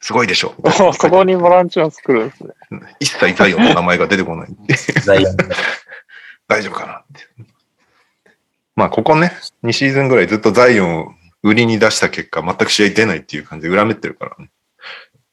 [0.00, 0.54] すごいでしょ。
[0.92, 2.52] そこにボランチャー作るんですね。
[3.00, 4.48] 一切ザイオンの名前が出てこない。
[5.02, 5.36] ザイオン
[6.46, 7.22] 大丈夫かなって。
[8.76, 9.32] まあ、ここね、
[9.64, 14.50] 2シーズンぐらいずっとザイオンを売りに出した結果、全く試合出ないっていう感じで恨めってるからね。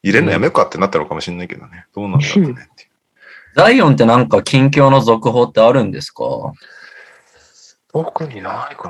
[0.01, 1.85] 入れるのやめようかってなったのかもしれないけどね。
[1.93, 2.89] どうなんだろうねっていう。
[3.55, 6.23] ザイオンってなんか近況の続報ってあるんですか？
[7.93, 8.89] 特にないか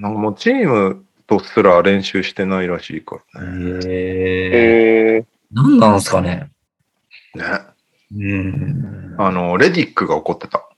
[0.00, 0.08] な。
[0.08, 3.80] なんかもうチームとすら練習してないらしいからね。
[3.84, 5.16] へえ。
[5.18, 6.50] え何なんすかね
[7.34, 7.44] ね。
[8.16, 9.14] うん。
[9.18, 10.68] あの、レディックが怒ってた。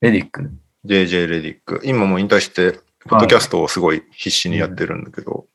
[0.00, 0.50] レディック
[0.84, 1.80] ？JJ レディック。
[1.84, 5.46] 今も引退して、ポッドキャストをすごい必死にやってるんだけど、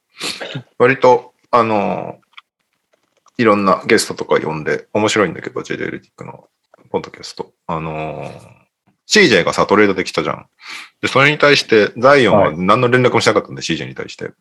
[0.78, 2.20] 割と、あの、
[3.38, 6.48] いろんなゲストとか呼んで、面白いんだけど、JJ レディックの
[6.90, 7.54] ポッドキャスト。
[7.68, 8.30] あの、
[9.10, 10.46] CJ がさ、トレードできたじゃん。
[11.02, 14.32] で、それに対して、ザイオンは何の連絡もしなかったんで、CJ に対して。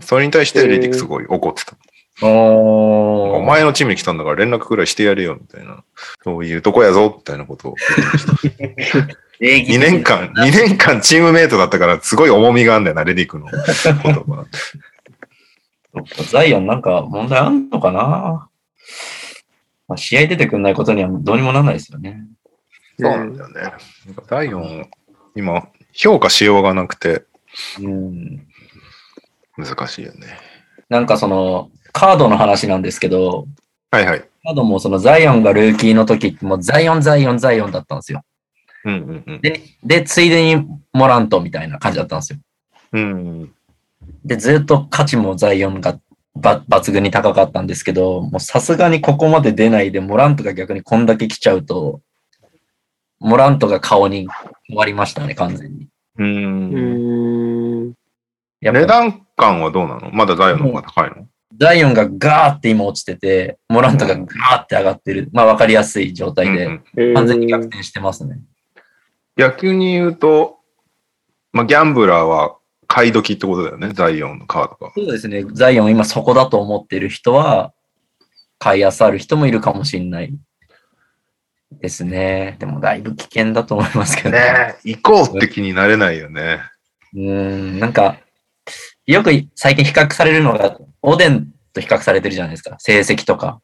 [0.00, 1.76] それに対して、レディックすごい怒ってた。
[2.22, 5.82] おお前のチームに来たんだから連絡くらいしてやれよ、みたいな。
[6.24, 9.16] そういうとこやぞ、みたいなことを言ってました。
[9.40, 14.46] 2年間、2年間チームメイトだったから、すごい重みがあるんだよな、レディックの言葉。
[16.30, 18.48] ザイオンなんか問題あんのかな、
[19.88, 22.24] まあ、試合出てくんないことにはどうにもならないですよね。
[22.98, 23.60] そうなんだよね。
[24.06, 24.86] なんか第4、
[25.34, 27.24] 今、評価しようがなくて
[27.80, 28.46] うん。
[29.56, 30.38] 難しいよね。
[30.88, 33.46] なんかその、カードの話なんですけど、
[33.90, 34.20] はいはい。
[34.44, 38.22] カードもそのザイオンがルーキーの時ってもうザイオン、ザイオン、ザイオンだったんですよ。
[38.84, 39.40] うんうんうん。
[39.40, 42.38] で、で、ついでにモラントみたいな感じだったんですよ。
[42.92, 43.52] うん。
[44.24, 45.98] で、ずっと価値もザイオンが
[46.36, 52.00] ば抜群に高かったんですけど、もうさすがにここまで出ないで、モラントが逆にこんだけ来ちゃうと、
[53.18, 54.28] モラントが顔に
[54.68, 55.88] 変わりましたね、完全に。
[56.18, 56.24] う。
[56.24, 57.94] ん。
[58.60, 60.10] や値段感はどうなの？
[60.10, 61.26] まだザイオンの方が高いの？
[61.58, 65.30] ザイオンがガーって今落ちてて、モラントがガーって上がってる。
[65.32, 66.80] まあ分かりやすい状態で、
[67.14, 68.40] 完全に逆転してますね。
[69.36, 70.58] 野球に言うと、
[71.52, 72.56] まあ、ギャンブラーは
[72.86, 74.92] 買い時ってことだよね、ザイオンのカードが。
[74.94, 75.44] そうですね。
[75.52, 77.72] ザイオン今そこだと思ってる人は、
[78.58, 80.34] 買いあさる人もいるかもしれない
[81.72, 82.56] ですね。
[82.58, 84.38] でもだいぶ危険だと思いますけどね
[84.84, 86.60] え、行こうって気になれないよね。
[87.14, 88.18] うーん、なんか、
[89.06, 92.76] よく最近比較されるのが、オデンと比較されてるじゃないですか。
[92.78, 93.60] 成績とか。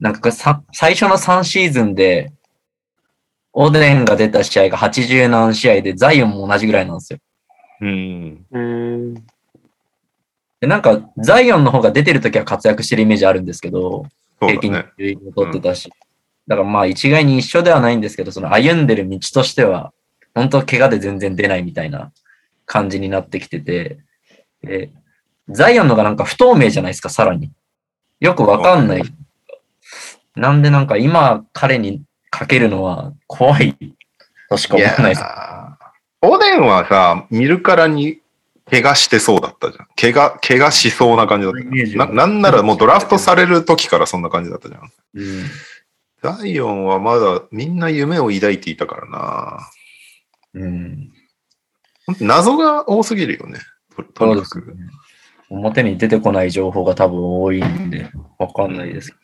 [0.00, 2.32] なんかさ最初の3シーズンで、
[3.52, 7.18] オデンが出た試合が80何試合で、ザイオンも同じぐらいなんですよ。
[7.80, 8.46] うん。
[8.50, 9.14] うーん。
[10.60, 14.06] で、なんか、ザイオンの方が出てるときは活躍してるイメージあるんですけど、
[14.46, 14.92] 平均そうだね。
[14.98, 15.90] 順位を取ってたし。
[16.46, 19.92] だからまあ一概に一緒ではないんですけど、その歩んでる道としては
[20.34, 22.12] 本当怪我で全然出ないみたいな
[22.66, 23.98] 感じになってきてて、
[24.62, 24.90] で
[25.48, 27.50] ザイオンのがなんか不透明じゃないですか、さらに。
[28.20, 29.02] よくわかんない。
[30.34, 33.76] なんでなんか今彼にかけるのは怖い
[34.48, 35.20] としかい思わないです。
[35.20, 38.20] やーオデンはさ、見るからに
[38.70, 39.86] 怪我してそうだったじゃん。
[40.00, 42.14] 怪我、怪我しそうな感じだった。
[42.14, 44.90] ななんならもうドラフトされる時からそんな感じだったじゃん。
[45.14, 45.44] うん
[46.24, 49.68] ザイオンはまだみんな夢を抱いていたからな。
[50.54, 51.12] うん。
[52.18, 53.58] 謎が多すぎるよね。
[53.94, 54.60] ととにかく。
[54.74, 54.74] ね。
[55.50, 59.16] 表に出てこない情報が多分多いんで、わかんないですけ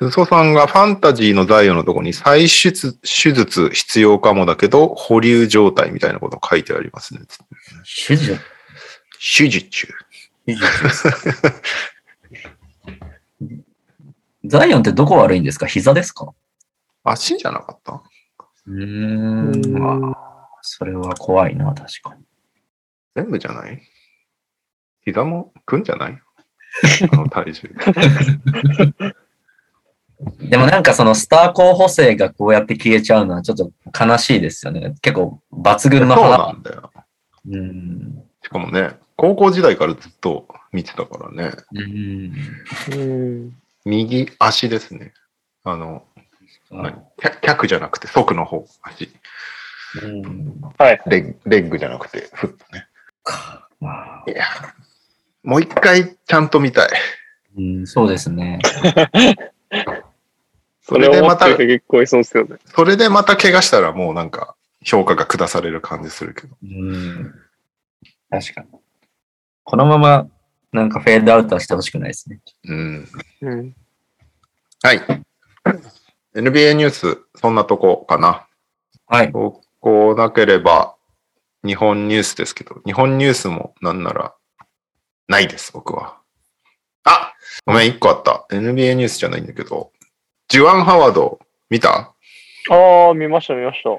[0.00, 0.08] ど。
[0.08, 2.98] 嘘さんがファンタジーのザイオンのとこに再手術
[3.70, 7.20] 必要かもだけど、保留状態みたいなこと書いてありますね。
[7.84, 8.38] 手術
[9.20, 9.88] 手術。
[14.44, 15.66] ザイオンってどこ悪いんですか？
[15.66, 16.32] 膝ですか？
[17.04, 18.02] 足じゃなかった？
[18.66, 19.78] うーん。
[19.78, 22.24] まあ、それは怖いな、確かに。
[23.14, 23.82] 全部じゃない？
[25.04, 26.18] 膝もくんじゃない？
[27.12, 27.70] あの体重。
[30.40, 33.70] でもなんかそのスター候補生がこうやって消えちゃうのはちょっと
[34.06, 34.94] 悲しいですよね。
[35.00, 36.38] 結構抜そう群の花。
[36.38, 36.92] なんだよ。
[37.50, 38.24] うん。
[38.42, 41.52] しかもね、高校時代からずっと見てたからね。
[41.72, 42.32] うん。
[42.92, 43.04] う
[43.46, 43.56] ん。
[43.84, 45.12] 右足ですね。
[45.64, 46.04] あの、
[47.18, 49.10] 脚脚じゃなくて、側の方、足。
[50.02, 50.60] うん。
[50.78, 51.00] はい。
[51.06, 52.86] レッレッグじゃなくて、フットね。
[54.26, 54.44] いや、
[55.42, 56.88] もう一回ちゃんと見たい。
[57.56, 58.58] うん、そうですね。
[60.82, 62.56] それでまた思ってる人結構いそうですよね。
[62.64, 66.56] それでまた怪我したらもうなんか評価が下される感じするけど。
[66.62, 67.34] うん。
[68.30, 68.68] 確かに。
[69.64, 70.28] このまま
[70.72, 72.40] なんかフェードアウトはしてほしくないですね。
[72.64, 73.08] うん。
[73.42, 73.76] うん。
[74.82, 75.00] はい。
[76.34, 78.46] NBA ニュース、そんなとこかな。
[79.06, 79.32] はい。
[79.32, 80.94] ここなければ、
[81.64, 84.34] 日本ニュースですけど、日本ニュースもなんなら、
[85.26, 86.18] ないです、僕は。
[87.04, 87.32] あ
[87.64, 88.46] ごめん、一個あった。
[88.50, 89.92] NBA ニュースじゃないんだけど、
[90.48, 91.40] ジュアン・ハワード、
[91.70, 92.14] 見た？
[92.70, 93.90] ああ、見ました、見ました。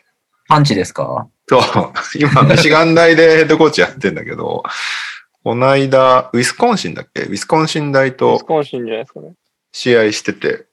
[0.50, 1.30] パンチですか？
[1.48, 1.62] そう、
[2.20, 4.64] 今、ミシガン大でヘッドコーチやってんだけど、
[5.44, 7.22] この間、ウィスコンシンだっけ？
[7.22, 9.34] ウィスコンシン大ウィとスコンシンじゃないですかね。
[9.72, 10.66] 試合してて、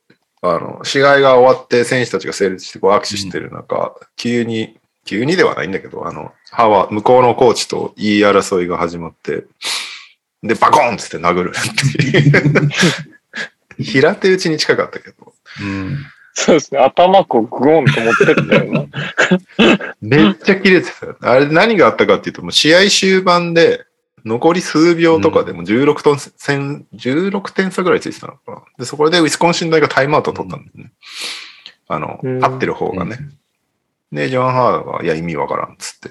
[0.42, 9.44] あの、試合が終わって選手たちが整列してこう握手してる中、急に、急にではないんだけど、あの、ハワ向こうのコーチと言い争いが始まって、
[10.42, 12.70] で、バコーンって殴るっていう。
[13.82, 15.98] 平手打ちに近かったけど、うん。
[16.38, 16.80] そうですね。
[16.80, 18.84] 頭こうグオンと持ってったよな。
[20.02, 21.16] めっちゃ切れてたよ。
[21.22, 23.86] あれ何があったかっていうと、もう試合終盤で、
[24.26, 28.62] 残り数秒とかでも16点戦、16点差ぐらいついてたのかな。
[28.76, 30.92] で、そこでウィスコンシン大がタイムアウトを取ったんだよね。
[31.88, 33.18] あの、うん勝ってる方がね。
[34.12, 36.10] で、ジョン・ハードが、いや、意味わからんっつって、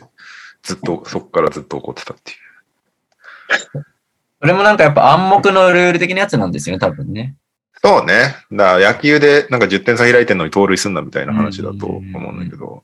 [0.63, 3.85] ずっと、そこからずっと怒ってたっていう。
[4.41, 7.35] それもなんかやっぱ暗黙のルール的なやつなんですよね、多分ね。
[7.83, 8.35] そうね。
[8.51, 12.83] だから野球でなんか10点差開いてんのに盗塁すんだみたいな話だと思うんだけど、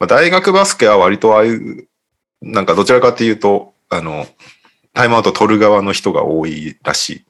[0.00, 1.88] まあ、大学バスケは割とああいう、
[2.42, 4.26] なんかどちらかっていうと、あの、
[4.92, 7.24] タイムアウト取る側の人が多いらし。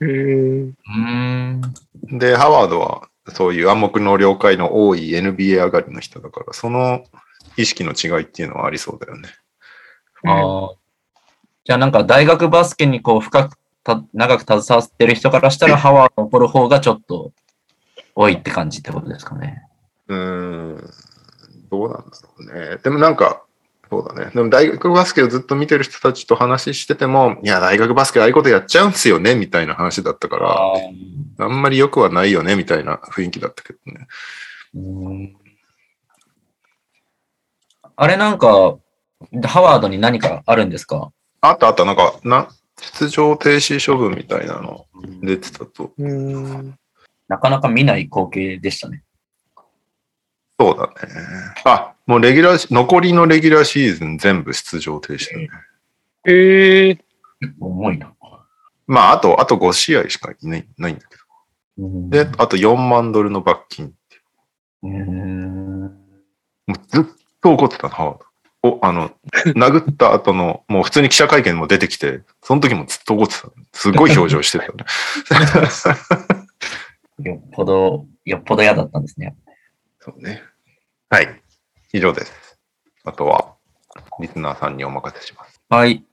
[0.00, 0.04] い。
[2.18, 7.04] で、ハワードはそういう暗黙の了解の多い NBA 上がりの人だから、その
[7.56, 9.28] 意識の違いっていうのはありそうだよね。
[10.24, 10.70] ああ。
[11.64, 17.32] じゃあなんか大学バスケにこう深くた長く携わってる人からしたらハワード怒る方がちょっと
[18.14, 19.62] 多いって感じってことですかね。
[20.08, 20.18] うー
[20.78, 20.90] ん、
[21.70, 22.78] どうなんだろうね。
[22.82, 23.42] でもなんか、
[23.90, 24.30] そうだね。
[24.34, 30.72] でも大学バスケをずっと見てる人たちと話してても、いや、大学バスケああいうことやっちゃうんすよね、みたいな話だったから、
[31.38, 34.06] あんまり良くはないよね、みたいな雰囲気だったけどね。
[34.74, 34.78] う
[35.12, 35.36] ん
[37.94, 38.78] あれなんか、
[39.44, 41.12] ハワードに何かあるんですか？
[41.42, 42.48] あったあった、なんか、な、
[42.82, 44.86] 出場停止処分みたいなの
[45.22, 45.92] 出てたと。
[45.96, 46.78] うん。
[47.28, 49.04] なかなか見ない光景でしたね。
[50.58, 50.92] そうだね。
[51.64, 55.48] あ、もうレギュラーシ、残りのレギュラーシーズン全部出場停止だね。
[56.26, 56.98] ええ
[57.60, 58.12] 重いな。
[58.86, 61.16] まあ、あと、あと5試合しかいないないんだけ
[61.78, 62.24] うんど。
[62.24, 63.92] で、あと4万ドルの罰金。
[64.82, 65.80] うん。
[66.66, 67.04] もうずっ
[67.40, 68.31] と怒ってたの、ハワード。
[68.62, 69.10] お、あの、
[69.56, 73.48] 殴った後の、もう普通に記者会見も出てきて、その時もずっと怒ってた。
[73.72, 74.84] すごい表情してたよね。
[77.24, 79.36] よっぽど、よっぽど嫌だったんですね。
[79.98, 80.42] そうね。
[81.10, 81.42] はい。
[81.92, 82.58] 以上です。
[83.04, 83.54] あとは、
[84.20, 85.60] リスナーさんにお任せします。
[85.68, 86.04] はい。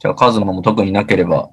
[0.00, 1.50] じゃあ、カズマも特になければ、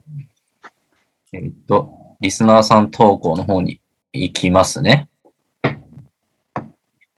[1.31, 3.81] えっと、リスナーさん投稿の方に
[4.13, 5.09] 行きますね。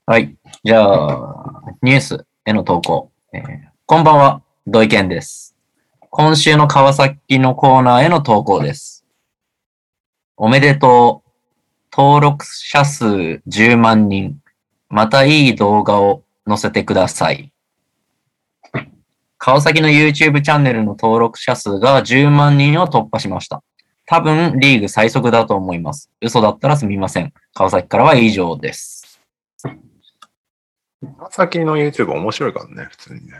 [0.05, 0.35] はい。
[0.63, 3.11] じゃあ、ニュースへの投稿。
[3.33, 3.43] えー
[3.85, 5.55] こんばんは、土井健です。
[6.09, 9.05] 今週の川崎のコーナーへの投稿です。
[10.37, 11.29] おめでとう。
[11.91, 14.39] 登録者数10万人。
[14.89, 17.51] またいい動画を載せてください。
[19.37, 23.61] 川崎の YouTube チャンネルの登録者数が10万人を突破しました。
[24.05, 26.09] 多分リーグ最速だと思います。
[26.21, 27.33] 嘘だったらすみません。
[27.53, 29.06] 川崎からは以上です。
[31.17, 33.33] 川崎の YouTube 面白いからね、普通にね。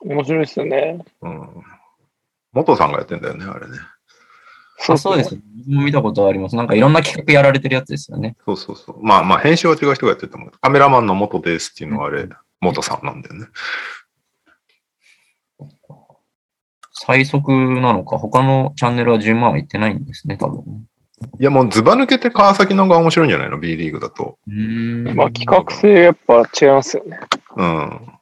[0.00, 1.04] 面白いですよね。
[1.20, 1.48] うん。
[2.52, 3.78] 元さんがやってんだよね、あれね。
[4.88, 5.36] あそうです。
[5.36, 6.56] 僕も見たことあります。
[6.56, 8.36] なんかいろんな企画やられてるやつですよね。
[8.44, 9.02] そうそうそう。
[9.02, 10.50] まあまあ、編集は違う人がやってると思う。
[10.60, 12.28] カメラマンの元ですっていうのはあれ、
[12.60, 13.46] 元さんなんだよね。
[16.92, 20.86] 最速なのか、他のチャンネルは10万はいってないんですね、多分。
[21.40, 24.38] いや、もうズバ抜けて川崎の方が面白いんじゃないの ?B リーグだと。
[24.46, 25.16] うーん。
[25.16, 27.18] まあ企画性やっぱ違いますよね。
[27.56, 28.12] うん。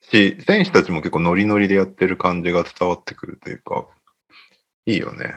[0.00, 3.86] し、選手たちも結構ノリノリでやってる感じが伝わってくるというか、
[4.86, 5.34] いいよね。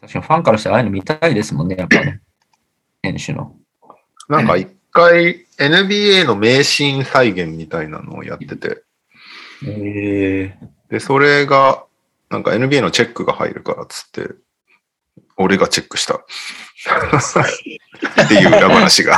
[0.00, 2.20] 確かにファンからしたらああいうの見たいですもんね、やっぱね。
[3.02, 3.54] 選手の。
[4.28, 8.82] なんか一回 NBA の名シーン再現みたいなのをやってて、
[9.66, 11.84] ええで、それが、
[12.34, 14.28] なんか NBA のチェックが入るからっつって、
[15.36, 16.16] 俺がチェックした。
[16.16, 16.18] っ
[18.28, 19.16] ていう裏話が。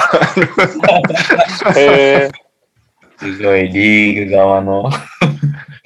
[3.18, 4.90] すごい、リーグ側の。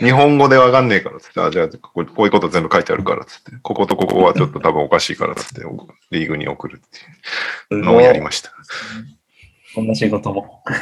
[0.01, 5.63] 日本語でわかんねえからっつって、あ、じゃあこここういうこと全部書いてあるからっつって、こことここはちょっと多分おかしいからっつって、
[6.11, 6.89] リーグに送るっ
[7.69, 8.53] ていうのをやりました。
[9.77, 10.65] こんな仕事も。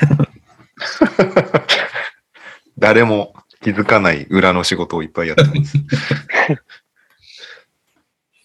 [2.78, 5.78] 誰も気づかない裏の仕事をいっぱいやってます。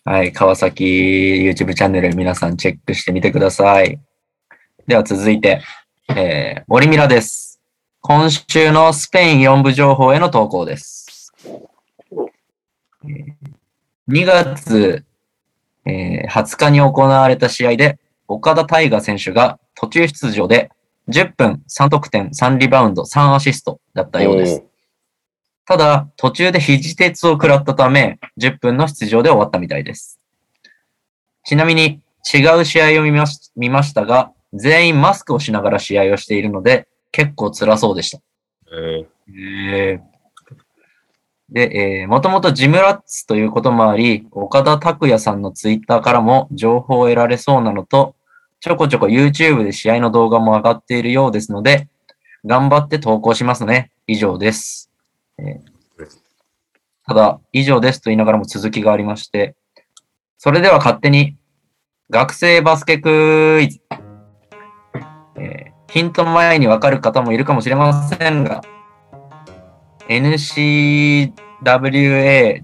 [0.06, 4.00] はい、川崎 YouTube チャンネル皆さんチェックしてみてください。
[4.86, 5.62] では続いて、
[6.10, 7.62] えー、オリミラです。
[8.02, 11.32] 今週のスペイン4部情報への投稿です。
[13.06, 13.34] えー
[14.10, 15.06] 2月、
[15.86, 20.70] えー20日に行われた試合で、岡田大河選手が途中出場で
[21.08, 24.64] 10分3得点3リバウンド3アシストだったようです。
[25.66, 30.20] ただ、途中で肘鉄を食らったため、10分の出場で終わったみたいです。
[31.46, 32.02] ちなみに、
[32.34, 38.20] 違う試合を見まし見ましたが、全員マスクをしながら試合をしているので、結構辛そうでした。
[38.72, 39.06] え
[40.00, 40.14] え
[41.50, 48.16] で、えー、もともとジムラッツということもあり、岡田拓也さんのツイッターからも情報を得られそうなのと、
[48.60, 51.88] ちょこちょこ YouTube で試合の動画も上がっているようですので、
[52.46, 53.92] 頑張って投稿しますね。
[54.08, 54.90] 以上です。
[57.06, 59.56] ただ、以上ですと言いながらも続きがありまして、
[60.38, 61.38] それでは勝手に
[62.10, 63.82] 学生バスケクイズ。
[65.38, 68.64] えーヒント前にわかる方もいるかもしれませんが、
[70.08, 71.32] NCWA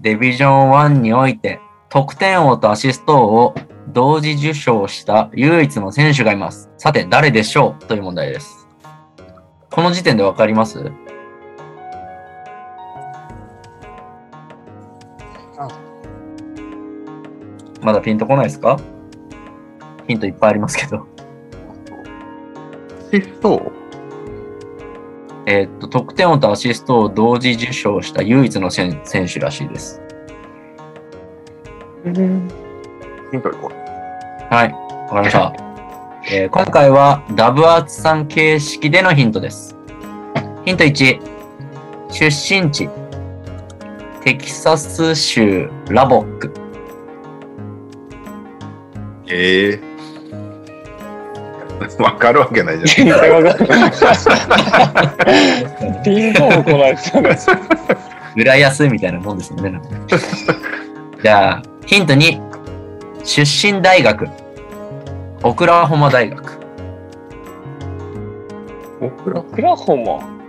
[0.00, 3.54] デビジョン1において得点王とアシスト王を
[3.86, 6.70] 同時受賞した唯一の選手がいます。
[6.76, 7.84] さて、誰でしょう？
[7.86, 8.66] という問題です。
[9.70, 10.90] この時点でわかります？
[17.82, 18.78] まだピンとこないですか？
[20.06, 21.06] ヒントいっぱいありますけど。
[23.10, 23.72] ー、シスト？
[25.46, 30.00] えーっと、得点王とアシストを同時受賞した唯一の選選手らしいです。
[32.04, 33.70] ヒントいこ
[34.50, 35.52] はい、わかりました。
[36.30, 39.74] えー今回はダブアツさん形式でのヒントです。
[40.66, 41.20] ヒント1、
[42.10, 42.24] 出
[42.64, 42.88] 身地、
[44.22, 46.52] テキサス州ラボック。
[49.30, 49.34] う。
[49.36, 49.80] ええー。
[52.02, 53.08] わかるわけないじゃん。
[53.08, 53.90] 全然わかんない。
[56.04, 57.36] ピンポンも来ないですよね。
[58.36, 59.80] 浦安みたいなもんですよね。
[61.22, 62.40] じゃあ、ヒント2、
[63.24, 64.26] 出身大学、
[65.42, 66.58] オクラホマ大学。
[69.00, 70.40] オクラオクラホマ。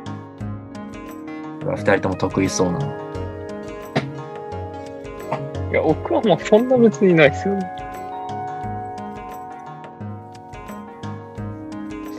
[1.75, 2.79] 二人とも得意そうな。
[5.71, 7.80] いや、オクラホマそんな別にないですよね。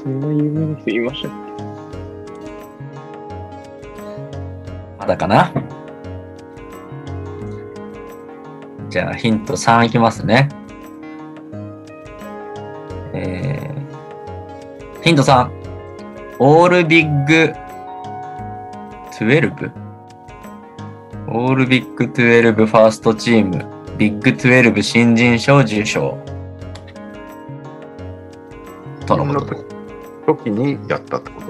[0.02, 1.30] そんな有名な人いましたっ
[4.98, 5.52] まだかな？
[8.88, 10.48] じゃあヒント3いきますね。
[13.14, 15.50] えー、ヒント3。
[16.38, 17.52] オールビッグ
[19.18, 19.72] 12?
[21.28, 23.64] オールビッグ12ファーストチーム
[23.96, 26.18] ビッグ12新人賞受賞。
[29.06, 29.71] とのことの
[30.26, 31.40] 時にやったってこ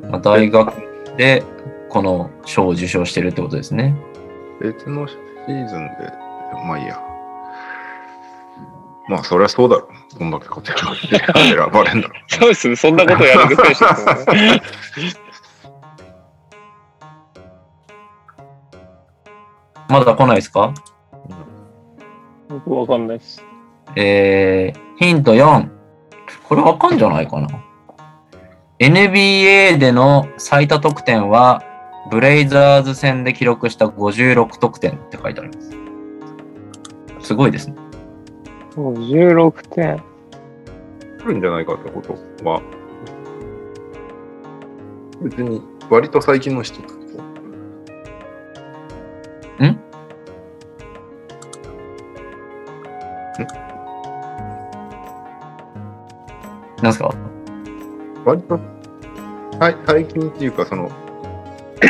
[0.00, 0.06] と？
[0.10, 0.72] まあ、大学
[1.16, 1.42] で
[1.88, 3.94] この賞を受賞してるってことですね。
[4.60, 6.12] 別のシーズンで、
[6.66, 7.00] まあいいや。
[9.08, 9.88] まあ、そりゃそうだろ。
[10.18, 12.14] こんだけ活躍して選ばれんだろ。
[12.28, 12.76] そうですね。
[12.76, 14.62] そんなことやる選手ですもんね。
[19.88, 20.74] まだ来ないですか？
[22.50, 23.42] 僕わかんないです。
[23.96, 25.77] えー、ヒント4。
[26.44, 27.48] これわかんじゃないかな。
[28.78, 31.62] NBA での最多得点は、
[32.10, 37.26] ブレイザーズ戦で記録した56得点って書いてあります。
[37.28, 37.76] すごいですね。
[38.76, 40.02] 56点。
[41.18, 42.14] 来るんじゃないかってこと
[42.48, 42.62] は、
[45.22, 46.98] 別に割と最近の人って
[56.82, 57.10] なんすか？
[58.24, 58.58] 割と、
[59.58, 60.90] はい、最近っていうか、その、
[61.80, 61.86] 知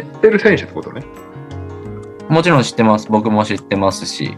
[0.00, 1.02] ってる選手ってことね。
[2.28, 3.08] もちろん知ってます。
[3.10, 4.36] 僕も知ってますし。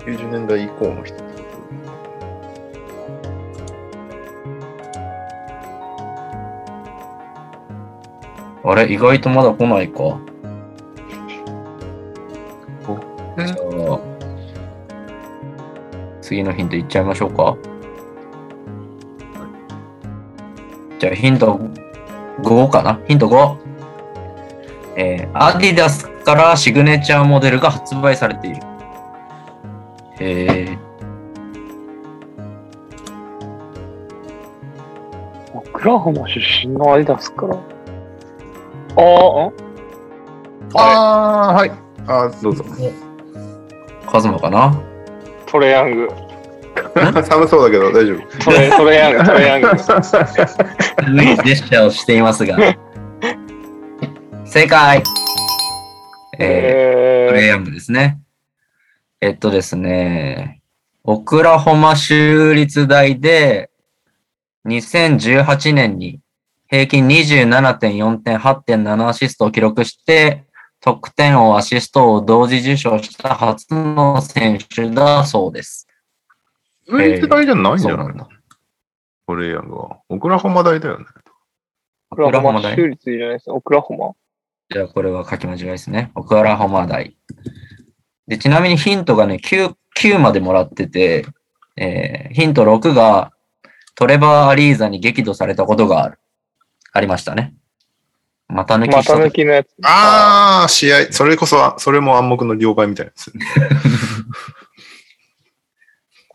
[0.00, 1.24] 90年代以降の人って
[8.62, 10.18] こあれ意外とまだ来ないか。
[16.28, 17.56] 次のヒントいっちゃいましょうか。
[20.98, 21.58] じゃあヒント
[22.42, 23.00] 5かな？
[23.08, 23.56] ヒント5。
[24.96, 28.60] えー、アディダスからシグネチャーモデルが発売されている。
[30.20, 30.78] えー、
[35.54, 37.54] オクラホマ出身のアディダスから？
[37.54, 37.62] ああ、
[38.94, 39.52] と
[40.74, 41.70] ああ、はい。
[42.06, 42.66] あーどうぞ。
[44.06, 44.78] カズマかな？
[45.50, 46.08] トレヤング。
[47.24, 48.44] 寒そうだけど大丈夫。
[48.44, 49.68] トレトレヤング、トレヤング。
[49.68, 52.56] ジェスチャーをしていますが。
[54.44, 55.02] 正解
[56.38, 58.20] えー、トレイえヤングですね。
[59.20, 60.62] えっとですね、
[61.02, 63.70] オクラホマ州立大で
[64.66, 66.20] 2018年に
[66.68, 70.44] 平均27.4点、8.7アシストを記録して、
[70.80, 75.88] 得点王、アシストを同時受賞した初の選手だそうです。
[76.86, 78.12] 上世代じゃないんじゃないの？
[78.12, 78.28] そうなんだ。
[79.26, 79.98] トレイヤングは。
[80.08, 81.04] オクラホマ大だよね。
[82.10, 83.50] オクラホマ大州立じゃないです。
[83.50, 84.12] オクラホマ？
[84.70, 86.12] じゃあこれは書き間違いですね。
[86.14, 87.16] オクラホマ大。
[88.26, 91.26] で、ちなみにヒントがね、9、9までもらってて、
[91.76, 93.32] えーヒント6が
[93.94, 96.18] トレバー・アリーザに激怒されたことがある。
[96.92, 97.54] ありましたね。
[98.48, 99.68] また抜き股抜きのやつ。
[99.82, 101.12] ああ、試合。
[101.12, 103.32] それこそ、それも暗黙の了解みたいなやつ。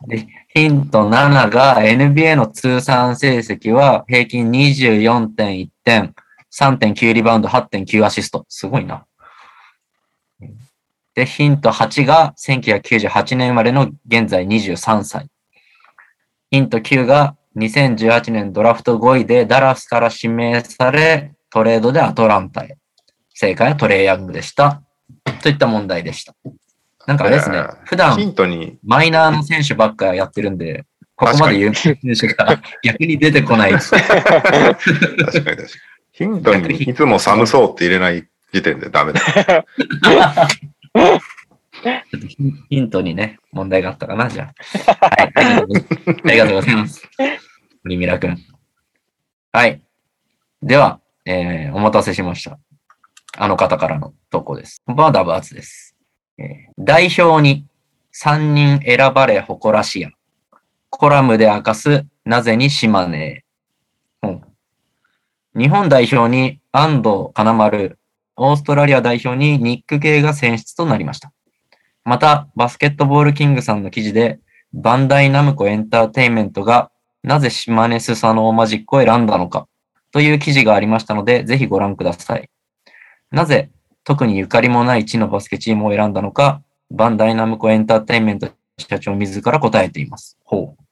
[0.06, 6.14] でヒント7が NBA の通算成績は平均24.1点、
[6.52, 8.45] 3.9リバウンド、8.9アシスト。
[8.49, 9.06] すごいな。
[11.15, 15.27] で、ヒント8が1998年生まれの現在23歳。
[16.52, 22.77] ヒント9が2018年ドラフト5位でダラスから指名され、トレードでアトランタへ。
[23.35, 24.81] 正解はトレイヤングでした。
[25.43, 26.34] といった問題でした。
[27.05, 27.77] なんかあれですねえー。
[27.85, 30.84] 普段ヒントに、マイナーの選手ばっかやってるんで、
[31.15, 33.71] ここまで有名な選手が 逆に出てこない。
[33.73, 34.03] 確かに
[35.25, 35.57] 確かに。
[36.11, 39.19] ヒントにいつも寒そうって入れない時点でダメだ。
[39.19, 39.63] ちょ
[42.17, 42.27] っと
[42.67, 44.51] ヒントにね、問題があったかな、じゃ
[44.89, 45.05] あ。
[45.05, 47.09] はい、ありがとうございますありがとうございます。
[47.85, 48.39] リミラ君。
[49.51, 49.84] はい。
[50.63, 52.60] では、えーお待たせしました。
[53.38, 54.82] あの方からの投稿です。
[54.86, 55.95] バーダバーツです。
[56.38, 56.45] えー
[56.78, 57.66] 代表に
[58.14, 60.10] 3人選ばれ誇らしや。
[60.90, 63.44] コラムで明かす、なぜに島根へ。
[64.24, 64.41] うん
[65.56, 68.00] 日本代表に安藤金丸、
[68.36, 71.32] オーストラリア代表にニック・ゲイが選出となりました。
[72.04, 74.40] また、バスケットボールキングさんの記事で、
[74.74, 76.91] バンダイナムコエンターテインメントが
[77.24, 79.68] なぜ島根スサノーマジックを選んだのか
[80.14, 82.49] という記事がありましたので、ぜひご覧ください。
[83.31, 83.72] なぜ
[84.06, 86.61] 特にゆかりもない地のバスケチームを選んだのか、
[86.91, 90.38] バンダイナムコエンターテインメント社長自ら答えています。
[90.45, 90.84] ほう。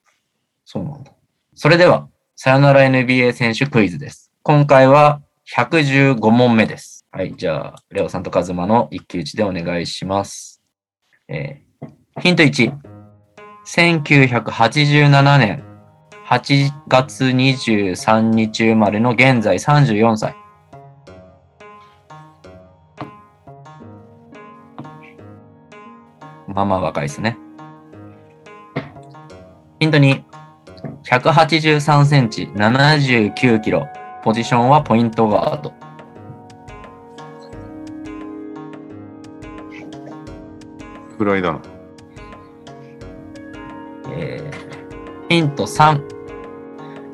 [0.64, 1.12] そうなんだ。
[1.54, 4.30] それでは、さよなら NBA 選手クイズです。
[4.42, 5.22] 今回は
[5.56, 7.06] 115問目です。
[7.12, 10.62] はい、じゃあ、レオさんとカズマの一騎打ちでお願いします。
[11.28, 11.72] えー
[12.20, 12.72] ヒント1。
[13.64, 15.71] 1987年
[16.32, 20.34] 8月23日生まれの現在34歳。
[26.48, 27.36] まあまあ若いですね。
[29.78, 30.22] ヒント2、
[31.04, 33.86] 183センチ、79キロ。
[34.24, 35.74] ポジションはポイントガード。
[41.18, 41.60] ぐらいだな。
[44.08, 44.72] えー
[45.32, 46.21] ヒント3、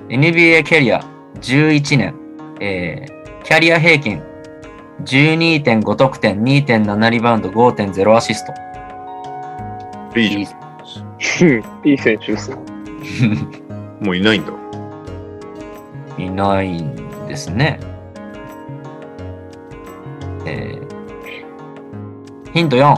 [0.09, 1.01] NBA キャリア
[1.41, 2.15] 11年、
[2.61, 4.23] えーキャリア平均
[5.05, 8.53] 12.5得点、2.7リバウンド、5.0アシスト。
[10.19, 10.49] いいじいい
[11.93, 12.51] いい選手です。
[14.01, 14.53] もういないんだ。
[16.19, 16.95] いないん
[17.29, 17.79] ですね。
[20.47, 20.89] えー
[22.53, 22.97] ヒント4。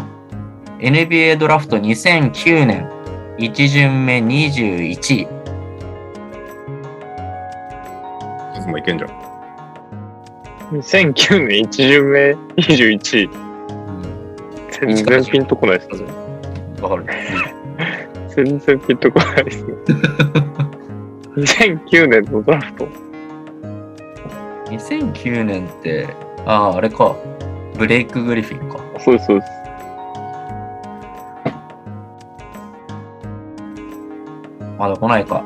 [0.79, 2.89] NBA ドラフト2009年、
[3.39, 5.40] 1巡目21位。
[8.69, 9.11] もういけんじゃん。
[10.73, 13.31] 2009年1巡目21位。
[14.81, 16.09] 全然ピンとこないですね。
[16.81, 17.05] わかる
[18.29, 19.75] 全然ピンとこないですね。
[21.37, 22.89] 2009年のドラフト。
[24.67, 26.09] 2009年って、
[26.47, 27.15] ああ、あれか。
[27.77, 28.79] ブレイク・グリフィンか。
[28.99, 29.53] そうです、そうです。
[34.79, 35.45] まだ来ないか。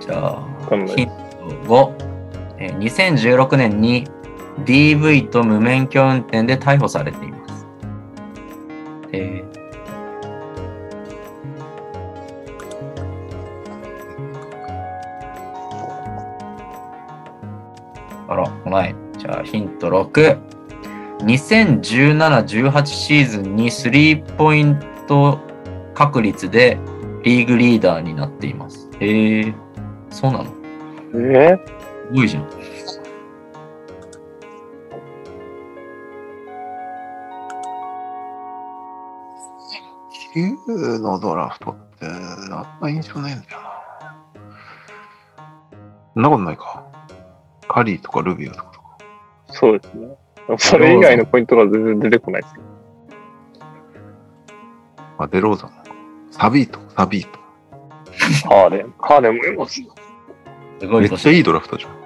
[0.00, 0.42] じゃあ、
[0.96, 1.12] ヒント
[1.66, 2.11] 5。
[2.78, 4.06] 2016年に
[4.64, 7.66] DV と無免許運転で逮捕されています。
[9.12, 9.62] えー
[18.28, 18.94] あら、来ない。
[19.18, 20.38] じゃあ、ヒント6。
[21.18, 25.38] 2017-18シーズンにスリーポイント
[25.94, 26.78] 確率で
[27.22, 28.88] リーグリーダーになっています。
[29.00, 29.54] へえ、
[30.10, 30.50] そうなの？
[31.14, 31.81] えす
[32.12, 32.48] ごいじゃん。
[40.34, 43.72] 9のドラフトって、あんま印象ないんだよな。
[46.14, 46.84] そんなことないか。
[47.68, 48.98] カリーとかルビオとか。
[49.50, 50.16] そうですね。
[50.58, 52.54] それ以外のポイントが全然出てこないです。
[55.18, 55.72] あ、デローザン。
[56.30, 57.38] サビート、サビート。
[58.48, 58.94] ハーデン。
[58.98, 59.82] ハーデンもいます。
[60.80, 61.10] すごい年。
[61.10, 62.01] めっちゃいいドラフトじゃん。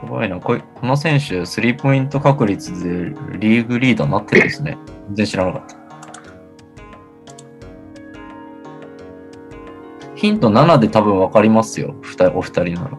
[0.00, 0.38] すごいな。
[0.38, 4.78] こいこの選手、スリーポイント確率でリーグリーダーになってるんですね。
[5.08, 5.76] 全然知らなかった。
[10.14, 11.94] ヒント7で多分分かりますよ。
[12.02, 12.98] 二人お二人なら。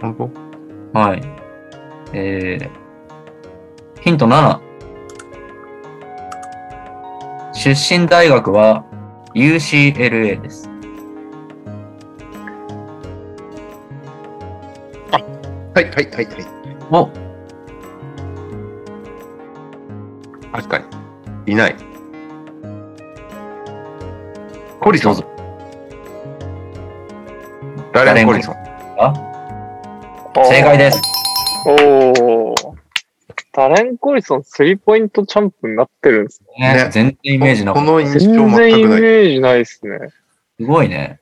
[0.00, 0.32] 本
[0.92, 1.22] 当はい。
[2.12, 2.70] えー、
[4.00, 4.60] ヒント7。
[7.52, 8.84] 出身大学は
[9.34, 10.70] UCLA です。
[15.78, 16.36] はい、はい、はい、はい。
[16.90, 17.08] お、
[20.50, 20.78] 確か
[21.46, 21.52] に。
[21.52, 21.76] いない。
[24.80, 25.26] コリソンどう。
[27.92, 28.54] ダレン・コリソン。
[28.98, 29.14] あ？
[30.48, 31.00] 正解です。
[31.64, 32.54] おー。
[33.52, 36.74] ダレン・コリソン、スリーポイントチャンプになってるんですね。
[36.74, 37.86] ねね全然イメージなかった。
[37.86, 39.00] この印全象然イメ全くない。
[39.00, 39.98] ージないですね。
[40.58, 41.20] すごいね。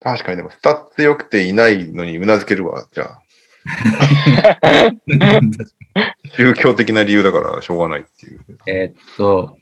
[0.00, 2.86] 確かにでも、スタッツ良くていないのにうなずけるわ。
[2.92, 3.22] じゃあ、
[6.36, 8.40] 宗教的な理由だからしょうがないっていう。
[8.66, 9.56] えーっと、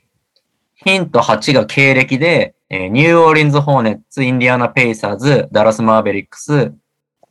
[0.75, 6.73] ヒント8が経歴で、えーニューオーリンズ・ホーネッツ、インディアナ・ペイサーズ、ダラス・マーベリックス、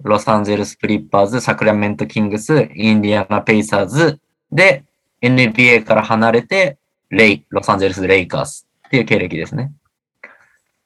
[0.03, 4.20] ロサンゼルス・クリッパーズ、サクラメント・キングス、インディアナ・ペイサーズ
[4.53, 4.85] で、
[5.23, 6.78] NBA から離れて、
[7.11, 9.73] レイ、ロサンゼルス・レイカーズっていう経歴ですね。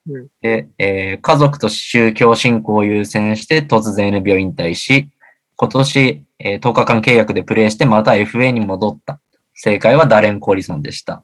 [0.09, 5.09] うんで、えー家族と宗教信仰を優先して突然 NBA を引退し、
[5.57, 9.21] 今年、えー10日間契約でプレーしてまた FA に戻った。
[9.55, 11.23] 正解はダレン・コリソンでした。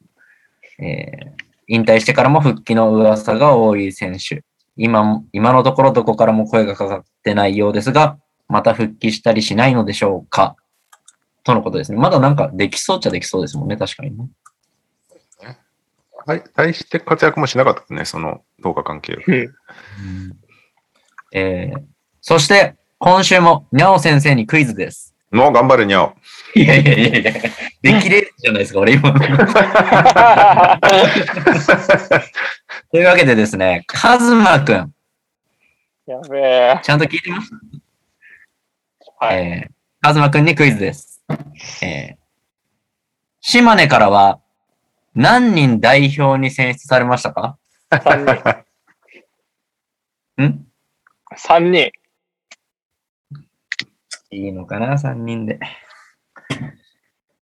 [0.78, 4.42] えー引退してからも復帰の噂が多い選手。
[4.74, 8.18] 今も、今のところどこからも声がかかってないようですが、
[8.48, 10.56] また復帰したりしないのでしょうか
[11.44, 11.98] とのことですね。
[11.98, 14.28] まだなんかできそうっちゃできそうですもんね、確かにね。
[16.26, 19.14] はい、対して活躍もしなかったね、その10日関係。
[19.14, 19.52] うん。
[21.32, 21.82] えー
[22.20, 25.14] そして、今週も、にゃお先生にクイズです。
[25.30, 26.16] もう頑張るにゃお。
[26.54, 27.32] いやいやいやいや、
[27.80, 29.12] できれるじゃないですか、俺今。
[32.90, 34.92] というわけでですね、カズマくん、
[36.06, 36.80] やべえ。
[36.82, 37.52] ちゃんと聞いてます？
[39.20, 39.36] はい。
[39.36, 41.22] えー、カズマくんにクイズです。
[41.82, 42.16] えー、
[43.40, 44.40] 島根からは
[45.14, 47.58] 何人代表に選出されましたか
[47.90, 48.64] ？3
[50.36, 50.42] 人。
[50.42, 50.66] ん
[51.36, 51.92] ？3人。
[54.30, 55.58] いいのかな ?3 人で。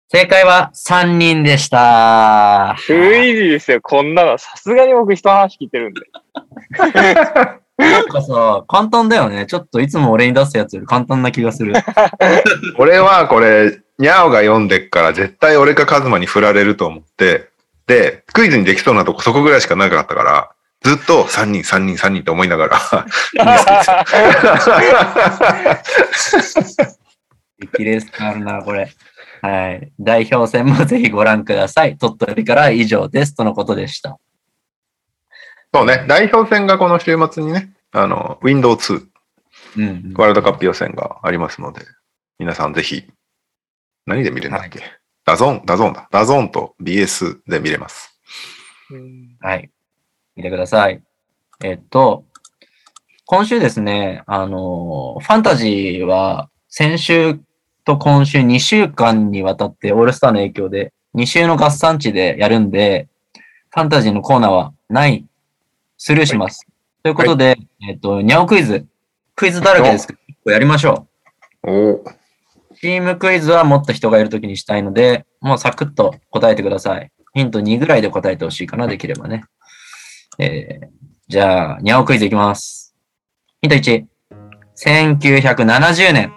[0.09, 2.77] 正解は3人でした。
[2.87, 4.39] クイズですよ、こんなの。
[4.39, 6.01] さすがに僕人の話聞いてるんで。
[7.77, 9.47] なんかさ、簡単だよね。
[9.47, 11.75] ちょっといつも俺に出すやつより簡単な気がする。
[12.79, 17.51] 俺はこれ、ニャオが読んでっから絶対俺かカズマに振られると思って、
[17.87, 20.51] で、クイズにできそうなとこそこぐらいしかなかったから、
[20.83, 22.79] ずっと3人、3人、3人と思いながら、
[27.61, 28.91] 激レースあるな、これ。
[29.43, 29.93] はい。
[29.99, 31.99] 代表戦もぜひご覧ください。
[31.99, 33.35] 鳥取からは以上です。
[33.35, 34.19] とのことでした。
[35.73, 39.07] そうね、代表戦がこの週末にね、あの、 Window2
[39.77, 40.15] うんうん。
[40.17, 41.83] ワールドカップ予選がありますので、
[42.39, 43.07] 皆さんぜひ、
[44.07, 44.83] 何で見れるんだっけ、
[45.25, 46.09] DAZN、DAZN だ。
[46.11, 48.19] DAZN と BS で見れます。
[48.91, 49.71] うんはい。
[50.37, 51.03] 見てください。
[51.63, 52.25] えっと、
[53.27, 57.39] 今週ですね、あの、ファンタジーは先週
[57.85, 63.09] と今週2週間にわたってオールスターの影響で2週の合算値でやるんで、
[63.71, 65.25] ファンタジーのコーナーはない、
[65.97, 66.67] スルーします。
[67.03, 67.57] ということで、
[67.89, 68.87] えっと、ニャオクイズ、
[69.37, 71.07] クイズだらけですけど、やりましょ
[71.65, 71.71] う。
[71.71, 72.05] おお
[72.81, 77.13] チームクイズはもっと人がいるときにしたいので、もうサクッと答えてください。
[77.35, 79.45] ヒント2ぐらいで答えてほしいかな、できればね。
[80.43, 80.87] えー、
[81.29, 82.97] じゃあ、ニャオクイズいきます。
[83.61, 84.07] ヒント1。
[84.83, 86.33] 1970年。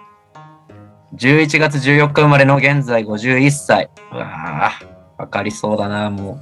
[1.16, 3.88] 11月14日生まれの現在51歳。
[4.12, 6.38] うわぁ、わかりそうだな、も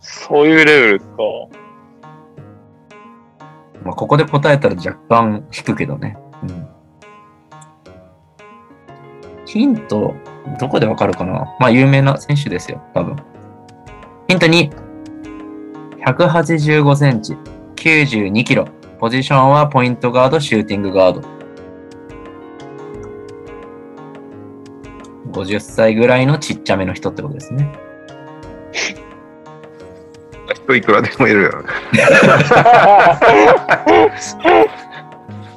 [0.00, 1.14] そういうレベルですか。
[1.22, 1.48] う。
[3.82, 6.18] まあ、ここで答えたら若干引くけどね。
[6.42, 6.68] うん。
[9.46, 10.14] ヒント、
[10.60, 11.46] どこでわかるかな？
[11.58, 13.16] まあ、有名な選手ですよ、多分。
[14.28, 14.91] ヒント2。
[16.06, 17.36] 185センチ、
[17.76, 18.66] 92キロ。
[18.98, 21.28] ポジションはポイントガード、シューティングガード。
[25.30, 27.72] 50歳ぐらいのちっちゃめの人ってことですね。
[30.54, 31.68] 人いくらでもいるよね。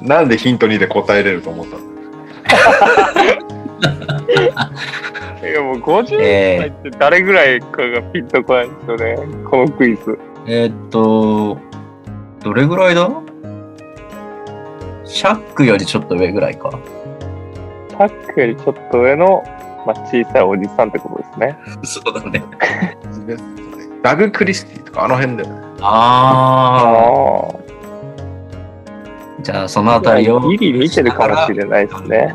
[0.00, 1.86] なんでヒント2で答えれると思ったの？
[5.48, 9.16] いやもう50え歳って誰ぐらいかがピンとこないんですよね。
[9.48, 10.18] このクイズ。
[10.46, 11.58] ー、えーっと、
[12.42, 13.10] どれぐらいだ？
[15.04, 16.70] シャックよりちょっと上ぐらいか。
[17.96, 19.42] タックよりちょっと上の、
[19.86, 21.58] まあ、小さいおじさんってことですね。
[21.84, 22.42] そうだね。
[24.02, 25.60] ダグ・クリスティとかあの辺だよね。
[25.80, 27.54] あああ。
[29.42, 29.96] じゃあ、そのあ。
[29.96, 30.40] あたりを。
[30.40, 32.34] ギリ見てるかもしれないですね。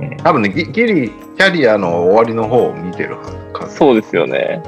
[0.00, 3.66] えー多分ね、ギギリ、キャリアの終わりの方を見てるはずか。
[3.68, 4.62] そうですよね。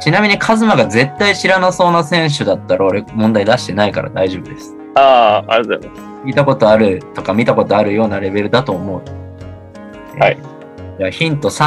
[0.00, 4.74] ちなみにカズマが絶対知らなそうな選手だったら俺問題出してないから大丈夫です。
[4.94, 6.24] ああ、ありがとうございます。
[6.26, 9.02] 聞いたことあるとか見たことあるようなレベルだと思う。
[10.18, 10.98] はいえー。
[10.98, 11.64] じゃあヒント3。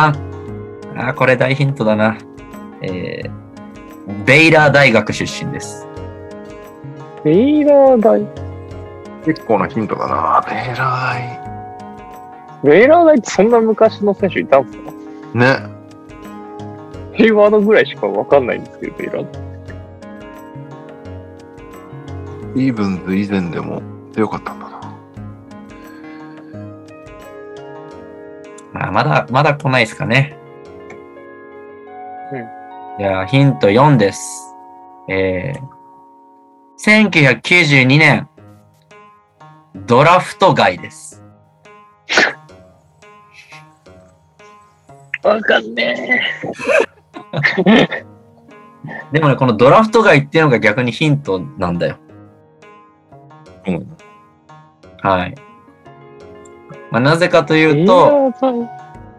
[0.96, 2.18] あーこれ大ヒントだな。
[2.82, 5.88] えー、ベイラー大学出身です。
[7.24, 8.22] ベイラー大。
[9.26, 10.44] 結構なヒントだな。
[10.46, 11.16] ベーラ
[12.64, 14.92] ベイラー大ってそんな昔の選手いたんですか？
[15.34, 15.38] ー
[15.70, 15.73] ね。
[17.14, 19.54] ヘイワードぐらいしかわかんないんですけど、バトラー大。
[22.56, 23.82] スティーブンス以前でも
[24.14, 24.80] 強かったんだな。
[28.74, 30.38] まあ、まだ、まだ来ないですかね。
[32.32, 32.48] うん。
[33.00, 34.56] じゃあ、ヒント4です。
[35.10, 38.30] えー、1992年、
[39.86, 41.24] ドラフト外です。
[45.24, 46.22] わかんね
[49.12, 51.98] でもね、このドラフト外っていうのが逆にヒントなんだよ。
[53.68, 53.98] うん。
[55.02, 55.36] はい。
[56.92, 57.62] まあ、なぜかとえ。
[57.62, 58.34] いうと、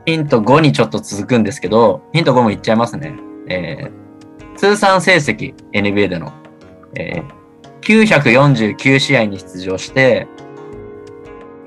[0.07, 3.17] ヒント5にちょっと続くんですけど、ヒント5も言っちゃいますね。
[3.49, 6.33] えー、通算成績、NBA での、
[6.95, 10.29] えー、949試合に出場して、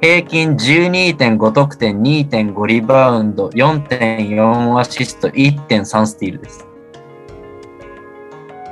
[0.01, 6.67] 平均12.5得点、2.5リバウンド、4.4アシスト、1.3スティールです。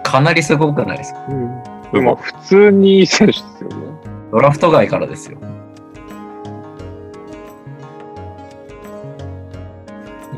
[0.04, 1.26] かなりすごくないですか？
[1.30, 1.34] う
[2.02, 2.06] ん。
[2.06, 3.76] まあ、普通にいい選手ですよね。
[4.32, 5.38] ドラフト外からですよ。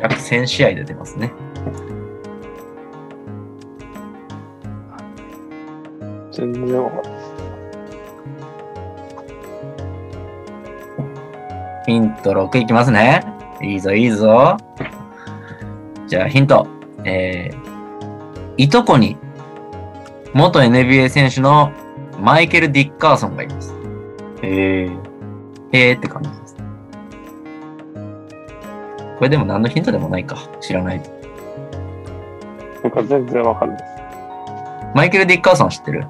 [0.02, 1.34] 約1000試合出てますね。
[6.32, 7.17] 全然わかんな
[11.88, 13.24] ヒント6いきますね。
[13.62, 14.58] いいぞ、いいぞ。
[16.06, 16.68] じゃあヒント。
[17.06, 19.16] えー、いとこに、
[20.34, 21.72] 元 NBA 選手の
[22.20, 23.74] マイケル・ディッカーソンがいます。
[24.44, 24.92] え
[25.72, 26.58] えへーって感じです。
[29.18, 30.38] これでも何のヒントでもないか。
[30.60, 31.10] 知らないと。
[32.84, 33.90] 僕は全然わかんないです。
[34.94, 36.02] マイケル・ディッカーソン知ってる？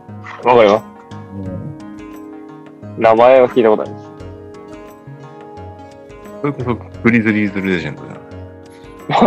[0.44, 0.86] わかります。
[2.98, 4.07] 名前は聞いたことあります。
[6.42, 8.18] それこそグリズリーズレジェンドじゃん。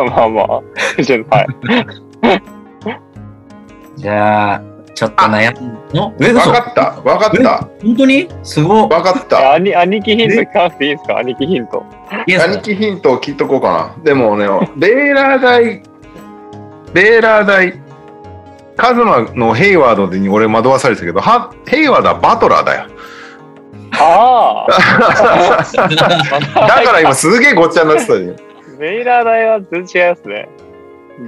[0.07, 0.61] まあまあま
[0.99, 1.03] あ。
[1.03, 1.47] じゃあはい。
[3.97, 4.63] じゃあ、
[4.95, 8.29] ちょっと悩むのえ、わ嘘かったわかった本当に？
[8.43, 8.89] すごい。
[8.89, 11.19] わかった兄兄貴ヒント聞かなくていいですか？
[11.19, 11.85] 兄貴ヒント。
[12.27, 14.05] 兄貴ヒントを聞いとこうかな。
[14.05, 14.47] でもね、
[14.77, 15.83] ベーラー大、
[16.93, 17.75] ベーラー大、
[18.77, 22.87] カズマのヘイワードに俺惑わされてたけど、はヘイワードはバトラーだよ。
[24.03, 24.73] ああ
[26.69, 28.37] だから今すげえごっちゃになってたじゃん。
[28.79, 30.49] メイラー大は全然違いますね。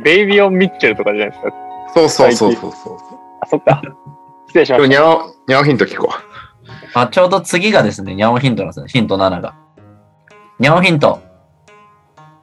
[0.02, 1.52] ベイビーオン・ミッチェルとかじゃないですか。
[1.94, 2.98] そうそうそうそうそう。
[3.42, 3.82] あ、そっか。
[4.46, 6.10] 失礼しまし今日ニャオ、ニャオヒント聞こ
[6.94, 8.86] あ、ちょうど次がですね、ニャオヒントなんですよ。
[8.86, 9.54] ヒント7が。
[10.58, 11.20] ニャオヒント。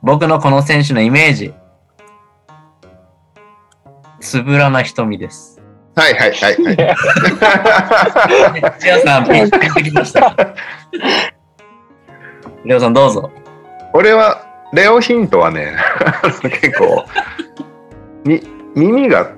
[0.04, 1.54] 僕のこの選手のイメージ。
[4.20, 5.59] つぶらな瞳です。
[6.00, 6.02] う。
[6.02, 6.78] はいはいはいはい。
[8.86, 10.36] レオさん、ピンときました。
[12.66, 13.30] レオさん、どうぞ。
[13.94, 15.76] 俺は、レオヒントはね、
[16.62, 17.06] 結構、
[18.24, 18.42] み、
[18.76, 19.32] 耳が、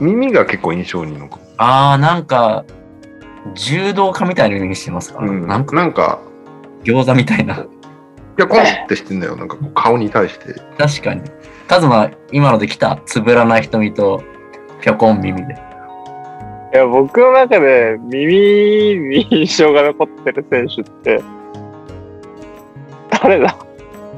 [0.00, 1.42] 耳が結構印象に残る。
[1.58, 2.64] あー、なんか、
[3.54, 6.20] 柔道家みたいな意味してますか、うん、なんかなんか、
[6.84, 7.54] 餃子みたいな。
[7.56, 7.58] い
[8.36, 9.36] や、コンってしてんだよ。
[9.36, 10.54] なんか顔に対して。
[10.78, 11.22] 確かに。
[11.66, 13.00] カズマ、今ので来た？
[13.04, 14.22] つぶらな瞳と、
[14.80, 15.54] ぴょこん耳で。
[16.74, 18.34] いや、僕の中で耳
[18.96, 21.22] に印象が残ってる選手って、
[23.22, 23.56] 誰だ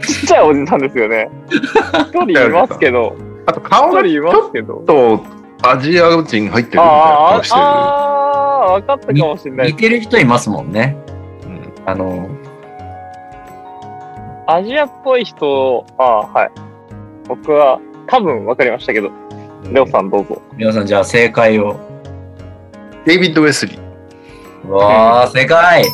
[0.00, 1.30] ちっちゃいおじさんですよね。
[1.50, 3.16] 一人いますけど、
[3.46, 4.40] あと顔がちょ
[4.82, 4.84] っ。
[4.84, 5.24] と
[5.62, 6.82] アジア人入ってるみたいな
[7.30, 7.62] 顔してる。
[7.62, 9.76] ああ、分かったかもしれない似。
[9.76, 10.96] てる人いますもんね。
[11.44, 12.28] うんあの、
[14.46, 16.50] アジアっぽい人、ああ、はい。
[17.28, 19.10] 僕は多分分かりましたけど、
[19.72, 20.42] レオさんどうぞ。
[20.56, 21.78] 皆さん、じゃあ正解を。
[23.06, 24.68] デイビッド・ウェスリー。
[24.68, 25.88] うわー、正解よ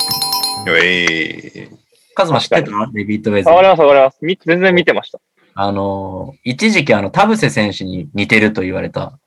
[0.82, 1.76] えー
[2.14, 2.70] カズマ知ってた？
[2.94, 4.18] デビッド・ウェズわかります、わかります。
[4.22, 5.20] み全然見てました。
[5.54, 9.18] あの、一時期あの、田臥選手に似てると言われた。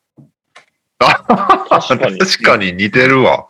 [0.97, 3.47] あ確かに確かに似てるわ。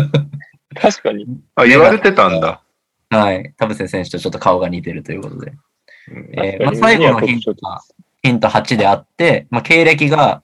[0.80, 1.26] 確かに。
[1.54, 2.62] あ、言われてたんだ。
[3.10, 3.52] はい。
[3.58, 5.52] 田臥選手とちょっと顔が似てるということで。
[6.08, 7.80] うんえーまあ、最後のヒントが、
[8.24, 10.42] ヒント8であって、まあ、経歴が、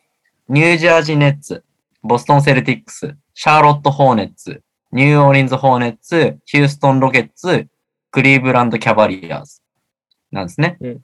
[0.50, 1.64] ニュージャージーネッツ、
[2.02, 4.62] ボストンセルティックス、シャーロット・ホーネッツ、
[4.92, 7.68] ニューオーリンズ・ホーネッツ、ヒューストン・ロケッツ、
[8.10, 9.62] クリーブランド・キャバリアーズ。
[10.30, 10.76] なんですね。
[10.80, 11.00] うん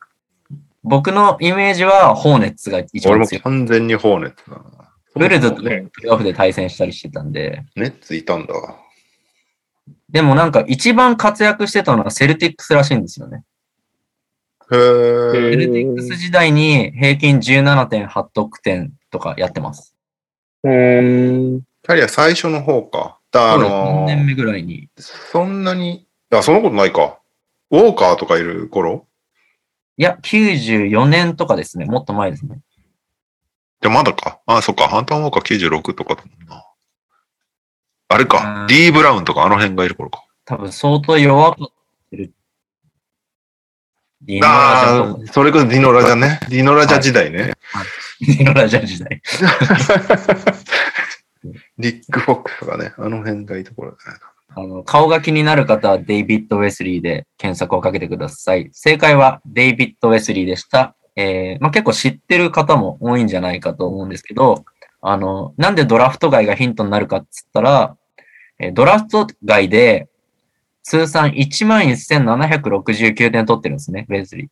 [0.89, 3.43] 僕のイメージは、ホーネッツが一俺も番強い。
[3.43, 4.93] 完全にホーネットだな。
[5.17, 8.55] ブルズとプねレーオフで対戦したりしてたんで、ネッツいたんだ。
[10.09, 13.43] でもなんか一番活躍してたのはセルティックスらしいんですよね。
[14.73, 19.95] へルティックス時代に平均17.8得点とかやってます。
[20.65, 21.61] うーん。
[21.61, 23.19] キャリア最初の方か。
[23.31, 24.89] だあ3のー年目ぐらいに。
[24.97, 27.21] そんなに、あ、そんなことないか。
[27.71, 29.07] ウォーカーとかいる頃？
[29.99, 31.85] いや、94年とかですね。
[31.85, 32.61] もっと前ですね。
[33.83, 34.41] じゃまだか。
[34.47, 34.89] あ、そっか。
[34.89, 36.65] ハンターウォーカー96とかだもんな。
[38.09, 38.65] あれかう。
[38.65, 40.25] ん D・ ブラウンとかあの辺がいる頃か。
[40.45, 41.69] 多分相当弱かっ
[42.11, 42.33] たる。
[44.27, 46.41] ディノラジャそれこそディノラジャね。
[46.49, 47.53] ディノラジャ時代ね。
[48.21, 49.23] ディノラジャ時代。
[51.79, 52.93] リック・フォックスとかね。
[52.99, 53.97] あの辺がいいところ。
[54.49, 58.69] あの顔が気になる方はデイビッド・ウェスリーで検索をかけてください。
[58.73, 60.97] 正解はデイビッド・ウェスリーでした。
[61.15, 64.65] えーまあ、結構知ってる方も多いんじゃないかと思うんですけど、
[65.03, 67.97] あの、なんでドラフト外がヒントになるかっつったら、
[68.59, 70.09] えードラフト外で
[70.87, 74.49] 通算11,769点取ってるんですね、ウェスリー。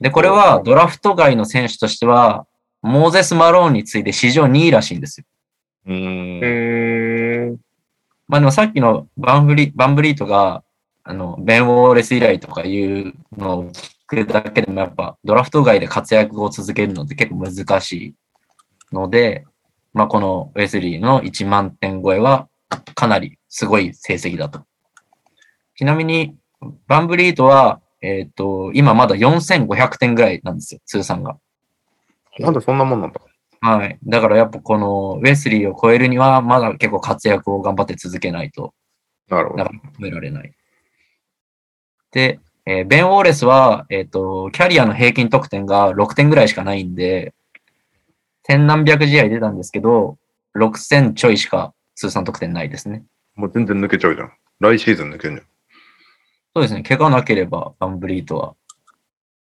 [0.00, 2.46] で、これはドラフト外の選手としては、
[2.80, 5.26] モーゼス・マローンに次いで史上2位らしいんですよ。
[5.88, 7.58] うんーん。
[8.26, 10.64] まあでもさっきのバンブリバンブリートが、
[11.04, 18.14] あの、ベン・ウォーレス以来とかいうのを聞くだけでもやっぱドラフト外で活躍を続けるのって結構難しい
[18.94, 19.44] ので、
[19.92, 22.48] まあこのウェスリーの1万点超えは
[22.94, 24.64] かなりすごい成績だと。
[25.82, 26.36] ちなみに、
[26.86, 31.38] バンブリートは、えっ、と、今まだ4500点ぐらいなんですよ、通算が。
[32.38, 33.20] なんでそんなもんなんだ？
[33.60, 33.98] はい。
[34.04, 38.74] だからやっぱこのウェスリーを超えるにはまだ結構活躍を頑張って続けないと
[39.28, 39.72] なるほどなか。
[39.72, 40.52] なか止められない。
[42.12, 47.34] で、えーベン・ウォーレスは、えっ、と、キャリアの平均得点が6点ぐらいしかないんで、
[48.44, 50.16] 千何百試合出たんですけど、
[50.54, 53.02] 6000ちょいしか通算得点ないですね。
[53.34, 54.32] もう全然抜けちゃうじゃん。
[54.60, 55.46] 来シーズン抜けんじゃん。
[56.54, 56.82] そうですね。
[56.82, 58.54] 怪我なければ、バンブリートは。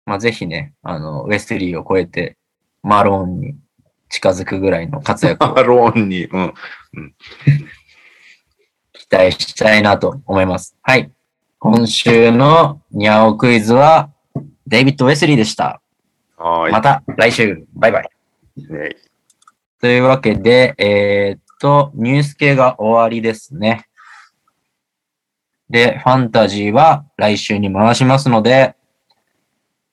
[0.05, 2.37] まあ、ぜひね、あの、ウェスリーを超えて、
[2.81, 3.55] マローンに
[4.09, 6.53] 近づくぐらいの活躍を アローンに、うん。
[8.93, 10.75] 期待したいなと思います。
[10.81, 11.11] はい。
[11.59, 14.09] 今週のニャオクイズは、
[14.65, 15.81] デイビッド・ウェスリーでした。
[16.37, 17.65] はまた来週。
[17.73, 18.09] バイバイ。
[19.79, 23.87] というわけで、えーっと、ニュース系が終わりですね。
[25.69, 28.75] で、ファンタジーは来週に回しますので、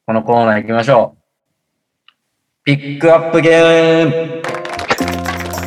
[0.07, 2.65] このコーナー行きましょう。
[2.65, 4.43] ピックアップゲーム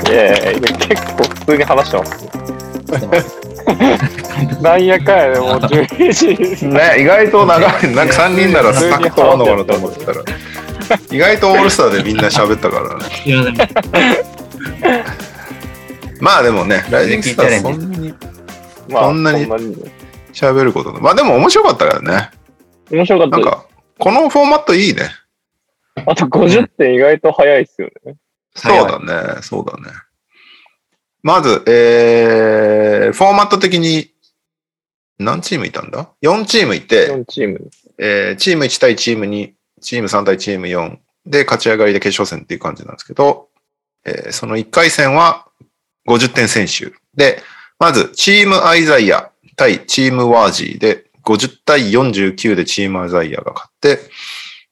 [0.10, 3.48] いやいや結構普通に話してます。
[4.62, 6.14] なんやかんやでもう11
[6.56, 6.68] 時。
[6.68, 7.72] ね、意外と長い。
[7.94, 10.24] なんか3人ならサクッと終わんのかなと思ってたら。
[11.12, 13.04] 意外とオールスターでみんな喋ったからね。
[16.22, 18.14] まあでもね、ライジングスターそんなに
[18.90, 19.76] まあ、そんなにそんなに
[20.38, 21.00] 喋ることの。
[21.02, 22.30] まあでも面白かったからね。
[22.92, 23.38] 面白かった。
[23.38, 23.66] なんか、
[23.98, 25.10] このフォーマットいいね。
[26.06, 28.16] あと50点意外と早いっすよね。
[28.54, 29.00] そうだ
[29.36, 29.96] ね、そうだね。
[31.24, 34.12] まず、えー、フォーマット的に
[35.18, 37.70] 何チームいたんだ ?4 チームいて、4チーム。
[37.98, 39.52] えーチーム1対チーム2、
[39.82, 43.50] チーム3対チーム4で勝ち上がりで決勝戦っていう感じなんですけど、
[44.06, 45.48] えーその1回戦は
[46.08, 47.42] 50点選手で、
[47.80, 54.00] まずチームアイザイア対チームワージーで50対49でチームアザイアが勝って、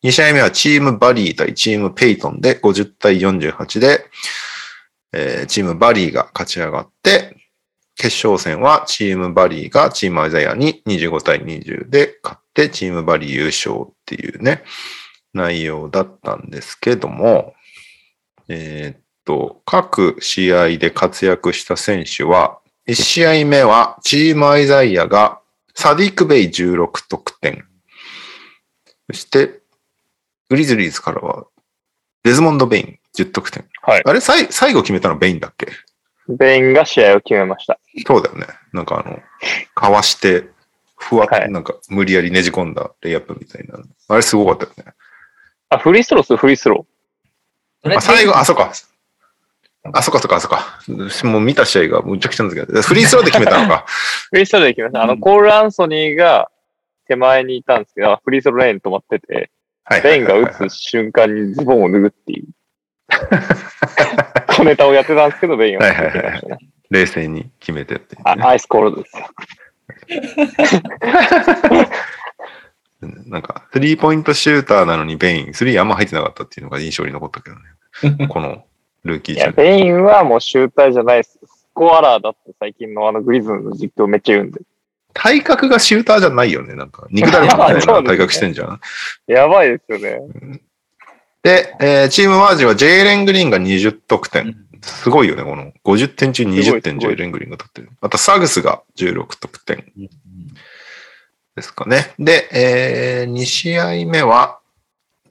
[0.03, 4.06] 2試合目はチームバリー対チームペイトンで50対48で、
[5.12, 7.36] えーチームバリーが勝ち上がって、
[7.98, 14.64] 決勝戦はチームバリーがチームアザイアに25対20で勝ってチームバリー優勝っていうね、
[15.34, 17.53] 内容だったんですけども、
[18.48, 25.40] えーっと、各試合で活躍した選手は、1試合目はチームアイザイアが
[25.74, 27.66] サディック・ベイ16得点。
[29.10, 29.60] そして、
[30.49, 31.45] グリズリーズからは
[32.24, 33.66] デズモンド・ベイン10得点。
[33.82, 35.68] はいあれさい最後決めたのベインだっけ？
[36.28, 37.80] ベインが試合を決めました。
[38.07, 38.48] そうだよね。
[38.74, 39.20] なんかあの、
[39.76, 40.49] かわして、
[40.95, 43.80] ふわっ、はいなんか無理やりねじ込んだレイアップみたいな。
[44.07, 44.94] あれすごかったよね。
[45.70, 46.86] あ、フリースローっす、フリースロ
[47.84, 48.72] あ、最後、あ、そうか。
[49.94, 50.80] あ、そっかそっかそっか。
[51.28, 53.86] もう見た試合がむちゃくちゃなんですけど、フリースローで決めたのか。
[53.88, 53.91] ー。
[54.32, 55.03] フリースローで決めました。
[55.03, 56.49] あの、コール・アンソニーが
[57.07, 59.52] 手前にいたんですけど、フリースローレーンに止まってて、
[59.84, 60.02] はい。
[60.02, 62.45] ベインが打つ瞬間にズボンを脱ぐっていう。
[64.48, 66.57] 小ネタをやってたんですけど、ベインは決めてましたね。
[66.90, 68.18] 冷静に決めてって。
[68.24, 69.26] あ ice cold ですよ。
[73.28, 78.28] なんか、スリーポイントシューターなのにベイン、スリーあんま入ってなかったっていうのが印象に残ったけどね。
[78.28, 78.66] この
[79.06, 79.69] ルーキーいや、中で。
[79.69, 81.40] ベインはもうシューターじゃないです。
[81.45, 84.60] スコアラーだって最近のあのグリズの実況めっちゃ言うんで。
[85.14, 86.76] 体格がシューターじゃないよね。
[86.76, 88.82] なんか、肉だるまみたいな体格してんじゃん。
[89.32, 90.60] やばいですよね。
[91.41, 94.57] で、えーチームウォージーはジェイレン・グリーンが20得点。
[94.82, 97.90] すごいよね、この50点中20点ジェイレン・グリーンが取ってる。
[98.02, 99.86] あと、サグスが16得点
[101.56, 102.14] ですかね。
[102.19, 104.60] で、え2試合目は、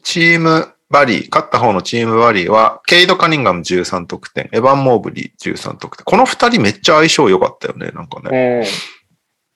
[0.03, 6.05] チームバリー、勝った方のチームバリーは、ケイド・カニンガム13得点、エヴァン・モーブリー13得点。
[6.05, 8.69] この二人めっちゃ相性良かったよね、なんかね。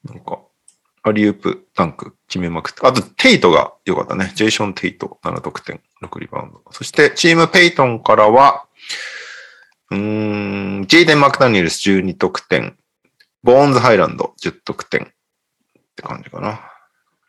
[0.07, 0.15] うん。
[0.15, 0.41] なんか、
[1.03, 2.87] アリウープ、ダンク決めまくって。
[2.87, 4.33] あと、テイトが良かったね。
[4.35, 6.63] ジェイション・テイト、7得点、6リバウンド。
[6.73, 8.65] そして、チームペイトンからは、
[9.91, 12.77] うーん、ジェイデン・マクダニエルス12得点、
[13.43, 15.07] ボーンズ・ハイランド10得点っ
[15.97, 16.61] て感じかな。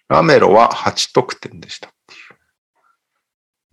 [0.09, 1.91] ラメロは8得点でした。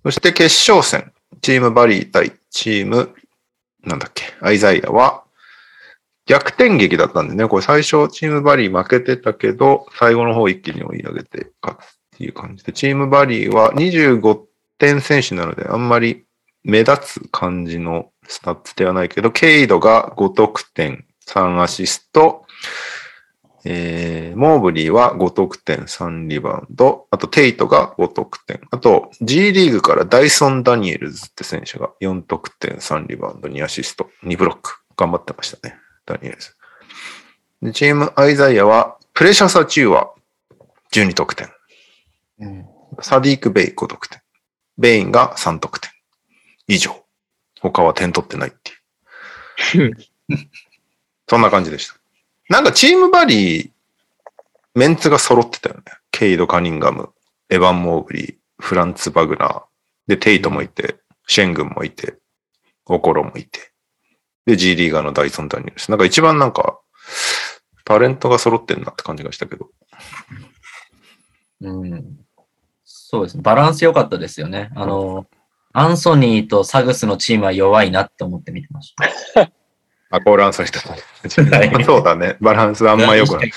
[0.07, 1.13] そして決勝戦、
[1.43, 3.13] チームバリー対チーム、
[3.83, 5.25] なんだっけ、アイザイアは、
[6.27, 14.45] 逆転劇だったんでね、これ最初チームバリー負けてたけど、最後の方一気に追い上げて勝つっていう感じで、チームバリーは25
[14.79, 16.25] 点先取なので、あんまり
[16.63, 22.47] 目立つ感じのスタッツではないけど、ケイドが5得点、3アシスト、
[23.69, 35.75] えー、モーブリーは5得点、3リバウンド、あとテイトが5得点、あと G リーグからダイソン・ダニエルズって選手が4得点、3リバウンド、2アシスト、2ブロック、頑張ってましたね。
[36.07, 36.55] ダニエルズ。
[37.61, 40.13] でチームアイザイアは、プレシャス・アチューワ
[40.93, 41.49] 12得点。
[43.01, 44.21] サディーク・ベイ5得点。
[44.79, 45.91] ベインが3得点。
[46.69, 47.05] 以上。
[47.61, 49.97] 他は点取ってないっていう。
[51.29, 51.97] そんな感じでした。
[52.49, 53.71] なんかチームバリー、
[54.75, 55.83] メンツが揃ってたよね。
[56.13, 57.11] ケイド・カニンガム、
[57.51, 59.63] エヴァン・モーブリー、フランツ・バグナー、
[60.07, 60.97] で、テイトもいて、
[61.27, 62.19] シェングンもいて、
[62.87, 63.73] オコロもいて、
[64.47, 65.91] で、G リーガーのダイソン・ダニエルス。
[65.91, 66.81] なんか一番なんか、
[67.85, 69.71] タレントが揃ってんなって感じがしたけど。
[71.63, 72.27] うん。
[72.85, 73.43] そうですね。
[73.43, 74.71] バランス良かったですよね。
[74.77, 75.27] あの、
[75.73, 78.95] アンソニーとサグスのチームは弱いなって思って見てまし
[79.35, 79.53] た。
[80.11, 80.89] あ、コールアンソニーと。
[80.89, 80.97] は
[81.81, 82.37] いそうだね。
[82.41, 83.53] バランスあんま良くない。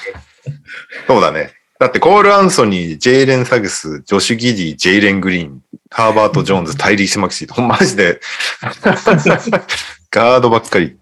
[1.07, 1.51] そうだね。
[1.79, 8.19] だってコール・アンソニー、ジェイレン・サグス、ジョシュ・ギディ、ジェイレン・グリーン、ハーバート・ジョーンズ、タイリース・マキシーと、マジで、
[10.11, 10.97] ガードばっかり。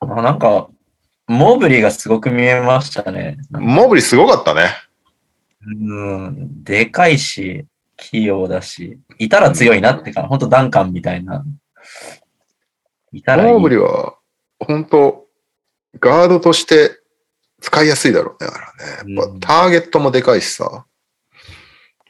[0.00, 0.68] あなんか、
[1.26, 3.36] モーブリーがすごく見えましたね。
[3.50, 4.70] モーブリすごかったね。
[5.66, 7.66] うん、でかいし、
[7.98, 11.44] 器用だし、いたら強いなってか、本当ダンカンみたいな。
[13.14, 13.52] いたらいい。
[13.52, 14.16] モーブリは、
[14.58, 15.26] 本当
[16.00, 16.98] ガードとして
[17.60, 18.50] 使いやすいだろうね。
[18.50, 19.14] だからね。
[19.16, 20.86] やっうんぱターゲットもでかいしさ、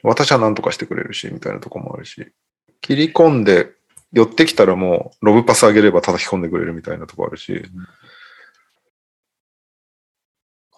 [0.03, 2.31] 私は何とかしてくれるし、みたいなとこもあるし、
[2.81, 3.71] 切り込んで、
[4.11, 7.63] 寄ってきたらもう、ロブパス上げれば叩き込んでくれるみたいなとこあるし、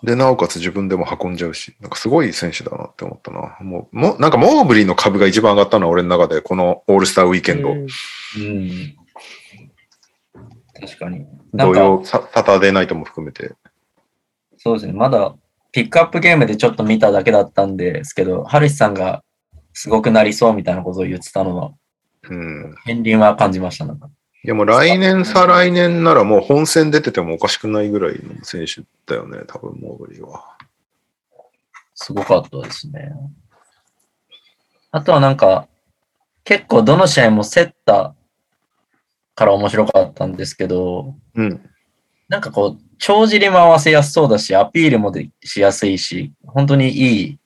[0.04, 3.58] で、なおかつ自分でも運んじゃうし、なんかすごい選手だなって思ったな。
[3.62, 8.96] もう、もなんかモーブリーの株が一番上がったのは俺の中で、このオールスターウィーケンド、うんうん。
[10.80, 11.26] 確かに。
[11.54, 13.56] 同様、ササタデーナイトも含めて。
[14.58, 14.94] そうですね。
[14.94, 15.36] まだ、
[15.72, 19.24] ピックアップゲームでちょっと見ただけだったんですけど、ハルシさんが
[19.74, 21.72] すごくなりそうみたいなことを言ってたのは、
[22.30, 22.76] うん。
[22.86, 23.86] 片鱗は感じました。
[23.86, 24.10] なんか
[24.44, 30.58] いやもう来年、再来年ならもう本戦出ててもおかしくないぐらいの選手だよね、多分モーブリーは。
[31.96, 33.12] すごかったですね。
[34.92, 35.68] あとはなんか、
[36.44, 38.16] 結構どの試合も競った
[39.38, 41.62] から面白かったんですけど、うん。
[42.28, 47.40] なんかこう、帳尻も合わせやすそうだし、アピールもでしやすいし、本当にいい、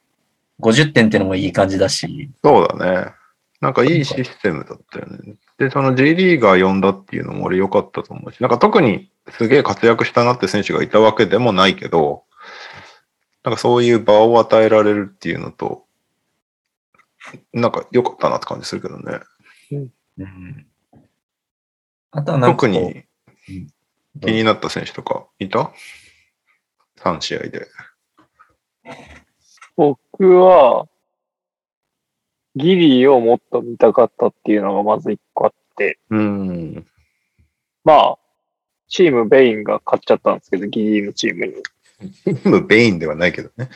[0.61, 3.11] 50点っていうのもいい感じだし、そうだね。
[3.59, 5.35] なんかいいシステムだったよね。
[5.57, 12.23] で、その J リーガー呼んだっていうのも俺良かったと思うし、なんか特にすげえ活躍したなって選手がいたわけでもないけど、
[13.43, 15.83] なんかそういう場を与えられるっていうのと、
[17.51, 19.19] なんか良かったなって感じするけどね。
[20.17, 20.65] うん
[22.11, 23.05] あとはなんかこう特に
[24.21, 25.71] 気になった選手とかいた
[26.99, 27.67] ?3 試合で。
[29.75, 30.87] 僕は、
[32.55, 36.85] ギリをもっと見たかったっていうのがまず一個あって、うん。
[37.85, 38.17] まあ、
[38.89, 41.53] チームベインが勝っちゃったんですけど、ギリのチームに。
[41.53, 43.69] チームベインではないけどね。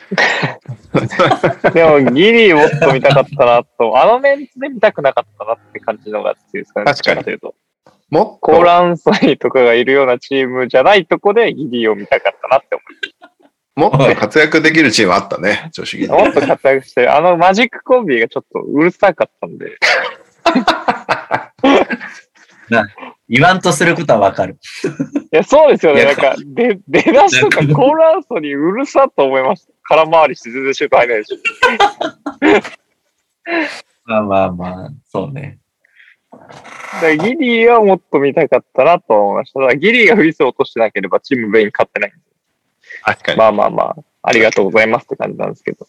[1.74, 6.86] でも、ギリもっと見たかったなと、あのメンツで見たくなかったなって感じのが強いですかね。
[6.86, 7.56] 確かにどっちというと。
[8.10, 12.82] もっコーランソニーとかがいるようなチームじゃないとこでギリを見たかったなって思
[13.76, 16.10] もっと活躍できるチームあったね、女子ギリ。
[16.10, 16.12] う。
[16.12, 17.16] もっと活躍してる。
[17.16, 19.78] あのマジックコンビがちょっとうるさかったんで。
[23.28, 24.58] 言わんとすることはわかる。
[25.34, 26.06] いや、そうですよね。
[26.06, 29.74] なんか、で、出だしとかコーランソニーうるさと思いました。
[29.84, 31.42] 空回りして全然シュート入らないし。
[34.06, 35.60] まあまあまあ、そうね。
[37.02, 39.60] だギリはもっと見たかったなと思いました。
[39.60, 42.20] だギリがフリースを落としてなければチームベイン勝ってないんで
[43.04, 43.38] 確かに。
[43.38, 45.88] まあまあまあ、ありがとうございますって感じなんですけど。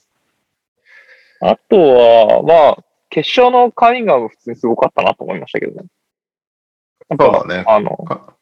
[1.40, 5.86] あとは、まあ、決勝のカーニンガム普通にすごかったなと思いましたけどね。
[7.08, 8.34] やっぱねあの、か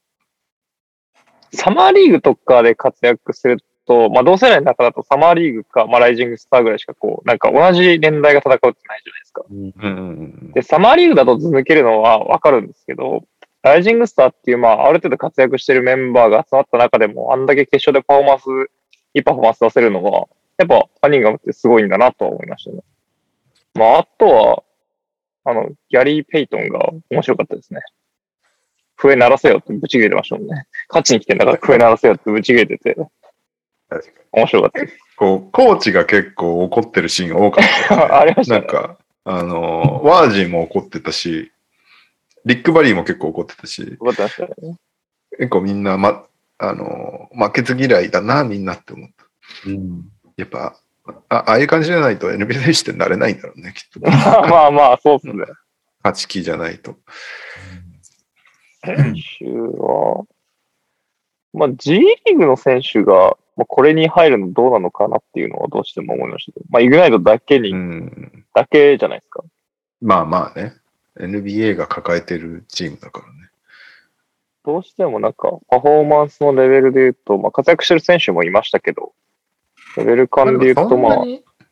[1.52, 9.42] サマーリーグとかで活躍すると、まあ同世代の中だとサマーリーグか、まあライジングスターぐらいしかこう、なんか同じ年代が戦うってないじゃないですか。
[9.50, 13.24] うんうんうんうんで、サマーリーグだと図抜けるのはわかるんですけど、
[13.64, 18.70] ライジングスターっていう、まあ、ある程度活躍してるメンバーが集まった中でも、あんだけ決勝でパフォーマンス、
[19.14, 20.10] いいパフォーマンス出せるのが、
[20.58, 22.82] やっぱ、カニンガムってすごいんだなとは思いましたね。
[23.74, 24.62] まあ、あとは、
[25.44, 27.80] あの、ギャリー・ペイトンが面白かったですね。
[28.96, 30.66] 笛鳴らせよってぶち切れてましたもんね。
[30.88, 32.96] 勝ちに来てんだから笛鳴らせよってぶち切れてて、
[34.32, 34.98] 面白かったです。
[35.16, 38.60] こう、コーチが結構怒ってるシーンが多かったよね、 ありましたね。
[38.60, 41.52] なんか、あの、ワージーも怒ってたし、
[42.44, 44.76] リック・バリーも結構怒ってたし、怒ってましたね。
[45.38, 46.24] 結構みんな、ま、
[46.58, 49.24] あの、負けず嫌いだな、みんなって思った。
[49.66, 50.04] うん
[50.36, 50.76] やっぱ、
[51.28, 54.00] あああいう感じじゃないと NBA 選手ってなれないんだろうね、きっと。
[54.48, 55.44] まあまあ、そうっすね。
[56.02, 56.96] 勝ち気じゃないと。
[58.84, 60.24] 選手は、
[61.52, 68.44] まあ、G リーグの選手が、まあ、これに入るのどうなのかなっていうのはどうしても思いましたけど、まあ、イグナイトだけに、うん。
[68.54, 69.42] だけじゃないですか。
[70.00, 70.74] まあまあね。
[71.20, 73.50] NBA が抱えてるチームだからね。
[74.64, 79.12] どうしてもなんか、パフォーマンスのレベルで言うと、まあ、活躍してる選手もいましたけど、
[79.96, 81.24] レベル感で言うと、まあ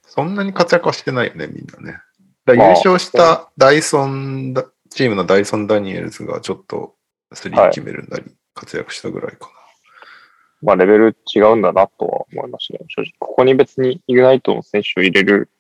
[0.07, 1.99] そんな、に、活躍はしてないよね、みんなね。
[2.45, 6.95] だ優勝したダイソンだ、チームのダイソン・ダニエルズがちょっと
[7.33, 9.51] スリー決めるなり、活躍したぐらいか
[10.63, 12.87] まあレベル違うんだなとは思いましたね。
[12.89, 13.13] 正直。
[13.19, 15.51] ここに別にイグナイトの選手を入れる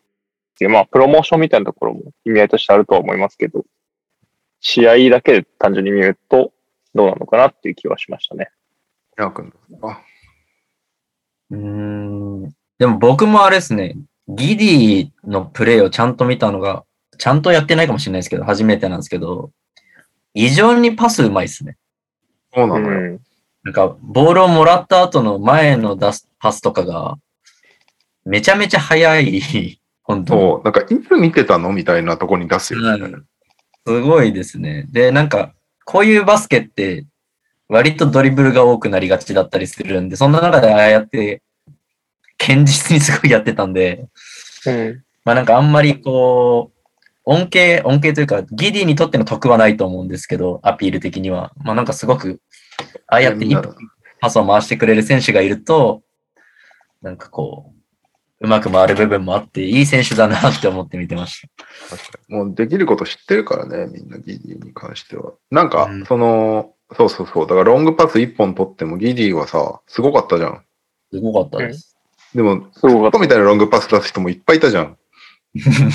[0.54, 3.64] っていう、まあプロモーションみたいなところも意味合いとしてあるとは思いますけど、
[4.60, 6.52] 試合だけで単純に見ると
[6.94, 8.50] どうなのかなっていう気はしましたね。
[9.18, 9.52] ヤー君
[9.82, 10.00] あ、
[11.50, 12.42] うーん。
[12.78, 13.96] でも僕もあれですね、
[14.28, 16.84] ギディのプレイをちゃんと見たのが、
[17.18, 19.50] ちゃんとやってないかもしれないですけど、初めてなんですけど、
[20.34, 21.76] 異常にパスうまいですね。
[22.54, 23.00] そうなのよ。
[23.00, 23.20] うん。
[23.64, 27.16] なんか、ボールをもらった後の前の出すパスとかが、
[28.24, 33.04] めちゃめちゃ速い、 本当なんかいつ見てたのみたいなとこに出すよね。
[33.04, 33.26] うん
[33.84, 34.86] すごいですね。
[34.92, 37.04] で、なんか、こういうバスケって、
[37.68, 41.42] 割とドリブルが多くなりがちだったりするんで、そんな中でああやって、
[42.38, 44.06] 堅実にすごいやってたんで、
[44.66, 45.02] うん。
[45.24, 46.82] まあなんかあんまりこう、
[47.24, 51.52] 恩恵、恩恵というか、ギディにとっての得はないと思うんですけど、アピール的には。
[51.56, 52.40] まあなんかすごく、
[53.06, 53.74] ああやって一歩
[54.20, 56.02] パスを回してくれる選手がいると、
[57.02, 57.72] なんかこ
[58.40, 61.42] う、うまく回る部分もあって、いい選手だなって思って見てまし
[61.88, 61.96] た。
[61.96, 62.36] 確かに。
[62.36, 65.32] もうできること知ってるからね、みんなギディに関しては。
[65.50, 67.46] なんかうん、その、そうそうそう。
[67.46, 70.64] だからロングパス1本取ってもギディはさ、すごかったじゃん。
[71.12, 71.96] すごかったです。
[72.34, 74.96] でも、すごかったみたいなロングパス出す人もいっぱいいたじゃん。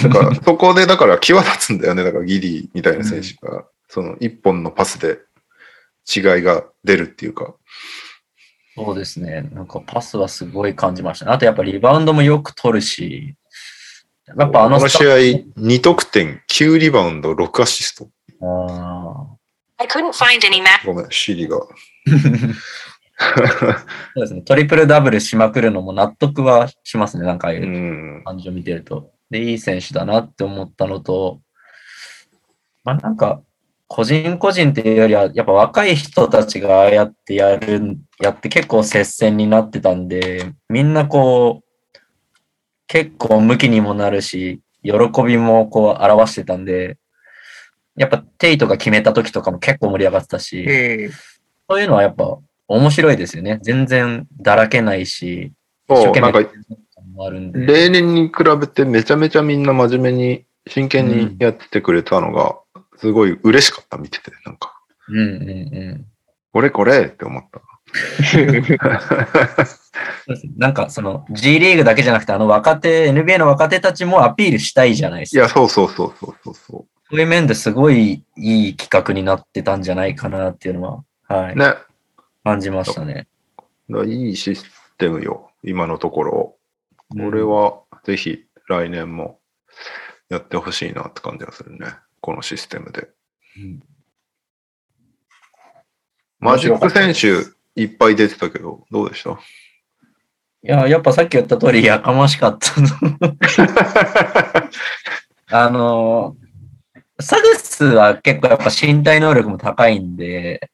[0.03, 2.03] だから、そこで、だから際立つんだよね。
[2.03, 5.19] だからギディみたいな選手が、その1本のパスで
[6.15, 7.55] 違いが出るっていうか。
[8.75, 9.41] そうですね。
[9.53, 11.31] なんかパスはすごい感じましたね。
[11.31, 13.35] あとやっぱリバウンドもよく取るし、
[14.37, 15.15] やっぱあの試合、
[15.57, 18.09] 2得点、9リバウンド、6アシスト。
[18.41, 19.27] あ
[19.77, 20.85] I couldn't find any map.
[20.85, 21.57] ごめん、シリが。
[21.57, 21.63] ー
[23.17, 23.25] そ
[24.15, 24.41] うですね。
[24.41, 27.25] トリプルダブルしまくるのも納得はしますね。
[27.25, 29.11] なんかああいううん感じを見てると。
[29.31, 31.39] で、いい選手だなって思ったのと、
[32.83, 33.41] まあなんか、
[33.87, 41.99] 個人個人っていうよりは、やっぱ若い人たちがああやってやる、やって結構接戦になってたんで、みんなこう、
[42.87, 44.93] 結構向きにもなるし、喜
[45.25, 46.97] びもこう表してたんで、
[47.95, 51.11] やっぱテイトが決めた時とかも結構盛り上がってたし、うん。
[51.69, 52.37] そういうのはやっぱ
[52.67, 53.59] 面白いですよね。
[53.61, 55.53] 全然だらけないし、
[55.89, 56.27] 一生懸命
[57.25, 57.65] あるんで。
[57.65, 62.57] 例年に比べてめちゃめちゃみんな真面目に、真剣にやってくれたのが、
[62.97, 64.31] すごい嬉しかった、見てて。
[64.45, 64.79] なんか、
[65.09, 66.05] うんうんうん。
[66.51, 67.61] これこれって思った。
[70.57, 75.39] なんかその G リーグだけじゃなくて、あの若手、NBA の若手たちもアピールしたいじゃないですか。
[75.39, 81.57] いや、そうそうそうそうそうそそういう面ですごいいい企画になってたんじゃないかなっていうのは、はい、う。
[81.57, 81.75] ね。
[82.43, 83.27] 感じましたね。
[83.89, 84.65] らいいシス
[84.97, 86.57] テムよ、今のところ。
[87.09, 89.39] これはぜひ来年も
[90.29, 91.87] やってほしいなって感じがするね。
[92.21, 93.09] このシステムで。
[93.57, 93.83] うん
[96.39, 97.49] マジック選手
[97.81, 99.31] いっぱい出てたけど、どうでした？
[99.31, 99.35] い
[100.61, 102.69] や、やっぱさっき言った通りやかましかった。
[105.49, 106.35] あの、
[107.19, 110.69] サグスは結構やっぱ身体能力も高いんで、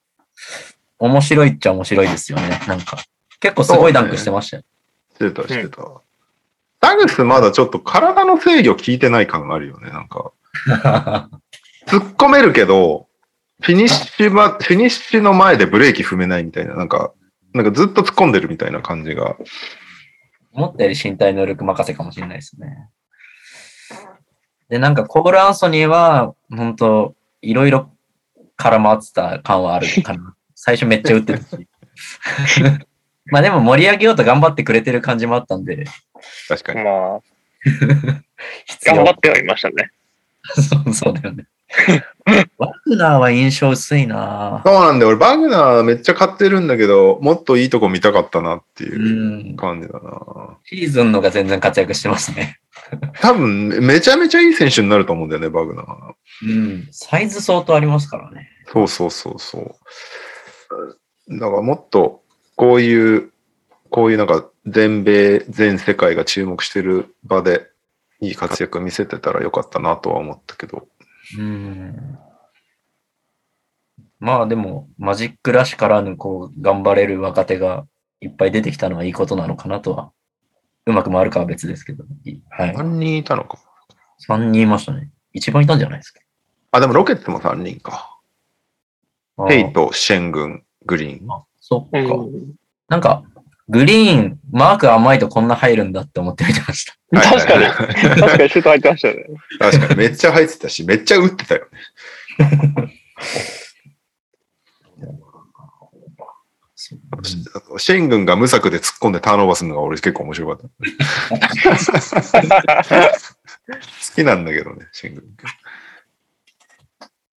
[0.99, 2.59] 面白いっちゃ面白いですよね。
[2.67, 2.97] なんか、
[3.39, 4.63] 結構すごいダンクしてましたよ。
[5.13, 6.01] してた、してた。
[6.81, 9.91] サグスまだちょっと体の制御効いてない感があるよね。
[9.91, 10.33] なんか、
[11.87, 13.07] 突っ込めるけど、
[13.61, 17.13] フィニッシュま、フィニッシュの前でブレーキ踏めないみたいな、なんか、
[17.53, 19.37] なんかずっと突っ込んでるみたいな感じが。
[20.51, 22.89] 思ったより身体能力任せかもしれないですね。
[24.69, 27.91] で、なんかコール・アンソニーは、本当いろいろ
[28.57, 30.35] 絡まってた感はあるかな。
[30.55, 31.67] 最初めっちゃ打ってたし。
[33.27, 35.85] まあでも盛り上げようと頑張ってくれてる感じもあったんで、
[36.47, 36.83] 確かに。
[36.83, 37.21] まあ、
[38.85, 39.91] 頑張ってはいましたね。
[40.55, 41.47] そうそうだよね。
[42.57, 45.09] ワグナーは印象薄いなそうなんだよ。
[45.09, 50.57] 俺、バグナーめっちゃ買ってるんだけど、もっといいとこ見たかったなっていううん感じだな。
[50.65, 52.59] シーズンのが全然活躍してますね。
[53.21, 56.13] 多分、めちゃめちゃいい選手になると思うんだよね、バグナー。
[56.43, 56.87] うん。
[56.91, 58.49] サイズ相当ありますからね。
[58.71, 61.39] そうそうそうそう。
[61.39, 62.21] だからもっと、
[62.55, 63.31] こういう、
[63.89, 67.67] こういうなんか全米、全世界が注目してる場で、
[68.23, 70.87] いい活躍見せてたらよかったなとは思ったけど。
[71.37, 72.17] うん。
[74.19, 77.85] まあでも、マジックらしからぬ、こう、頑張れる若手が
[78.21, 80.11] いっぱい出てきたのはいいことなのかなとは。
[80.85, 82.05] うまく回るかは別ですけど。
[82.23, 82.73] いはい。
[82.73, 83.57] 何人いたのか。
[84.27, 85.11] 3人いましたね。
[85.33, 86.21] 一番いたんじゃないですか。
[86.71, 88.17] あ、でもロケッツも3人か。
[89.49, 91.29] ヘイト、シェングン、グリーン。
[91.29, 91.99] あそっか。
[91.99, 92.55] うん
[92.89, 93.23] なんか、
[93.69, 96.95] グリーン、マーク甘いとこんな入るんだって思って見てました。
[97.21, 99.23] 確かに、はいはいはい確かにシュート入ってましたよね。
[99.59, 101.79] 確かに、めっちゃ入ってたし、めっちゃ打ってたよね。
[107.77, 110.69] シェン軍が無策で突っ込んでターンオーバーするのが俺結構面白かった。
[113.63, 115.23] 好きなんだけどね、シェン軍。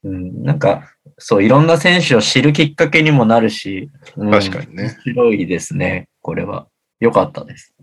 [0.03, 4.83] うん、なんか、そう、いろんな選手を知るきっかけにもなるし、うん確かにね。
[4.83, 6.67] 面白いですね、これは。
[6.99, 7.73] よかったです。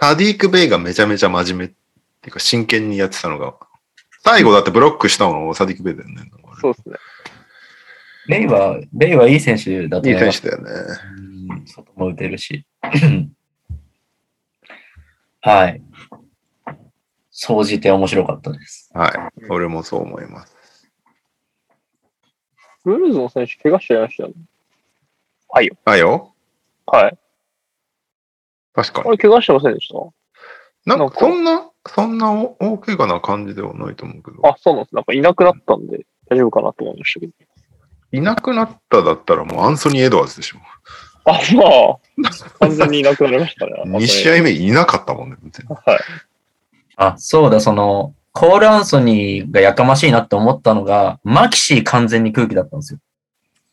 [0.00, 1.74] サディーク・ベイがめちゃめちゃ真面目って
[2.26, 3.54] いうか真剣にやってたのが、
[4.24, 6.30] 最後だってブロックしたのサディーク・ベイだよね。
[6.60, 6.96] そうですね。
[8.28, 10.40] ベイは、ベイはいい選手だといい思います。
[10.40, 10.96] 選手だよね。
[11.20, 11.26] うん
[11.66, 12.64] 外も打てるし。
[15.40, 15.82] はい。
[17.30, 18.90] 総じて面白かったです。
[18.94, 19.12] はい。
[19.50, 20.55] 俺もそう思います。
[22.86, 24.34] ブルーズの選手、怪我しちゃいましたよね。
[25.48, 25.76] はいよ。
[25.84, 26.32] あよ
[26.86, 27.18] はい。
[28.72, 29.10] 確かにあ。
[29.10, 29.98] れ、怪我してませんでした？
[30.96, 32.30] なんかそんな、そんな
[32.60, 34.94] 大怪我な感じではないと思うけど、あ、そうなんです。
[34.94, 37.32] なんかいなくなったんで、大丈夫かなと思いましたけど。
[38.12, 40.58] いなくなっただったらもうアンソニー・エドワーズでしょ。
[41.24, 43.82] あ、まあ、 完全にいなくなりましたね。
[43.84, 45.36] 2試合目いなかったもんね。
[45.84, 45.98] はい。
[46.94, 52.98] あ、そうだ、その、コール・アンソニーがやかましいなって思ったのが、マキシー完全に空気だったんですよ。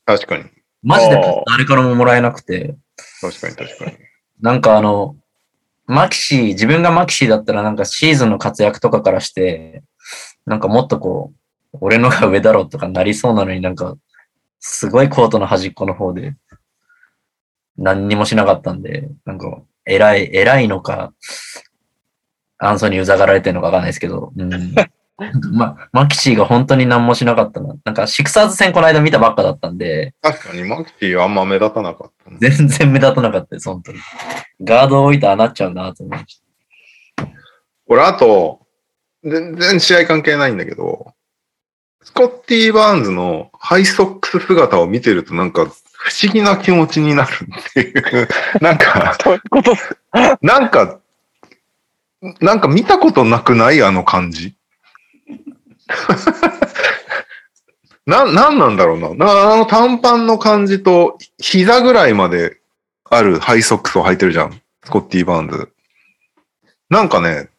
[0.06, 0.46] 確かに。
[0.82, 2.78] マジで誰からももらえなくて、
[3.20, 3.98] 確かに確かに。
[4.40, 5.18] なんかあの、
[5.86, 9.84] マキシー、自分がマキシーだったらなんかシーズンの活躍とかからして、
[10.46, 11.34] なんかもっとこ
[11.74, 13.98] う、俺のが上だろうとかなりそうなのになんか、
[14.62, 16.38] すごいコートの端っこの方で、
[17.78, 21.12] 何にもしなかったんで、なんか、偉い、偉いのか、
[22.64, 24.76] アンソニーうざがられてるのかわかんないですけど、うん。
[25.52, 27.76] ま、マキシーが本当に何もしなかったな。
[27.86, 32.38] なんか、シクサーズ戦この間見たばっかだったんで、確かにマキティはあんま目立たなかったね。
[32.40, 34.00] 全然目立たなかったです、本当に。
[34.62, 36.42] ガードを置いたらなっちゃうなと思いまし
[37.16, 37.28] た。
[37.88, 38.62] 俺、あと、
[39.24, 41.14] 全然試合関係ないんだけど、
[42.02, 45.66] スコッティ・バーンズのハイソックス姿を見てるとなんか
[46.04, 48.28] 不思議な気持ちになるっていう。
[48.60, 49.74] なんか、そういうこと
[50.42, 51.00] なんか、
[52.40, 53.82] なんか見たことなくない？
[53.84, 54.56] あの感じ。
[58.06, 59.14] な、なんなんだろうな。
[59.14, 62.58] なあの短パンの感じと、膝ぐらいまで
[63.10, 64.60] あるハイソックスを履いてるじゃん。
[64.84, 65.70] スコッティ・バーンズ。
[66.90, 67.50] なんかね、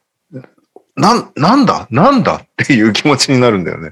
[0.97, 1.87] なん、なんだ？
[1.91, 3.91] なんだっていう気持ちになるんだよね。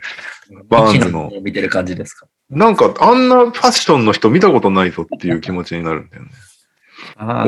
[0.69, 2.27] バーンズの見てる感じですか？
[2.51, 6.31] なんか、あんなファッションの人見たことないぞっていう気持ちになるんだよね。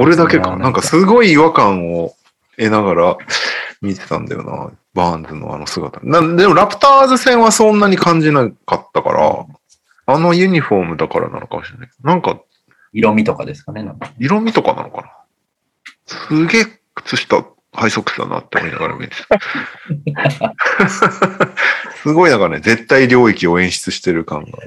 [0.01, 0.57] 俺だけか。
[0.57, 2.15] なんかすごい違和感を
[2.57, 3.19] 得ながら
[3.83, 4.73] 見てたんだよな。
[4.95, 6.01] バーンズのあの姿。
[6.03, 9.47] なでもラプターズ戦はそんなに感じなかったから、
[10.07, 11.89] あのユニフォームだからなのかもしれない。
[12.03, 12.41] なんか
[12.93, 13.83] 色味とかですかね。
[13.83, 15.11] なんか色味とかなのかな。
[16.07, 20.55] すげえ靴下ハイソックスだなって思いながら見てた。
[22.03, 24.51] すごいなんかね、絶対領域を演出してる感が。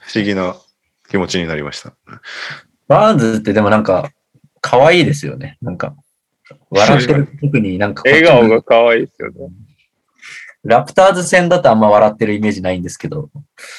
[0.00, 0.54] 不思議な
[1.08, 1.94] 気持ちになりました。
[2.86, 4.10] バーンズってでもなんか、
[4.66, 5.58] 可愛いですよね。
[5.60, 5.94] なんか、
[6.70, 9.34] 笑ってる時になんか笑顔が可愛いですよね。
[10.64, 13.28] ラプターズ戦だとあんま笑ってるイメージないんですけど、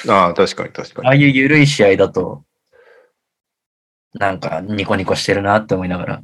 [0.08, 1.08] ああ、確かに確かに。
[1.08, 2.44] ああいう緩い試合だと、
[4.14, 6.22] なんかニコニコしてるなって思いながら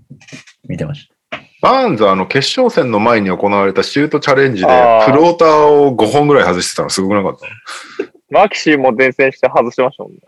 [0.69, 1.39] 見てました。
[1.63, 7.47] バーンズはあの決勝戦の前に行われたシュートチャレンジでフローターを5本ぐらい外してたのすごくなかった？
[8.29, 10.19] マキシーも伝線して外してましたもんね。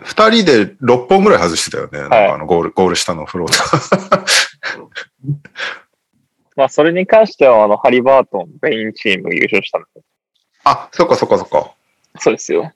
[0.00, 1.98] 二人で6本ぐらい外してたよね。
[2.00, 4.24] なんはいかあのゴール、ゴール下のフローター。
[6.56, 10.00] まあ、それに関しては、あの、ハリバートン、ベインチーム優勝したんで。
[10.64, 11.72] あ、そっかそっかそっか。
[12.18, 12.72] そうですよ。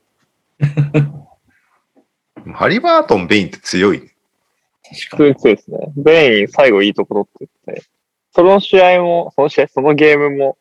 [2.54, 4.00] ハリバートン、ベインって強い。
[4.00, 5.32] 確かに。
[5.32, 5.78] 普通ですね。
[5.96, 7.84] ベイン最後いいところって言って、
[8.32, 10.56] その試合も、その試合、そのゲームも、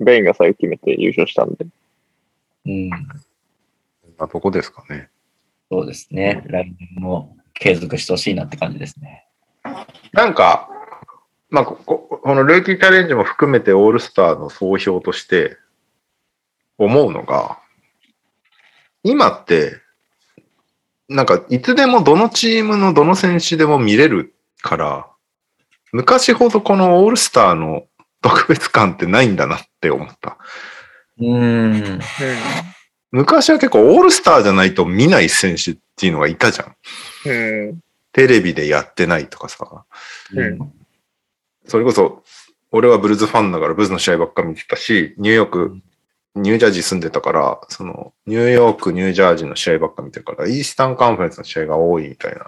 [0.00, 1.66] ベインが最後決めて優勝したんで。
[2.66, 2.90] うん。
[4.18, 5.08] あ、どこですかね。
[5.72, 6.42] そうですね。
[6.48, 9.26] 来年も継続してほしいなって感じですね。
[10.12, 10.68] なんか、
[11.48, 15.56] まあ、こここのルーキーチャレンジも含めてオールスターの総評として
[16.76, 17.58] 思うのが、
[19.02, 19.80] 今って、
[21.08, 25.06] なんかいつでもどのチームのどの選手でも見れるから、
[25.90, 27.86] 昔ほどこのオールスターの
[28.20, 30.36] 特別感ってないんだなって思った。
[31.18, 31.98] うん。
[33.12, 36.76] 昔は結構オールスターじゃないと見ない選手っていうのがいたじゃん。
[37.26, 37.80] うん。
[38.12, 39.84] テレビでやってないとかさ。
[40.34, 40.72] うん
[41.66, 42.24] それこそ、
[42.72, 45.76] 俺はブルーズファンだからブルーズの試合ばっか見てたし、ニューヨーク、
[46.34, 52.46] ニュージャージー住んでたから、その、ニューヨーク、ニュージャージーの試合ばっか見てるから、イースタンカンファレンスの試合が多いみたいな。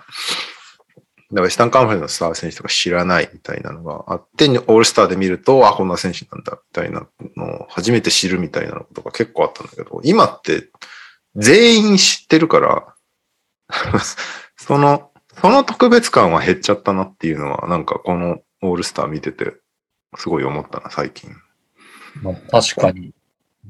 [1.33, 7.07] だから、スタンカンファレンスのスター選手とか知らないみたいなのがあって、オールスターで見ると、あ、こんな選手なんだ、みたいな
[7.37, 10.69] のを初めて知るみたいなことが結構あったんだけど、今って
[11.37, 12.95] 全員知ってるから、
[14.57, 15.11] その、
[15.41, 19.55] その特別感は減っちゃったなっていうのは、なんかこのオールスター見てて、
[20.17, 21.31] すごい思ったな、最近。
[22.23, 23.13] まあ、確かに。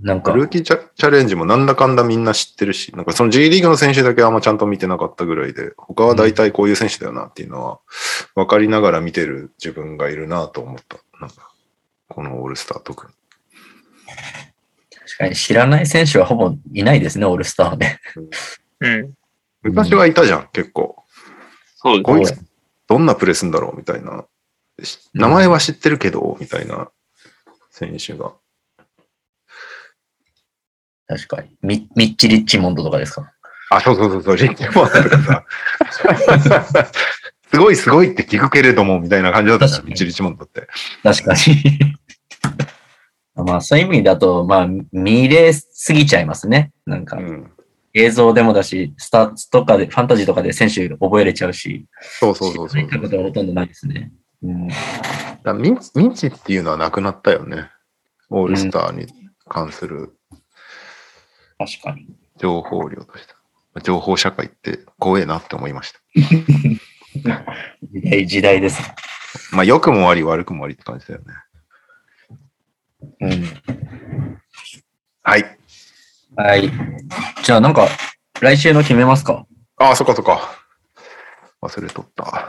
[0.01, 7.81] なんか、ルーキーチャチャレンジもなんだかんだみんな知ってるし、なんかその G リーグの選手だけはあんまちゃんと見てなかったぐらいで、他は大体こういう選手だよなっていうのは、
[8.35, 10.99] 分かりながら見てる自分がいるなと思った。
[11.21, 11.51] なんか、
[12.09, 13.13] このオールスター特に。
[14.99, 17.99] 確かに知らない選手はほぼいないですね、オールスターで。
[18.81, 19.15] うん。
[19.63, 20.97] 昔はいたじゃん、結構。
[21.77, 22.35] そうこいつ
[22.87, 24.25] どんなプレーすんだろうみたいな。
[24.83, 26.91] し名前は知ってるけど、みたいな
[27.71, 28.33] 選手が。
[31.07, 31.49] 確かに。
[31.63, 33.31] ミミッチ・リッチモンドとかですか？
[33.71, 35.45] あ、そうそうそうそう、リッチモンドとかさ。
[37.51, 40.67] すごいすごいって聞くけれども、みたいな感じだったじゃん、確かにリッチモンドって。
[41.03, 41.95] 確かに。
[43.47, 46.73] まあ、そういう意味だと、まあ、見れすぎちゃいますね。
[46.87, 47.51] なんかう、ん。
[47.93, 52.81] 映像でもだし、スタッツとかで、ファンタジーとかで選手覚えれちゃうし、そうそうそうそう。
[52.81, 54.13] いってことはほとんどないですね。
[54.43, 54.69] うん。
[55.45, 57.71] だミンチミンチっていうのはなくなったよね。
[58.31, 59.07] オールスターに
[59.49, 60.17] 関する
[61.59, 62.07] 確かに。
[62.39, 63.35] 情報量として。
[63.83, 65.99] 情報社会って怖えなって思いました。
[67.93, 68.81] 時代、時代です。
[69.53, 71.27] まあ、良くもあり悪くもありって感じだよね。
[73.21, 74.41] うん。
[75.23, 75.59] はい。
[76.37, 76.71] はい。
[77.43, 77.89] じゃあ、なんか、
[78.41, 79.47] 来週の決めますか？
[79.77, 80.41] ああ、そっかそっか。
[81.63, 82.49] 忘れとった。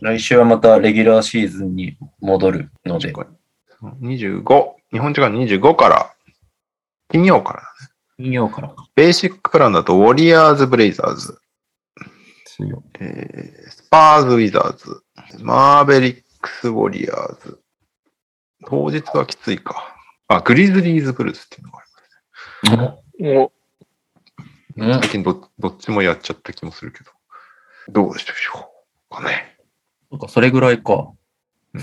[0.00, 3.12] 来週はまたレギュラーシーズンに戻るので。
[3.82, 6.14] 25、日本時間25から、
[7.10, 7.93] 金曜からだね。
[8.16, 8.88] 金曜からか。
[8.94, 11.38] ベーシックプランだと、ウォリアーズ・ブレイザーズ。
[13.00, 15.02] えースパーズ・ウィザーズ、
[15.42, 17.60] マーベリックス・ウォリアーズ。
[18.66, 19.96] 当日はきついか。
[20.28, 21.82] あ、グリズリーズ・ブルズっていうのがあ
[22.68, 23.48] りま
[24.98, 25.00] す。
[25.00, 27.10] 最近どどっちもやっちゃった気もするけど。
[27.88, 28.70] どうでしょ
[29.10, 29.56] うかね。
[30.10, 31.12] そっか、それぐらいか。
[31.74, 31.78] う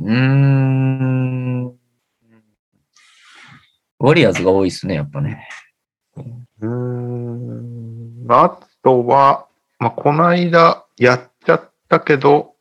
[0.00, 1.81] ーん。
[4.02, 5.48] ウォリアーズが多いですね、やっぱね。
[6.16, 8.26] うーん。
[8.28, 9.46] あとは、
[9.78, 12.54] まあ、この間やっちゃったけど、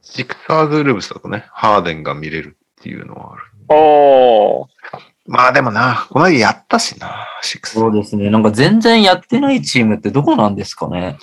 [0.00, 3.42] シクサーズ・ルブスだとね、ハーデンが見れるっていうのはある。
[3.68, 8.30] ああ、まあでもな、この間やったしな、シクサーそうですね。
[8.30, 11.18] なんか全然やってないチームってどこなんですかね。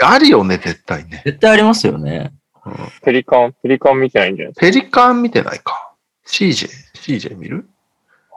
[0.00, 1.22] あるよね、絶対ね。
[1.24, 2.32] 絶対ありますよね。
[2.64, 5.92] うんペリカン、ペリカン見てないんじゃないでペリカン見てないか。
[6.26, 7.68] CJ、CJ 見る？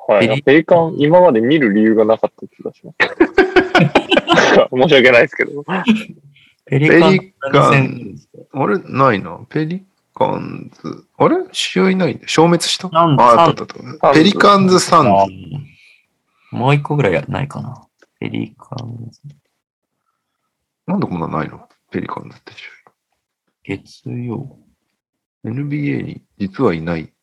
[0.07, 0.65] はい。
[0.65, 2.97] カン、今まで見る理由がなかった気がします。
[4.71, 5.63] 申し訳ないですけど。
[6.65, 8.15] ペリカン戦
[8.53, 9.39] あれないな。
[9.49, 9.85] ペリ
[10.15, 11.05] カンズ。
[11.17, 11.35] あれ？
[11.51, 12.19] 試合ない。
[12.25, 12.89] 消滅した？
[12.91, 14.13] あ、あったあったあった。
[14.13, 15.09] ペリカンズ・サンズ。
[15.09, 15.25] あ
[16.55, 17.85] もう一個ぐらいやないかな。
[18.19, 19.21] ペリカンズ、
[20.87, 21.67] なんでこんなないの？
[21.91, 22.67] ペリカンズって試
[23.63, 24.37] 月曜。
[24.37, 24.57] 合。
[25.49, 27.13] NBA に実はいない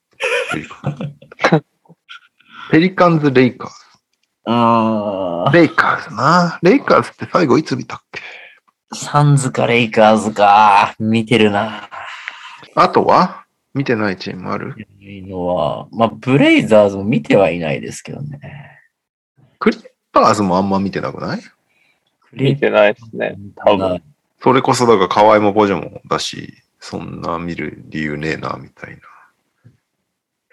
[0.52, 1.64] ペリカンズ。
[2.70, 3.70] ペリカンズ・レイカー
[4.46, 5.56] あズ。
[5.56, 6.58] レイカーズな。
[6.62, 8.20] レイカーズって最後いつ見たっけ？
[8.92, 10.94] ー、サンズかレイカーズか。
[10.98, 11.88] 見てるな。
[12.74, 13.44] あとは？
[13.74, 14.74] 見てないチームある？
[15.00, 18.40] いいのは、まあ、ブレイザーズも見てはいないですけどね。
[19.58, 21.40] クリッパーズもあんま見てなくない？
[22.32, 23.36] 見てないですね。
[23.56, 24.02] 多分。
[24.42, 29.00] それこそだから河合もボジョもだし、そんな見る理由ねえな、みたいな。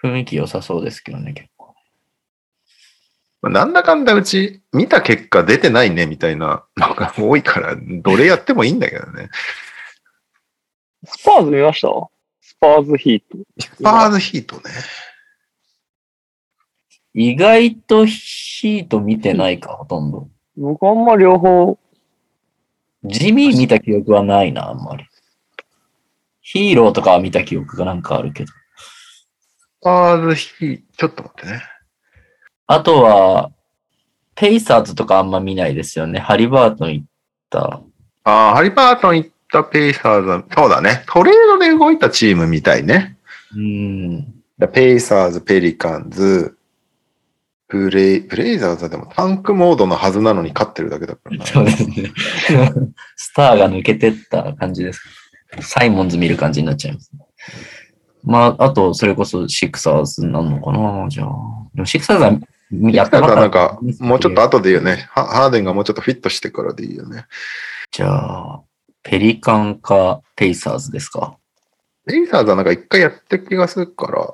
[0.01, 1.49] 雰囲気良さそうですけどね、結
[3.43, 9.29] なんだかんだうち見た結果出てないねみたいなのが多いから、どれやってもいいんだけどね。
[11.05, 11.87] スパーズ見ました？
[12.39, 13.37] スパーズヒート。
[13.59, 14.61] スパーズヒートね。
[17.13, 20.29] 意外とヒート見てないか、ほとんど。
[20.55, 21.79] 僕あんま両方、
[23.03, 25.05] ジミー見た記憶はないな、あんまり。
[26.41, 28.51] ヒーローとかは見た記憶がなんかあるけど。
[28.51, 28.57] ス
[29.81, 31.63] パーズヒート、ちょっと待ってね。
[32.73, 33.51] あとは、
[34.33, 36.19] ペイサーズとかあんま見ないですよね。
[36.19, 37.05] ハリバートン行っ
[37.49, 37.81] た。
[38.23, 41.03] ああ、ハリバートン行ったペイサーズは、そうだね。
[41.07, 43.17] トレードで動いたチームみたいね。
[43.53, 44.41] うん。
[44.57, 46.55] だペイサーズ、ペリカンズ、
[47.67, 51.45] ブレイ、ブレイザーズはでもタンクモードのはずなのに勝ってるだけだからな。
[51.45, 52.11] そうですね。
[53.17, 55.01] スターが抜けてった感じです。
[55.59, 57.19] サイモンズ見る感じになっちゃいます、ね。
[58.23, 61.27] まあ、あと、それこそシクサーズなのかなじゃあ。
[61.73, 62.39] でもシクサーズは
[62.71, 63.19] やった。
[63.21, 65.07] なんか、もうちょっと後でいいよね。
[65.11, 67.25] ハハーデンがもうちょっとフィットしてからでいいよね。
[67.91, 68.61] じゃあ、
[69.03, 71.37] ペリカンかペイサーズですか？
[72.07, 74.33] ペイサーズはなんか一回やってる気がするから、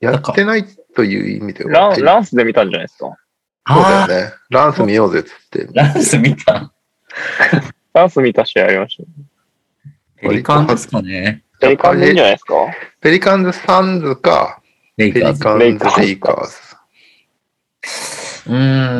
[0.00, 0.64] やってない
[0.94, 1.70] という意味では。
[1.70, 3.16] ランランスで見たんじゃないですか？
[3.66, 4.32] そうだよね。
[4.50, 5.66] ランス見ようぜっつって。
[5.72, 6.70] ランス見た
[7.94, 9.08] チャンス見た試合ありましたね。
[10.20, 11.44] ペリカンですかね。
[11.60, 12.54] ペリカンでいいんじゃないですか？
[13.00, 14.60] ペリカンズ・サンズか、
[14.96, 15.22] ペリ。
[15.22, 15.78] カンズ・レイ
[16.20, 16.56] カーズ。
[18.46, 18.98] うーん。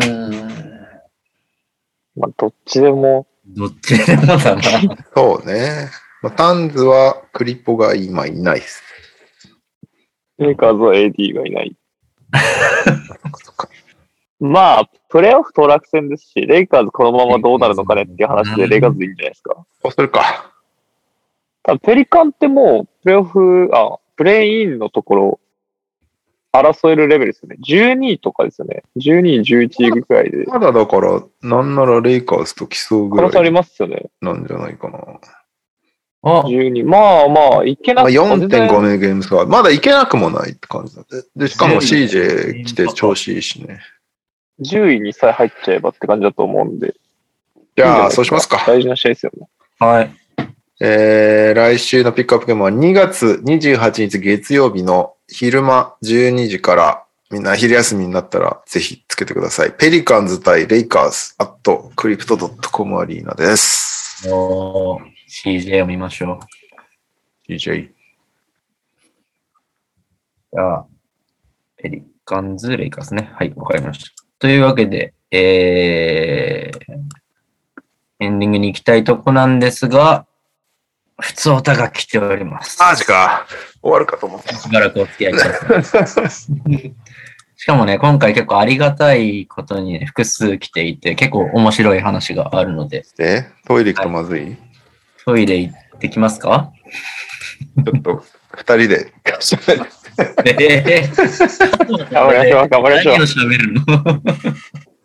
[2.17, 4.63] まあ、どっちでも、どっちでもだな。
[5.15, 5.91] そうね。
[6.23, 8.83] まあ、タンズはクリポが今いないです。
[10.39, 11.77] レイカーズは AD がいない。
[14.41, 19.65] まあ、プレイオフ当落戦ですし、レイカーズこのままどうなるのかねっていう話で、レイカーズでいいんじゃないですか。
[19.83, 20.53] そうするか。
[21.63, 25.41] 多分ペリカンってもう、プレイオフ、あ、プレイインのところ、
[26.55, 27.57] 争えるレベルですよね。
[27.67, 28.85] 12位とかですよね。
[28.97, 30.45] 12位、11位ぐらいで。
[30.47, 34.07] まだだから、なんならレイカーズと競うぐら可能性ありいますよね。
[34.21, 34.99] なんじゃないかな。
[36.23, 36.85] あ、12。
[36.87, 41.07] まあまあ、いけなまあ、くても全然4.5年ゲームスが、まだいけなくもないって感じだね。
[41.37, 43.81] で、しかも CJ 来て調子いいしね。
[44.61, 46.95] 10位にさえ入っちゃえばって感じだと思うんで。
[47.77, 48.63] じゃあ、そうしますか。
[48.67, 49.49] 大事な試合ですよね。
[49.81, 50.11] はい。
[50.81, 59.73] えー、来週のピックアップゲームは2月28日月曜日の昼間12時から、みんな昼休みになったらぜひつけてください。
[59.73, 64.29] ペリカンズ対レイカーズ、あとクリプトドットコムアリーナです。
[64.31, 66.39] おー CJ を見ましょ
[67.49, 67.53] う。
[67.53, 67.89] DJ。
[70.53, 70.87] じゃあ、
[71.77, 73.31] ペリカンズ、レイカーズね。
[73.35, 74.11] はい、わかりました。
[74.39, 76.93] というわけで、えー、
[78.21, 80.27] エンディングに行きたいとこなんですが、
[81.21, 82.81] 普通おたが来ております。
[82.81, 83.47] マジか。
[83.85, 84.57] 終わるかと思った。
[84.57, 86.31] しばらくお付き合いください。
[87.57, 94.57] しかもね、今回結構ありがたいことに、ね、複数来ていて、結構面白い話があるので、で、トイレ行くとまずい、
[95.27, 96.73] トイレ行ってきますか？
[97.85, 99.13] ちょっと、二人で。
[100.47, 103.27] えー、頑張りましょう、頑張りましょう何を。
[103.27, 103.83] 喋るの？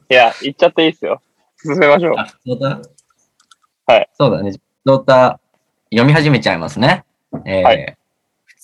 [0.09, 1.22] いや、行っちゃっていいですよ。
[1.61, 2.16] 進めましょう。
[2.17, 2.80] あ、そうだ？
[3.88, 4.09] はい。
[4.17, 4.53] そうだね。
[4.85, 5.40] ドータ
[5.91, 7.03] 読み始めちゃいますね。
[7.45, 7.95] えーはい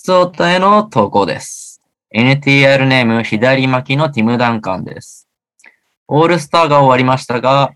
[0.06, 1.82] 普通オタへの投稿です。
[2.16, 5.28] NTR ネーム左巻きのティム・ダンカンです。
[6.08, 7.74] オールスターが終わりましたが、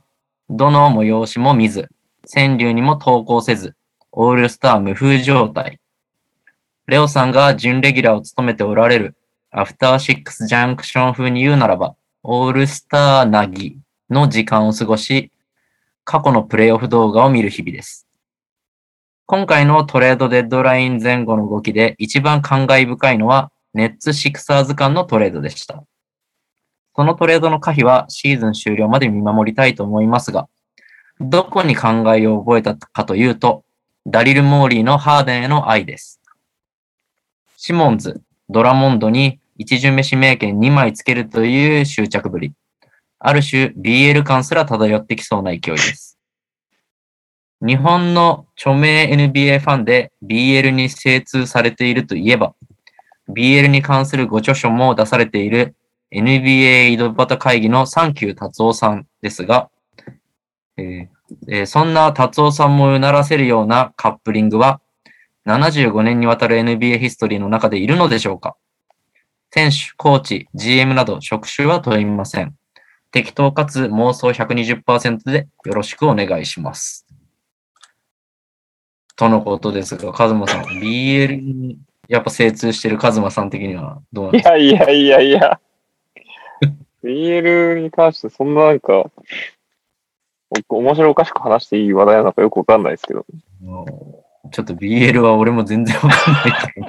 [0.48, 1.90] どの催しも見ず、
[2.32, 3.74] 川柳にも投稿せず、
[4.12, 5.80] オールスター無風状態。
[6.86, 9.16] レオさんが準レギュラーを務めておられる、
[9.50, 15.32] アフターシックスジャンクション風に言うならば、オールスターなぎの時間を過ごし、
[16.04, 18.09] 過去のプレイオフ動画を見る日々です。
[19.32, 25.84] 今回のトレードデッドライン前後の動きで一番感慨深いのは、ネッツ・シクサーズ間のトレードでした。
[26.96, 30.50] そのトレードの可否はシーズン終了まで見守りたいと思いますが、
[31.20, 33.64] どこに考えを覚えたかというと、
[34.08, 36.20] ダリル・モーリーのハーデンへの愛です。
[37.56, 42.54] シモンズ、ドラモンドに一巡目指名権2枚つけるという執着ぶり。
[43.20, 46.09] ある種 BL 感すら漂ってきそうな勢いです。
[47.62, 52.54] 日本の著名 NBA ファンで BL に精通されているといえば、
[53.30, 55.76] BL に関するご著書も出されている
[56.12, 59.70] NBA 井戸端会議のサンキュー達夫さんですが、
[60.78, 61.08] えー
[61.48, 64.82] えーそんな達夫さんもうならせるようなカップリングは
[65.46, 68.56] 75年にわたる NBA ヒストリーの中でいるのでしょうか？
[69.52, 72.56] 選手、コーチ、GM など職種は問いません。
[73.12, 77.09] 適当かつ妄想120%でよろしくお願いします。
[79.20, 84.52] とのことですが、カズマさん、BL にやっぱ精通してるカズマさん的にはどうなんいですか？
[84.52, 85.60] やいやいやいや。
[87.04, 89.12] BL に関してそんななんか、
[90.70, 93.26] お面白おかしく話していい話題なのかよくわかんないですけど。
[94.52, 96.82] ちょっと BL は俺も全然わかんないけ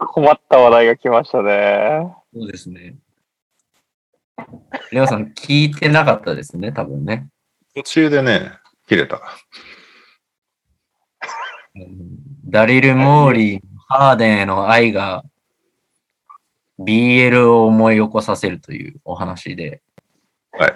[0.00, 0.06] ど。
[0.06, 2.12] 困った話題が来ましたね。
[2.34, 2.96] そうですね。
[4.90, 7.28] レオさん、聞いてなかったですね、多分ね。
[7.76, 8.50] 途中でね、
[8.88, 9.20] 切れた。
[11.74, 15.24] うんダリル・モーリー、ハーデンへの愛が
[16.78, 19.80] BL を思い起こさせるというお話で
[20.52, 20.74] はい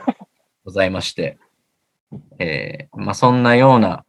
[0.64, 1.38] ございまして、
[2.38, 4.04] えーまあ、そんなような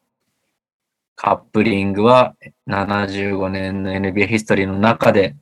[1.16, 2.36] カップリングは
[2.68, 5.36] 75年の NBA ヒストリーの中で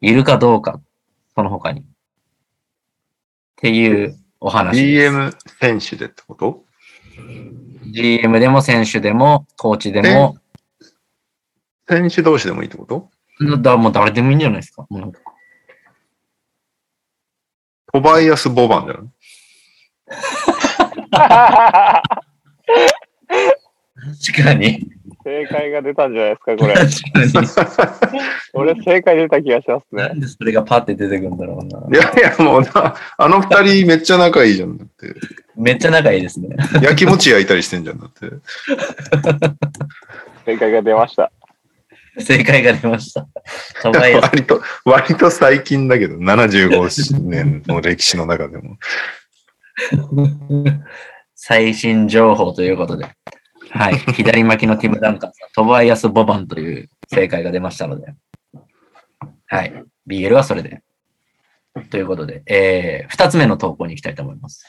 [0.00, 0.80] いるかどうか、
[1.34, 1.80] その他に。
[1.80, 1.84] っ
[3.56, 5.14] ていうお話です。
[5.14, 6.64] BM 選手でってこと
[7.90, 10.36] ？GM でも選手でもコーチでも、
[11.88, 13.10] 選手同士でもいいってこと？
[13.60, 14.86] だもう誰でもいいんじゃないですか？
[14.88, 15.20] もうなんか
[17.92, 19.08] トバイアス・ボバンじゃない？
[24.32, 24.90] 確かに。
[25.24, 26.74] 正解が出たんじゃないですか、これ。
[26.74, 28.20] 確かに。
[28.52, 30.02] 俺正解出た気がしますね。
[30.08, 31.98] なんでそれがパッて出てくるんだろうな。
[31.98, 34.76] いやいや、もうな、あの二人めっちゃ仲いいじゃん。
[34.76, 35.14] だって。
[35.56, 36.54] めっちゃ仲いいですね。
[36.82, 38.28] 焼き餅焼いたりしてんじゃん、だって。
[40.44, 41.32] 正解が出ました。
[42.20, 43.26] 正解が出ました。
[43.82, 48.78] トバイアス割と、割と最近だけど、75年の歴史の中でも。
[51.34, 53.08] 最新情報ということで。
[53.70, 53.98] はい。
[53.98, 58.14] 左巻きのティム・ダンカンさん、トバイアス・ボバンという正解が出ましたので。
[59.46, 59.84] はい。
[60.06, 60.82] BL はそれで。
[61.90, 64.64] ということで、えー、二つ目の投稿に行きたいと思います。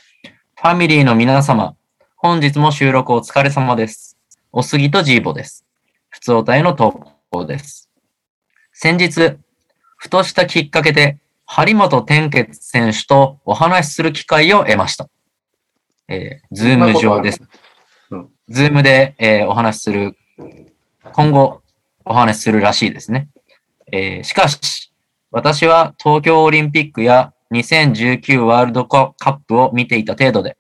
[0.56, 1.76] ファミリーの皆様、
[2.16, 4.18] 本日も収録お疲れ様です。
[4.52, 5.66] おすぎとジーボです。
[6.10, 7.90] 普通おたへの投稿です。
[8.72, 9.38] 先日、
[9.98, 15.10] ふとしたきっかけで、張本天傑選手とお話しする機会を得ました。
[16.08, 17.42] えー、ズーム上です
[18.12, 18.30] うん。
[18.48, 20.16] ズームで、えーお話しする、
[21.14, 21.62] 今後
[22.06, 23.30] お話しするらしいですね。
[23.92, 24.92] えーしかし、
[25.32, 30.58] 私は東京オリンピックや2019ワールドカップを見ていた程度で、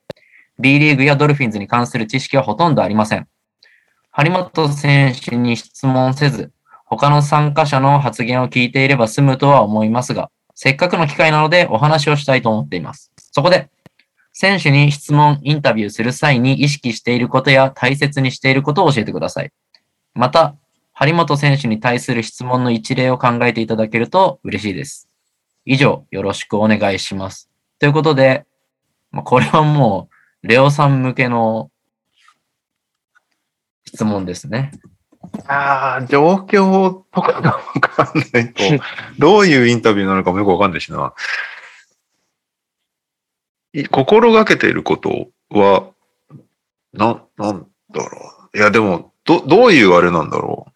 [0.59, 3.27] B リーグやドルフィンズに関する知識はほとんどありません。
[4.11, 6.51] 張本選手に質問せず、
[6.85, 13.11] 他の参加者の発言を聞いていれば済むとは思いますが、せっかくの機会なのでお話をしたいと思っています。
[13.17, 13.69] そこで、
[14.31, 19.51] 選手に質問、インタビューする際に意識していることや大切にしていることを教えてください。
[20.13, 20.55] また、
[20.93, 25.09] 張本選手に対する質問の一例を考えていただけると嬉しいです。
[25.65, 27.49] 以上、よろしくお願いします。
[27.79, 28.45] ということで、
[29.11, 30.09] まこれはも
[30.43, 31.71] う、レオさん向けの
[33.85, 34.71] 質問ですね。
[35.47, 38.63] ああ、状況とかがわかんないと、
[39.19, 41.13] どういうインタビューなのかもよくわかんないしな。
[43.73, 45.89] い心がけていることは、
[46.93, 48.57] な、なんだろう。
[48.57, 50.67] いや、でも、ど、どういうあれなんだろ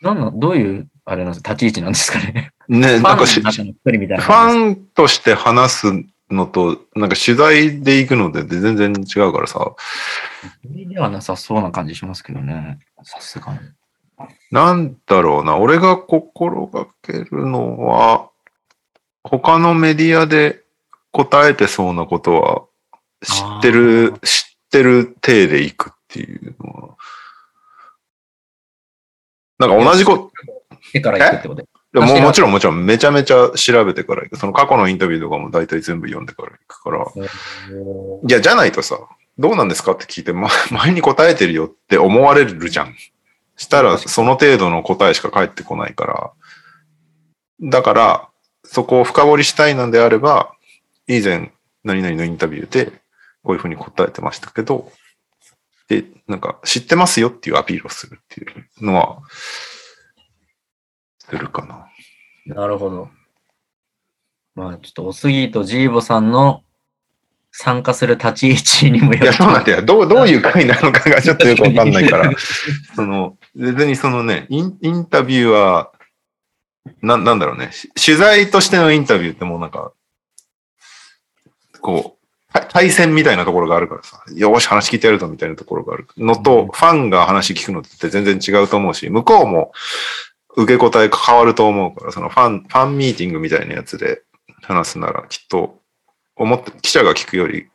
[0.00, 2.52] なんなん、どういう、あれなんですか、立ち位置なんですかね？
[2.68, 2.78] う。
[2.78, 9.74] ね、フなんかしァンの中の一人みたいなファンとして話すのと、なんか取材で行くので全然違うからさ、
[10.64, 10.88] です。
[10.88, 12.78] ではなさそうな感じしますけどね。
[13.04, 13.58] さすがに。
[14.50, 18.30] なんだろうな、俺が心がけるのは、
[19.24, 20.62] 他のメディアで
[21.10, 22.62] 答えてそうなことは
[23.24, 26.96] 知ってる、知ってる体で行くっていうのは。
[29.58, 30.30] なんか同じこと、
[30.92, 31.68] 手から行くってことで。
[31.92, 34.36] でももちろんもちろんめちゃめちゃ調べてから行く。
[34.36, 37.06] その過去のインタビューとかも大体全部読んでから行くから。
[38.28, 38.98] いや、じゃないとさ、
[39.38, 42.94] どうなんですかって聞いて、ま、前に答えてるよって思われるじゃん。
[43.56, 46.32] したら、その程度の答えしか返ってこないから。
[47.60, 48.28] だから、
[48.64, 50.52] そこを深掘りしたいのであれば、
[51.06, 51.52] 以前、
[51.84, 52.92] 何々のインタビューで、
[53.42, 54.92] こういうふうに答えてましたけど、
[55.88, 59.22] で、なんか、知ってますよっていうアピールをするっていうのは、
[61.18, 62.54] するかな。
[62.54, 63.08] なるほど。
[64.54, 66.64] まあ、ちょっと、おすぎとジーボさんの
[67.52, 69.82] 参加する立ち位置にもよいや、そうなんだよ。
[69.82, 72.30] どう、どういう回なのかがちょっとよくわかんないから。
[72.94, 75.90] その、別にそのね、インインタビューは、
[77.02, 77.70] な、なんだろうね。
[77.72, 79.92] し取材としてのインタビューってもうなんか、
[81.80, 89.72] こう、た対戦みたいなところがあるからさ、よーし話聞いてやるぞみたいなところがあるのと、ファンが話聞くのって全然違うと思うし、向こうも
[90.56, 94.22] 受け答え変わると思うから、そのファン、ファンミーティングみたいなやつで
[94.62, 95.80] 話すならきっと、
[96.36, 97.68] 思って、記者が聞くより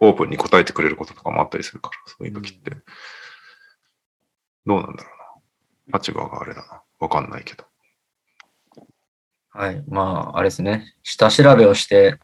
[0.00, 2.72] オープンに答えてくれることとかもあったりするから、そういう時って。
[4.66, 5.17] どうなんだろうな。
[5.92, 6.82] 立場があれだな。
[7.00, 7.64] わかんないけど。
[9.50, 9.82] はい。
[9.88, 10.94] まあ、あれですね。
[11.02, 12.18] 下調べをして、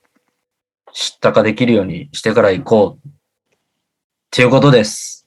[0.92, 3.08] 知ったかできるようにしてから行こう。
[3.08, 3.10] っ
[4.30, 5.26] ていうことです。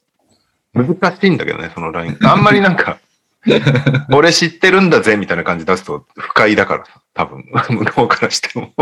[0.72, 0.88] 難
[1.20, 2.18] しいんだけどね、そのライン。
[2.22, 3.00] あんまりなんか、
[4.12, 6.84] 俺知ってるんだぜみたいな感じ出すと不快だから、
[7.14, 8.72] 多分、向こうからしても。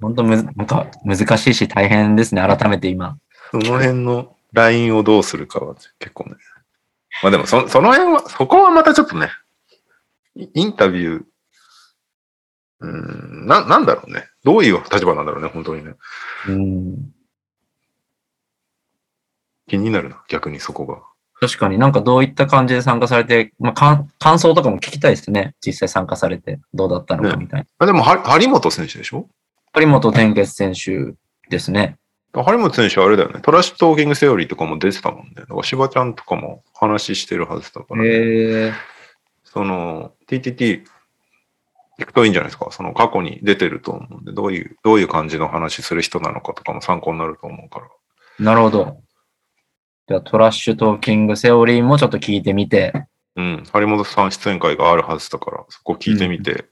[0.00, 2.42] 本当むず、なんか難しいし大変ですね。
[2.42, 3.18] 改めて今。
[3.50, 6.36] その辺のラインをどうするかは結構ね。
[7.22, 9.30] まあでもそ、その辺は、そこはまたちょっとね、
[10.34, 11.24] イインタビュー、
[12.80, 14.26] うーん、な、なんだろうね。
[14.44, 15.94] どういう立場なんだろうね、本当にね。
[16.48, 17.12] うん。
[19.66, 21.02] 気になるな、逆にそこが。
[21.40, 25.54] 確かになんかどういった感じで参加されて、まあ、か感想とかも聞きたいですね。
[25.64, 27.66] 実際参加されてどうだったのかみたいな。
[27.78, 29.28] あでも、は張本選手でしょ？
[29.72, 31.14] 張本天傑選手
[31.50, 31.98] ですね。
[32.42, 33.40] 張本選手はあれだよね。
[33.40, 35.32] トラッシュトーキングセオリーとかも出てたもんね。
[35.36, 38.08] だから柴ちゃんとかも話してるはずだから、へ
[38.68, 38.72] え。
[39.44, 40.84] その、TTT
[41.98, 42.68] 行くといいんじゃないですか。
[42.70, 47.88] その過去に出てると思うんで、どういう、どういう感じの話する人なのかとかも参考になると思うから。
[48.38, 49.00] なるほど。
[50.08, 52.92] じゃあトラッシュトーキングセオリーもちょっと聞いてみて。
[53.36, 53.64] うん。
[53.70, 56.64] 張本さん出演会があるはずだから、そこ聞いてみて、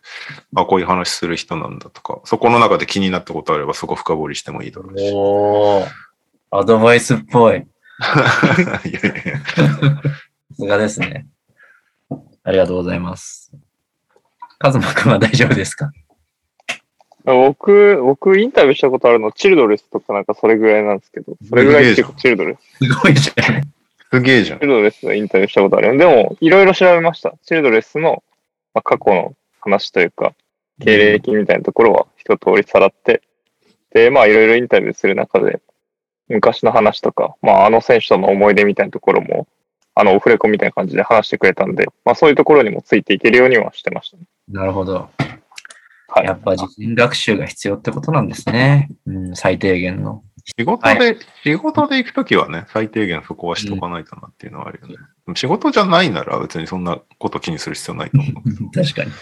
[0.57, 5.11] あ、こういう話する人なんだとか、そこの中で気になったことあればそこ深掘りしてもいいだろうし。
[5.15, 5.87] おー。
[6.51, 7.57] アドバイスっぽい。
[7.57, 11.27] いやいやいや さすがですね。
[12.45, 13.53] ありがとうございます。
[14.59, 15.91] カズマくんは大丈夫ですか？
[17.25, 22.85] 僕、僕インタビューしたことあるの、チルドレスとかなんかそれぐらいなんですけど、それぐらいチルドレス。
[22.87, 23.74] すごいじゃん。
[24.13, 24.67] すげえじゃんチ。
[24.67, 25.97] ルドレスのインタビューしたことあるよ。
[25.97, 27.35] でも、いろいろ調べました。
[27.45, 28.23] チルドレスの、
[28.75, 30.35] まあ、過去の話というか、
[30.81, 33.23] 経歴みたいなところは一通りさらって、
[33.93, 35.61] で、まあ、いろいろインタビューする中で、
[36.29, 39.47] 昔の話とか、まあ、あの選手との思い出みたいなところも、
[39.95, 44.25] あの、オフレコみたいな感じで話してくれたんで、まあ、そういうところにもついていけるようにはしてましたね。
[44.49, 45.09] なるほど。
[46.09, 46.27] はい。
[46.27, 48.89] やっぱ事前学習が必要ってことなんですね。
[49.07, 50.23] うん、最低限の。
[50.45, 54.95] 仕事で、仕事で行くときはね、最低限そこはしとかないとなっていうのはあるよね。
[54.95, 58.71] でも仕事じゃないなら別にそんなこと気にする必要ないと思う。
[58.73, 59.13] 確かに。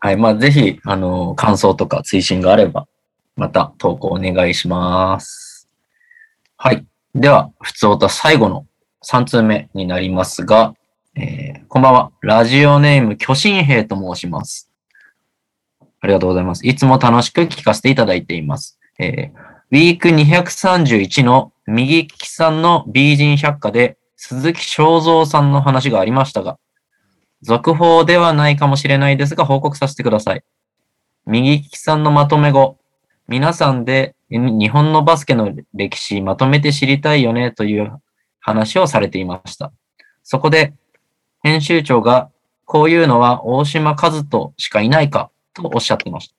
[0.00, 0.16] はい。
[0.16, 2.86] まあ、ぜひ、あの、感想とか追伸があれば、
[3.36, 5.68] また投稿お願いします。
[6.56, 6.84] はい。
[7.14, 8.66] では、普通歌最後の
[9.04, 10.74] 3通目になりますが、
[11.14, 12.12] えーこんばんは。
[12.22, 14.70] ラジオネーム、巨神兵と申します。
[16.00, 16.66] ありがとうございます。
[16.66, 18.78] いつも楽しく聞かせていただいています。
[18.98, 26.58] えーウィーク231の右利きさんの美人百科で鈴木正蔵さんの話がありましたが、
[27.42, 30.44] 続報ではないかもしれないですが、報告させてください。
[31.26, 32.78] 右利きさんのまとめ後、
[33.26, 37.92] 皆さんで日本のバスケの歴史まとめて知りたいよねという
[38.38, 39.72] 話をされていました。
[40.22, 40.74] そこで、
[41.42, 42.30] 編集長が、
[42.64, 46.34] こういうのは大島和人しかいないかとおっしゃってました。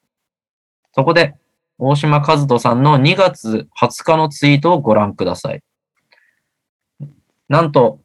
[0.94, 1.36] そこで、
[1.80, 5.62] 大島和人さんの2月20日のツイートをご覧ください。
[7.50, 8.00] なんと、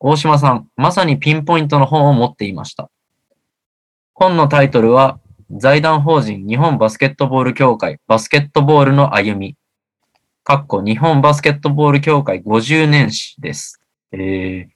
[0.00, 2.90] 大島さん、まさにピンポイントの本を持っていました。
[4.14, 5.20] 本のタイトルは、
[5.50, 9.56] 財団法人日本バスケットボール協会バスケットボールの歩み。
[10.44, 13.80] かっこ日本バスケットボール協会50年史です。
[14.12, 14.68] えー、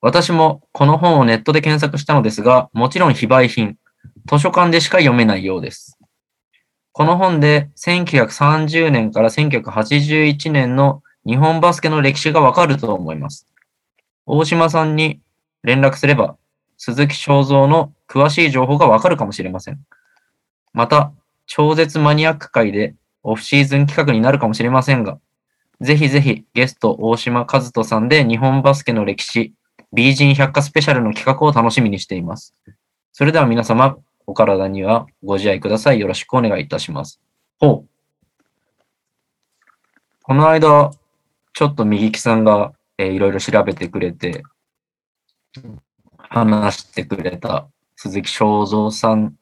[0.00, 3.76] 私もこの本をネットで検索したのですが、もちろん非売品、
[4.26, 5.95] 図書館でしか読めないようです。
[6.96, 13.46] この本で1930年から1981年の日本バスケの歴史がわかると思います。
[14.24, 15.20] 大島さんに
[15.62, 16.38] 連絡すれば、
[16.78, 19.80] 鈴木正蔵の詳しい情報がわかるかもしれません。
[20.72, 21.12] また、
[21.44, 25.18] 超絶マニアック会でオフシーズン企画になるかもしれませんが、
[25.82, 29.52] ぜひぜひゲスト大島和人さんで日本バスケの歴史、
[29.92, 32.54] 美人百科スペシャルの企画を楽しみにしています。
[33.12, 36.00] それでは皆様、お体にはご自愛ください。
[36.00, 37.20] よろしくお願いいたします。
[37.58, 37.88] ほう。
[40.22, 40.90] この間、
[41.52, 44.42] ちょっと右木さんが、えーいろいろ調べてくれて、
[46.18, 49.34] 話してくれた鈴木正蔵さん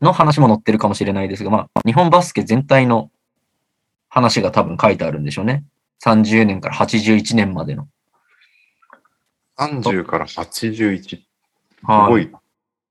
[0.00, 3.10] の話も載ってるかもしれないですが、まあ、日本バスケ全体の
[4.08, 5.64] 話が多分書いてあるんでしょうね。
[6.04, 7.88] 30年から81年までの。
[9.58, 11.02] 30から81。
[11.02, 11.20] す
[11.84, 12.30] はごい、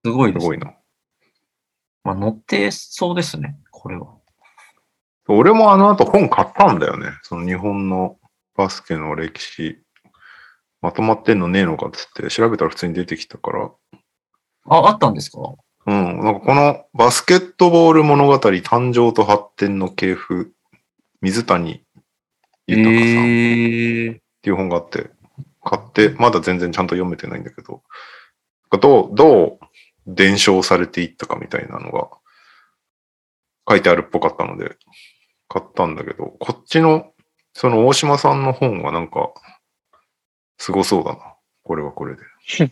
[0.05, 0.43] すごいです。
[0.43, 0.73] すごいな。
[2.03, 4.15] まあ、載ってそうですね、これは。
[5.27, 7.11] 俺もあの後本買ったんだよね。
[7.23, 8.17] その日本の
[8.55, 9.79] バスケの歴史。
[10.81, 13.69] まとまってんのねえのかっつって調べたら普通に出てきたから。
[14.65, 15.37] あ、あったんですか？
[15.85, 16.19] うん。
[16.23, 20.51] なんかこのバスケットボール物語誕生と発展の系譜、
[21.21, 21.83] 水谷
[22.65, 25.11] 豊さんっええていう本があって、
[25.63, 27.83] 買って、まだ全然ちゃんと読めてないんだけど、
[28.79, 29.65] どう、どう
[30.07, 32.09] 伝承されていったかみたいなのが
[33.69, 34.75] 書いてあるっぽかったので、
[35.47, 37.11] 買ったんだけど、こっちの、
[37.53, 39.31] その大島さんの本はなんか、
[40.57, 41.35] すごそうだな。
[41.63, 42.21] これはこれで。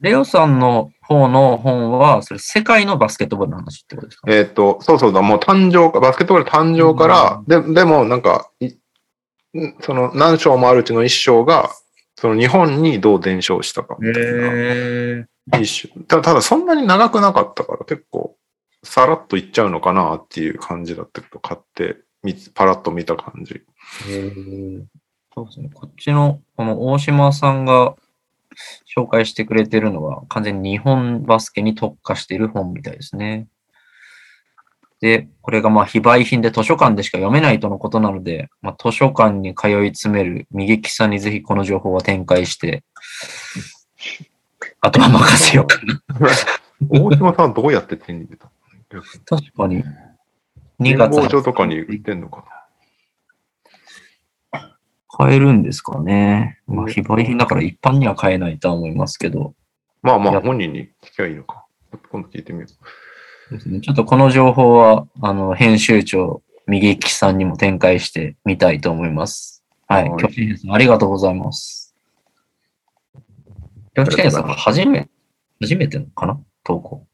[0.00, 4.30] レオさんの方の本は、それ世界のバスケットボールの話ってことですか？
[4.30, 8.50] えっ、と、そうそうだ、もう誕生か、バスケットボール誕生から、で、でもなんか、
[9.80, 11.70] その何章もあるうちの一章が、
[12.16, 15.26] その日本にどう伝承したかみたいな。
[15.52, 18.36] え一章たただそんなに長くなかったから結構
[18.84, 23.62] さらっといっちゃうのかなっていう感じだったけど、買ってみ、パラッと見た感じ。
[25.34, 25.70] そうですね。
[25.72, 27.96] こっちの、この大島さんが
[28.94, 33.48] 紹介してくれてるのは、完全に日本バスケに特化してる本みたいですね。
[35.00, 42.84] で、これがまあ非売品で図書館でしか読めないとのことなので、まあ、図書館に通い詰める右利きさんにぜひこの情報は展開して、
[44.84, 46.02] あとは任せようかな。
[46.90, 48.50] 大島さんはどうやって手に入れた
[48.92, 49.02] の？
[49.24, 49.82] 確かに。
[49.82, 49.84] 2
[50.78, 52.44] 年月俸所とかに売ってんのか
[55.08, 56.60] 買えるんですかね。
[56.66, 59.54] まあうん非売品だから一般には買えないとは思いますけど。
[60.02, 61.64] なまあまあ本人に聞きゃいいのか。
[62.10, 62.66] 今度聞いてみよ
[63.50, 63.80] ですね。
[63.80, 69.64] ちょっとこの情報は、あの、編集長右利きさんにも展開してみたいと思います。
[69.86, 70.10] はい。
[70.10, 70.24] はい
[70.70, 71.83] ありがとうございます。
[73.94, 75.08] 巨人兵さん、初め、
[75.60, 76.40] 初めてのかな？
[76.64, 77.06] 投稿。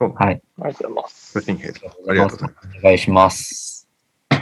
[0.00, 0.42] そうはい。
[0.62, 1.34] ありがとうございます。
[1.34, 2.78] 巨人兵さんありがとうございます。
[2.78, 3.88] お願いします。
[4.30, 4.40] とい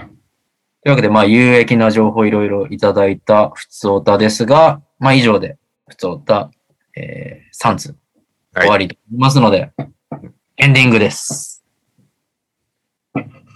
[0.86, 5.58] うわけで、まあ、有益な情報いろいろいただいたふつおたですが、まあ、以上で、
[5.88, 6.50] ふつおた、
[6.96, 7.96] えー、3通
[8.54, 9.72] はい終わりとなりますので、
[10.56, 11.64] エンディングです。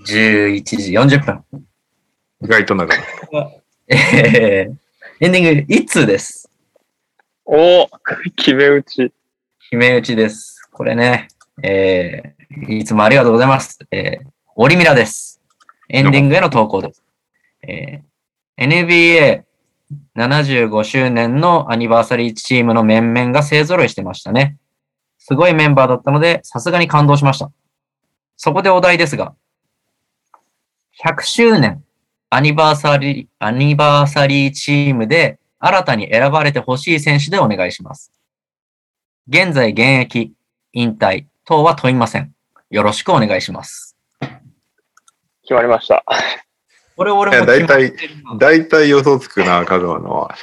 [0.06, 1.44] 11時40分。
[2.42, 2.98] 意外と長い。
[3.88, 6.41] えー、エンディング1通です？
[7.44, 7.88] お
[8.36, 9.12] 決め打ち。
[9.58, 10.68] 決め打ちです。
[10.70, 11.28] これね、
[11.62, 13.80] えー、いつもありがとうございます。
[13.90, 15.40] えー、オリミラです。
[15.88, 17.02] エンディングへの投稿です。
[17.66, 19.44] えー、
[20.14, 24.56] NBA75 周年のアニバーサリーチームの面々が勢揃いしてましたね。
[25.18, 27.50] すごいメンバーだったので、さすがに感動しました。
[28.36, 29.34] そこでお題ですが、
[31.04, 31.82] 100周年
[32.30, 38.10] アニバーサリー、アニバーサリーチームで新たに選ばれてほしい選手でお願いします。
[39.28, 40.32] 現在現役、
[40.72, 42.34] 引退等は問いません。
[42.70, 43.96] よろしくお願いします。
[45.42, 46.04] 決まりました。
[46.96, 47.92] これ俺もいや大体
[48.38, 50.34] 大体予想つくな、カズマのは。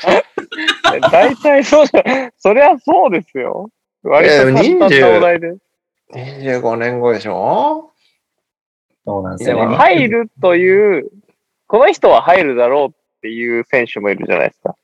[1.11, 3.69] 大体そうじゃ、そりゃそうですよ。
[4.03, 5.53] 割と簡単なお題で。
[6.13, 7.91] 25年後でしょ？
[9.05, 9.67] そうなんですよ。
[9.67, 11.09] 入るという、
[11.67, 12.91] この人は入るだろうっ
[13.21, 14.75] ていう選手もいるじゃないですか。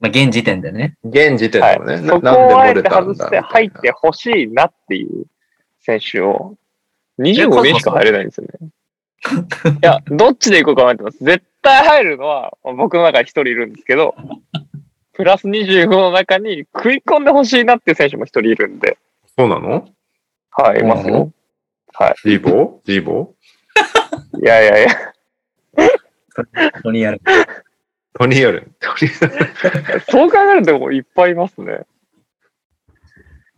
[0.00, 0.96] まあ、現時点でね。
[1.04, 5.26] 現時点でもね、なそこなんで漏をあえてれたんだ外して入ってほしいなっていう
[5.80, 6.56] 選手を、
[7.18, 8.68] 25人しか入れないんですよね。
[9.82, 11.22] いや、どっちで行こうか迷ってます。
[11.22, 14.14] 絶対入るのは僕の中に一人いるんですけど、
[15.12, 18.96] プラス25の中に食い込んでほしいなっていう選手も一人いるんで、
[19.36, 19.86] そうなの？
[20.52, 21.32] はい、いますそうなよ。
[22.24, 23.34] ジーボージーボ
[24.40, 24.88] いやいやいや、
[26.72, 27.20] ここにやる。
[28.14, 28.74] ートニーアルン。
[30.08, 31.80] そう考えるともういっぱいいますね。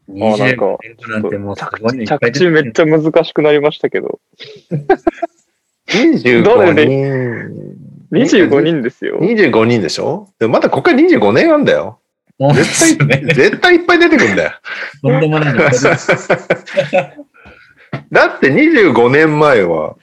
[0.08, 4.20] あなんか25年後なんてもうすごいのいっぱ着地めっちゃ難しくなりましたけど、
[5.88, 6.86] 25どれで？
[6.86, 7.48] 人。
[8.12, 9.18] 25人ですよ。
[9.20, 10.28] 25人でしょ？
[10.38, 11.98] でもまだここから25年あんだよ。
[12.54, 14.52] 絶対、ね絶対いっぱい出てくんだよ。
[15.00, 15.54] とんでもない
[18.10, 19.96] だって25年前は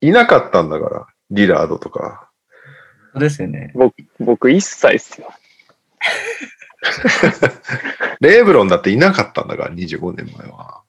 [0.00, 1.06] いなかったんだから。
[1.30, 2.31] リラードとか。
[3.12, 3.72] そうですよね。
[4.18, 5.32] 僕1歳っすよ。
[8.20, 10.82] レーブロンだっていなかったんだから、25年前は。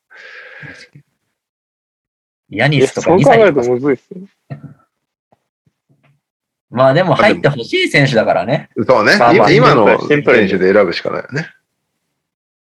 [2.50, 4.28] ヤニスとか2そう考えると歳とかむずいっすね。
[6.70, 8.70] まあでも入ってほしい選手だからね。
[8.88, 9.18] そうね。
[9.18, 11.50] まあまあ今今の選手で選ぶしかないよね。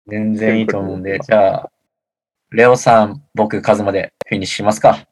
[0.07, 1.71] 全然いいと思うんで、じゃあ、
[2.49, 5.07] レオさん、僕、カズマでフィニッシュしますか。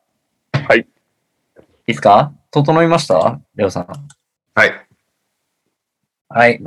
[0.68, 0.80] はい。
[0.80, 0.86] いい
[1.88, 2.34] ですか？
[2.52, 3.40] 整いました？
[3.56, 3.88] レオさん。
[4.56, 4.88] はい。
[6.28, 6.62] はい。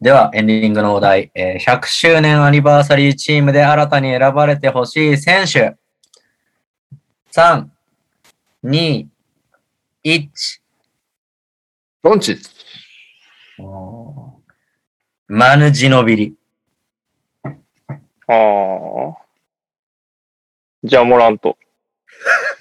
[0.00, 5.76] では、エンディングのお題、えー100周年アニバーサリーチームで新たに選ばれてほしい選手。
[7.32, 7.66] 3、
[8.64, 9.06] 2、
[10.04, 10.28] 1。
[12.02, 12.50] ドンチッチ。
[15.28, 16.34] マヌジノビリ。
[17.44, 17.52] あ
[18.28, 19.16] あ。
[20.84, 21.56] じゃあ、モラント。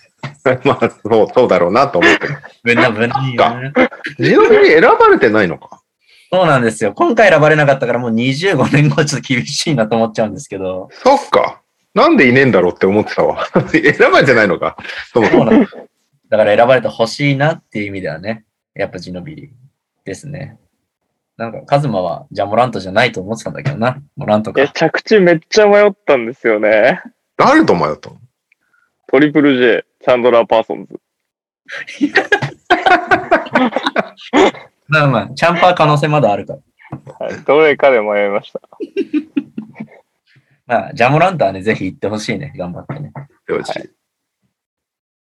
[0.64, 2.36] まあ、そう、そうだろうなと思ってる。
[2.64, 3.74] ぶなぶないよね。
[4.20, 5.82] ジノビリ選ばれてないのか。
[6.32, 6.94] そうなんですよ。
[6.94, 10.90] 今回選ばれなかったからもう25年後ちょっと厳しいなと思っちゃうんですけど。
[10.92, 11.62] そっか。
[11.94, 13.46] なんでいねえんだろうって思ってたわ。
[13.72, 14.78] 選ばれてないのか。
[15.14, 15.78] そうなんです。
[16.30, 18.44] だから選ばれてほしいなっていう意味ではね、
[18.74, 19.50] やっぱジノビリ
[20.04, 20.58] ですね。
[21.38, 23.98] なんか、カズマは、じゃあモラントじゃないと思ってたんだけどな。
[24.16, 24.74] モラントいや、か。
[24.74, 27.02] 着地めっちゃ迷ったんですよね。
[27.38, 28.18] 誰と迷ったの？
[29.08, 31.00] トリプル J、チャンドラー・パーソンズ。
[34.88, 36.60] まあまあ、チャンパー可能性まだあるから。
[37.26, 38.62] はい、どれかで迷いました。
[40.68, 42.54] まあ、ジャモラントはね、ぜひ行ってほしいね。
[42.56, 43.12] 頑張ってね。
[43.48, 43.74] よし。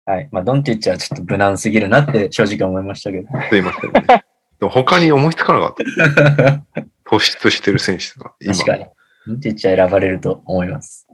[0.05, 0.29] はい。
[0.31, 3.27] まあ、ドンティッチはちょっと無難すぎるなって正直思いましたけど。
[3.49, 4.01] すいません、ね。
[4.59, 6.63] でも他に思いつかなかった。
[7.05, 8.33] 突出してる選手が。
[8.39, 8.85] 今確かに。
[9.27, 11.05] ドンティッチは選ばれると思います。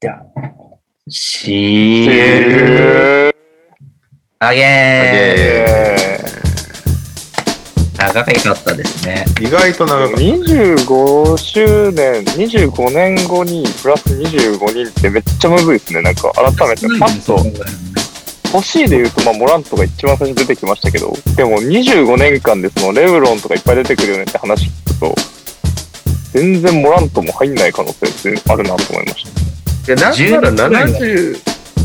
[0.00, 0.24] では、
[1.10, 3.34] シール
[4.40, 6.18] アゲーンえ
[7.96, 9.24] 長かったですね。
[9.40, 10.52] 意外と長かー、った。
[10.52, 16.02] 25周年、25年後にプラス25人ってめっちゃむずいですね。
[16.02, 17.38] なんか改めてパッと
[18.52, 25.14] 欲しいで言うと、まあ、モラントが一番最初に出てきましたけど、でも25年間でそのレブロンとかいっぱい出てくるよねって話聞くと、
[26.32, 29.47] 全然モラントも入んない可能性ってあるなと思いました。
[29.88, 31.36] で、なんなら70、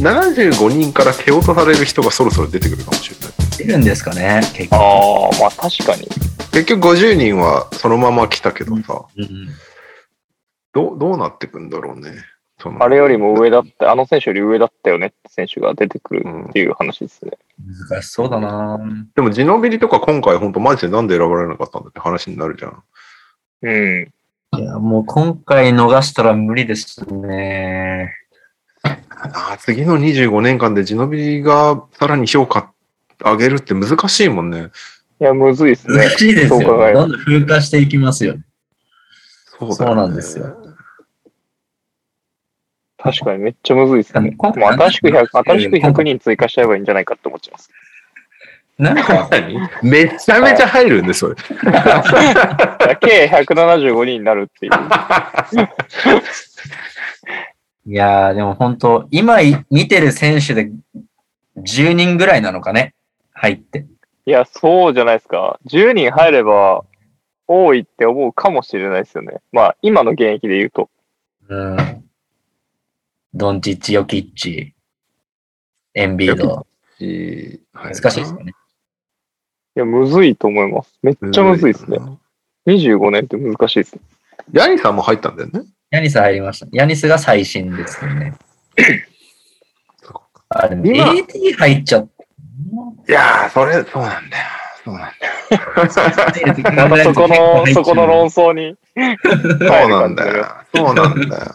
[0.02, 3.58] 75人から蹴落とされる人がそろそろ出てくるかもしれない。
[3.58, 4.76] 出るんですかね結局。
[4.76, 6.08] ああ、まあ確かに。
[6.52, 9.28] 結局50人はそのまま来たけどさ、うん
[10.74, 12.14] どうどうなってくんだろうね。
[12.60, 17.34] そのあれよりも上だって、あの選手より上だったよねって選手が出てくるっていう話ですね。
[17.90, 18.80] 難しそうだな
[19.16, 22.84] でもジノビリとか今回本当マジでなんで選ばれなかったんだって話になるじゃん。
[23.62, 24.14] うん。
[24.58, 28.14] いや、もう今回逃したら無理ですね。
[28.84, 32.74] ああ次の25年間でジノビリがさらに評価
[33.24, 34.70] 上げるって難しいもんね。
[35.22, 36.10] いや、むずいですね難。
[36.18, 36.88] しいですそう考よ。
[36.88, 38.36] えるどんどん風化していきますよ。
[39.60, 40.58] そうねそうなんですよ。
[42.98, 44.36] 確かにめっちゃむずいですね。
[44.40, 47.70] 新しく100、新しく100人追加しちゃえばいいんじゃないかって思っちゃいます。
[48.78, 51.36] なんか、何めちゃめちゃ入るんで、それ。
[53.00, 54.72] 計175人になるっていう。
[57.86, 60.72] いやー、でも本当今い見てる選手で
[61.58, 62.96] 10人ぐらいなのかね？
[63.34, 63.86] 入って。
[64.26, 65.60] いや、そうじゃないですか。
[65.68, 66.86] 10人入れば
[67.48, 69.42] 多いって思うかもしれないですよね。
[69.52, 70.90] まあ、今の現役で言うと。
[71.50, 72.04] うん。
[73.34, 74.74] ドンチッチ、ヨキッチ、
[75.94, 76.66] エンビード。
[77.00, 78.54] 難しいですよね。
[79.76, 80.94] いや、むずいと思います。
[81.02, 81.98] めっちゃむずいですね。。
[82.68, 84.02] 25年って難しいですね。
[84.52, 85.64] ヤニさんも入ったんだよね。
[85.90, 86.68] ヤニス入りました。
[86.72, 88.34] ヤニスが最新ですよね。
[90.50, 92.24] あ、でも今 AD 入っちゃった。
[93.12, 94.44] いやー、それ、そうなんだよ。
[94.84, 97.04] そうなんだよ。
[97.04, 98.76] そこの、 そこの論争に。
[99.60, 100.46] そうなんだよ。
[100.76, 101.46] そうなんだよ。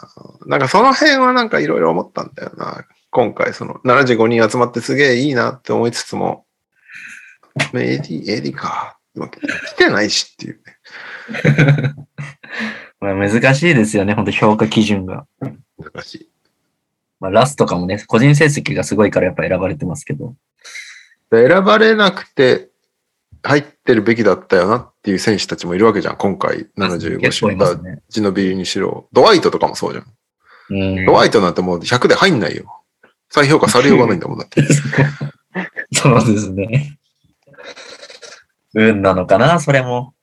[0.47, 2.85] なんかその辺はなんかいろいろ思ったんだよな。
[3.11, 6.45] 今回その75人集まってすげえいいなって思いつつも、
[7.73, 8.99] AD、AD か。
[9.27, 11.95] 来てないしっていうね。
[13.01, 15.27] まあ難しいですよね、本当評価基準が。
[15.79, 16.29] 難しい。
[17.21, 20.35] まあラスとかもね、個人成績がすごいからやっぱ選ばれてますけど。
[21.31, 22.69] 選ばれなくて
[23.43, 26.17] 入ってるべきだったよなっていう選手たちもいるわけじゃん。
[26.17, 28.03] 今回75結構いますね。
[28.09, 29.09] ジノビリにしろ。
[29.13, 30.05] ドワイトとかもそうじゃん。
[30.71, 32.83] うんドワイトなんてもう100で入んないよ。
[33.31, 34.63] 再評価されようがないんだもんだって。
[35.93, 36.99] そうですね。
[38.75, 40.15] 運なのかな、それも。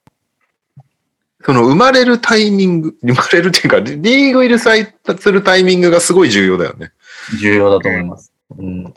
[1.43, 4.72] その生まれるタイミング、生まれるっていうか、リリーグ入りさ
[5.19, 6.91] するタイミングがすごい重要だよね。
[7.40, 8.33] 重要だと思います。
[8.57, 8.93] うん。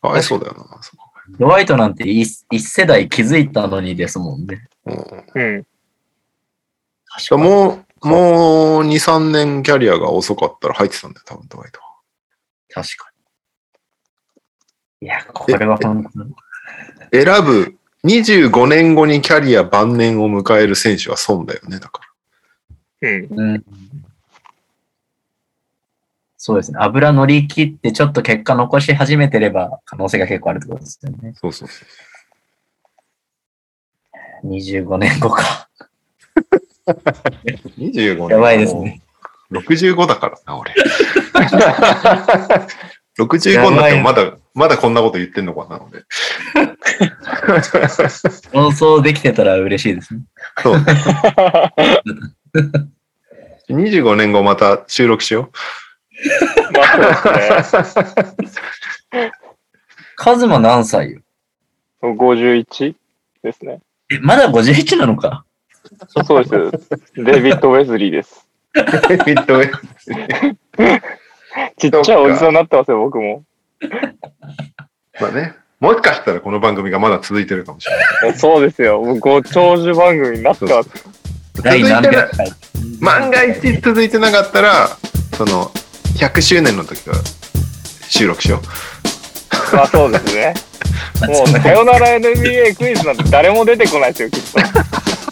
[0.00, 0.80] かわいそうだよな。
[1.38, 4.68] ドワイトなんて一一世代気づいたのにですもんね。
[4.86, 4.98] うんう
[5.58, 5.66] ん。
[7.06, 7.42] 確かに。
[7.42, 11.86] もう、もう2、3年キャリアが遅かったら入ってたんだよ、多分ドワイトは。
[12.68, 13.10] 確か
[15.00, 15.08] に。
[15.08, 16.34] いや、これは本当に。
[17.12, 22.00] 選ぶ25年後にキャリア晩年を迎える選手は損だよね、だか
[23.02, 23.08] ら。
[23.10, 23.28] うん。
[23.30, 23.64] うん。
[26.36, 26.78] そうですね。
[26.80, 31.34] 油乗り切ってちょっと結果残し始めてれば可能性が結構あるってことですよね。
[31.34, 31.84] そうそうそ
[34.44, 34.48] う。
[34.48, 35.68] 25年後か。
[37.76, 38.28] 25年。
[38.28, 39.02] やばいですね。
[39.50, 40.74] 65だからな、俺。
[43.18, 46.02] 65になってもまだ、まだこんなこと言ってんのかな、俺。
[48.52, 50.20] 妄想できてたら嬉しいですね。
[50.60, 50.76] そう。
[53.70, 55.52] 25年後また収録しよ
[56.74, 56.80] ま
[57.58, 57.88] あそうで
[58.48, 58.58] す
[59.12, 59.30] ね。
[60.16, 61.20] カズマ何歳よ
[62.02, 62.96] ？51
[63.44, 63.80] ですね。
[64.10, 65.44] え、まだ51なのか？
[66.26, 66.88] そうです。
[67.14, 68.48] デビッド・ウェズリーです。
[68.74, 68.78] う。
[68.80, 68.84] ミ
[69.36, 69.70] ッドウェイ
[71.78, 73.44] ちっちゃいおじさんになってますよ、僕も。
[75.20, 75.54] まあね。
[75.80, 77.96] もしかしたらこの番組がまだ続いてるかもしれ
[78.30, 78.38] ない。
[78.38, 79.00] そうですよ。
[79.00, 80.88] もうご長寿番組になってます。
[81.54, 82.52] 続第いてな何百回
[83.00, 84.88] 万が一続いてなかったら、
[85.36, 85.70] その、
[86.16, 87.16] 100周年の時は
[88.08, 88.60] 収録しよ
[89.72, 90.54] まあそうですね。
[91.28, 94.58] もう、さよなら NBA クイズなんて誰も出てこないですよ、きっと。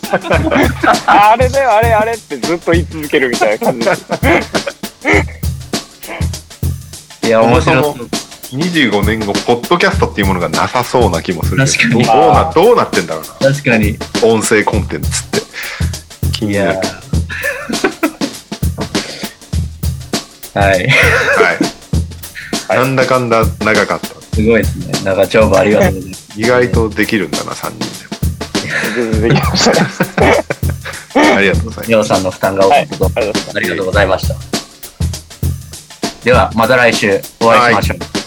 [1.07, 4.07] あれだよ、あれ、あれってずっと言い続けるみたいな感じです。
[7.25, 8.09] いや、面白そそう。
[8.53, 8.61] もう。
[8.61, 11.71] 25年後、ポッドキャストっていうものがなさそうな気もするけど。
[11.71, 13.53] 確かにどうな、どうなってんだろうな。
[13.53, 13.99] 確かに。
[14.25, 15.41] 音声コンテンツって。
[16.33, 16.89] 気いやになる。
[20.55, 20.89] はい。
[22.69, 22.79] はい。
[22.79, 24.07] なんだかんだ長かった。
[24.37, 24.93] すごいですね。
[25.05, 26.41] 長丁場ありがとうございます。
[26.41, 28.07] 意外とできるんだな、3人
[28.95, 29.71] 全然できました。
[31.37, 31.89] ありがとうございます。
[31.89, 34.35] りょうさんの負担が大きいこと、ありがとうございますありがとうございました。
[36.25, 38.26] では、また来週お会いしましょう。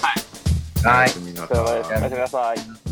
[0.83, 0.97] はい。
[0.99, 2.88] おやすみなさい。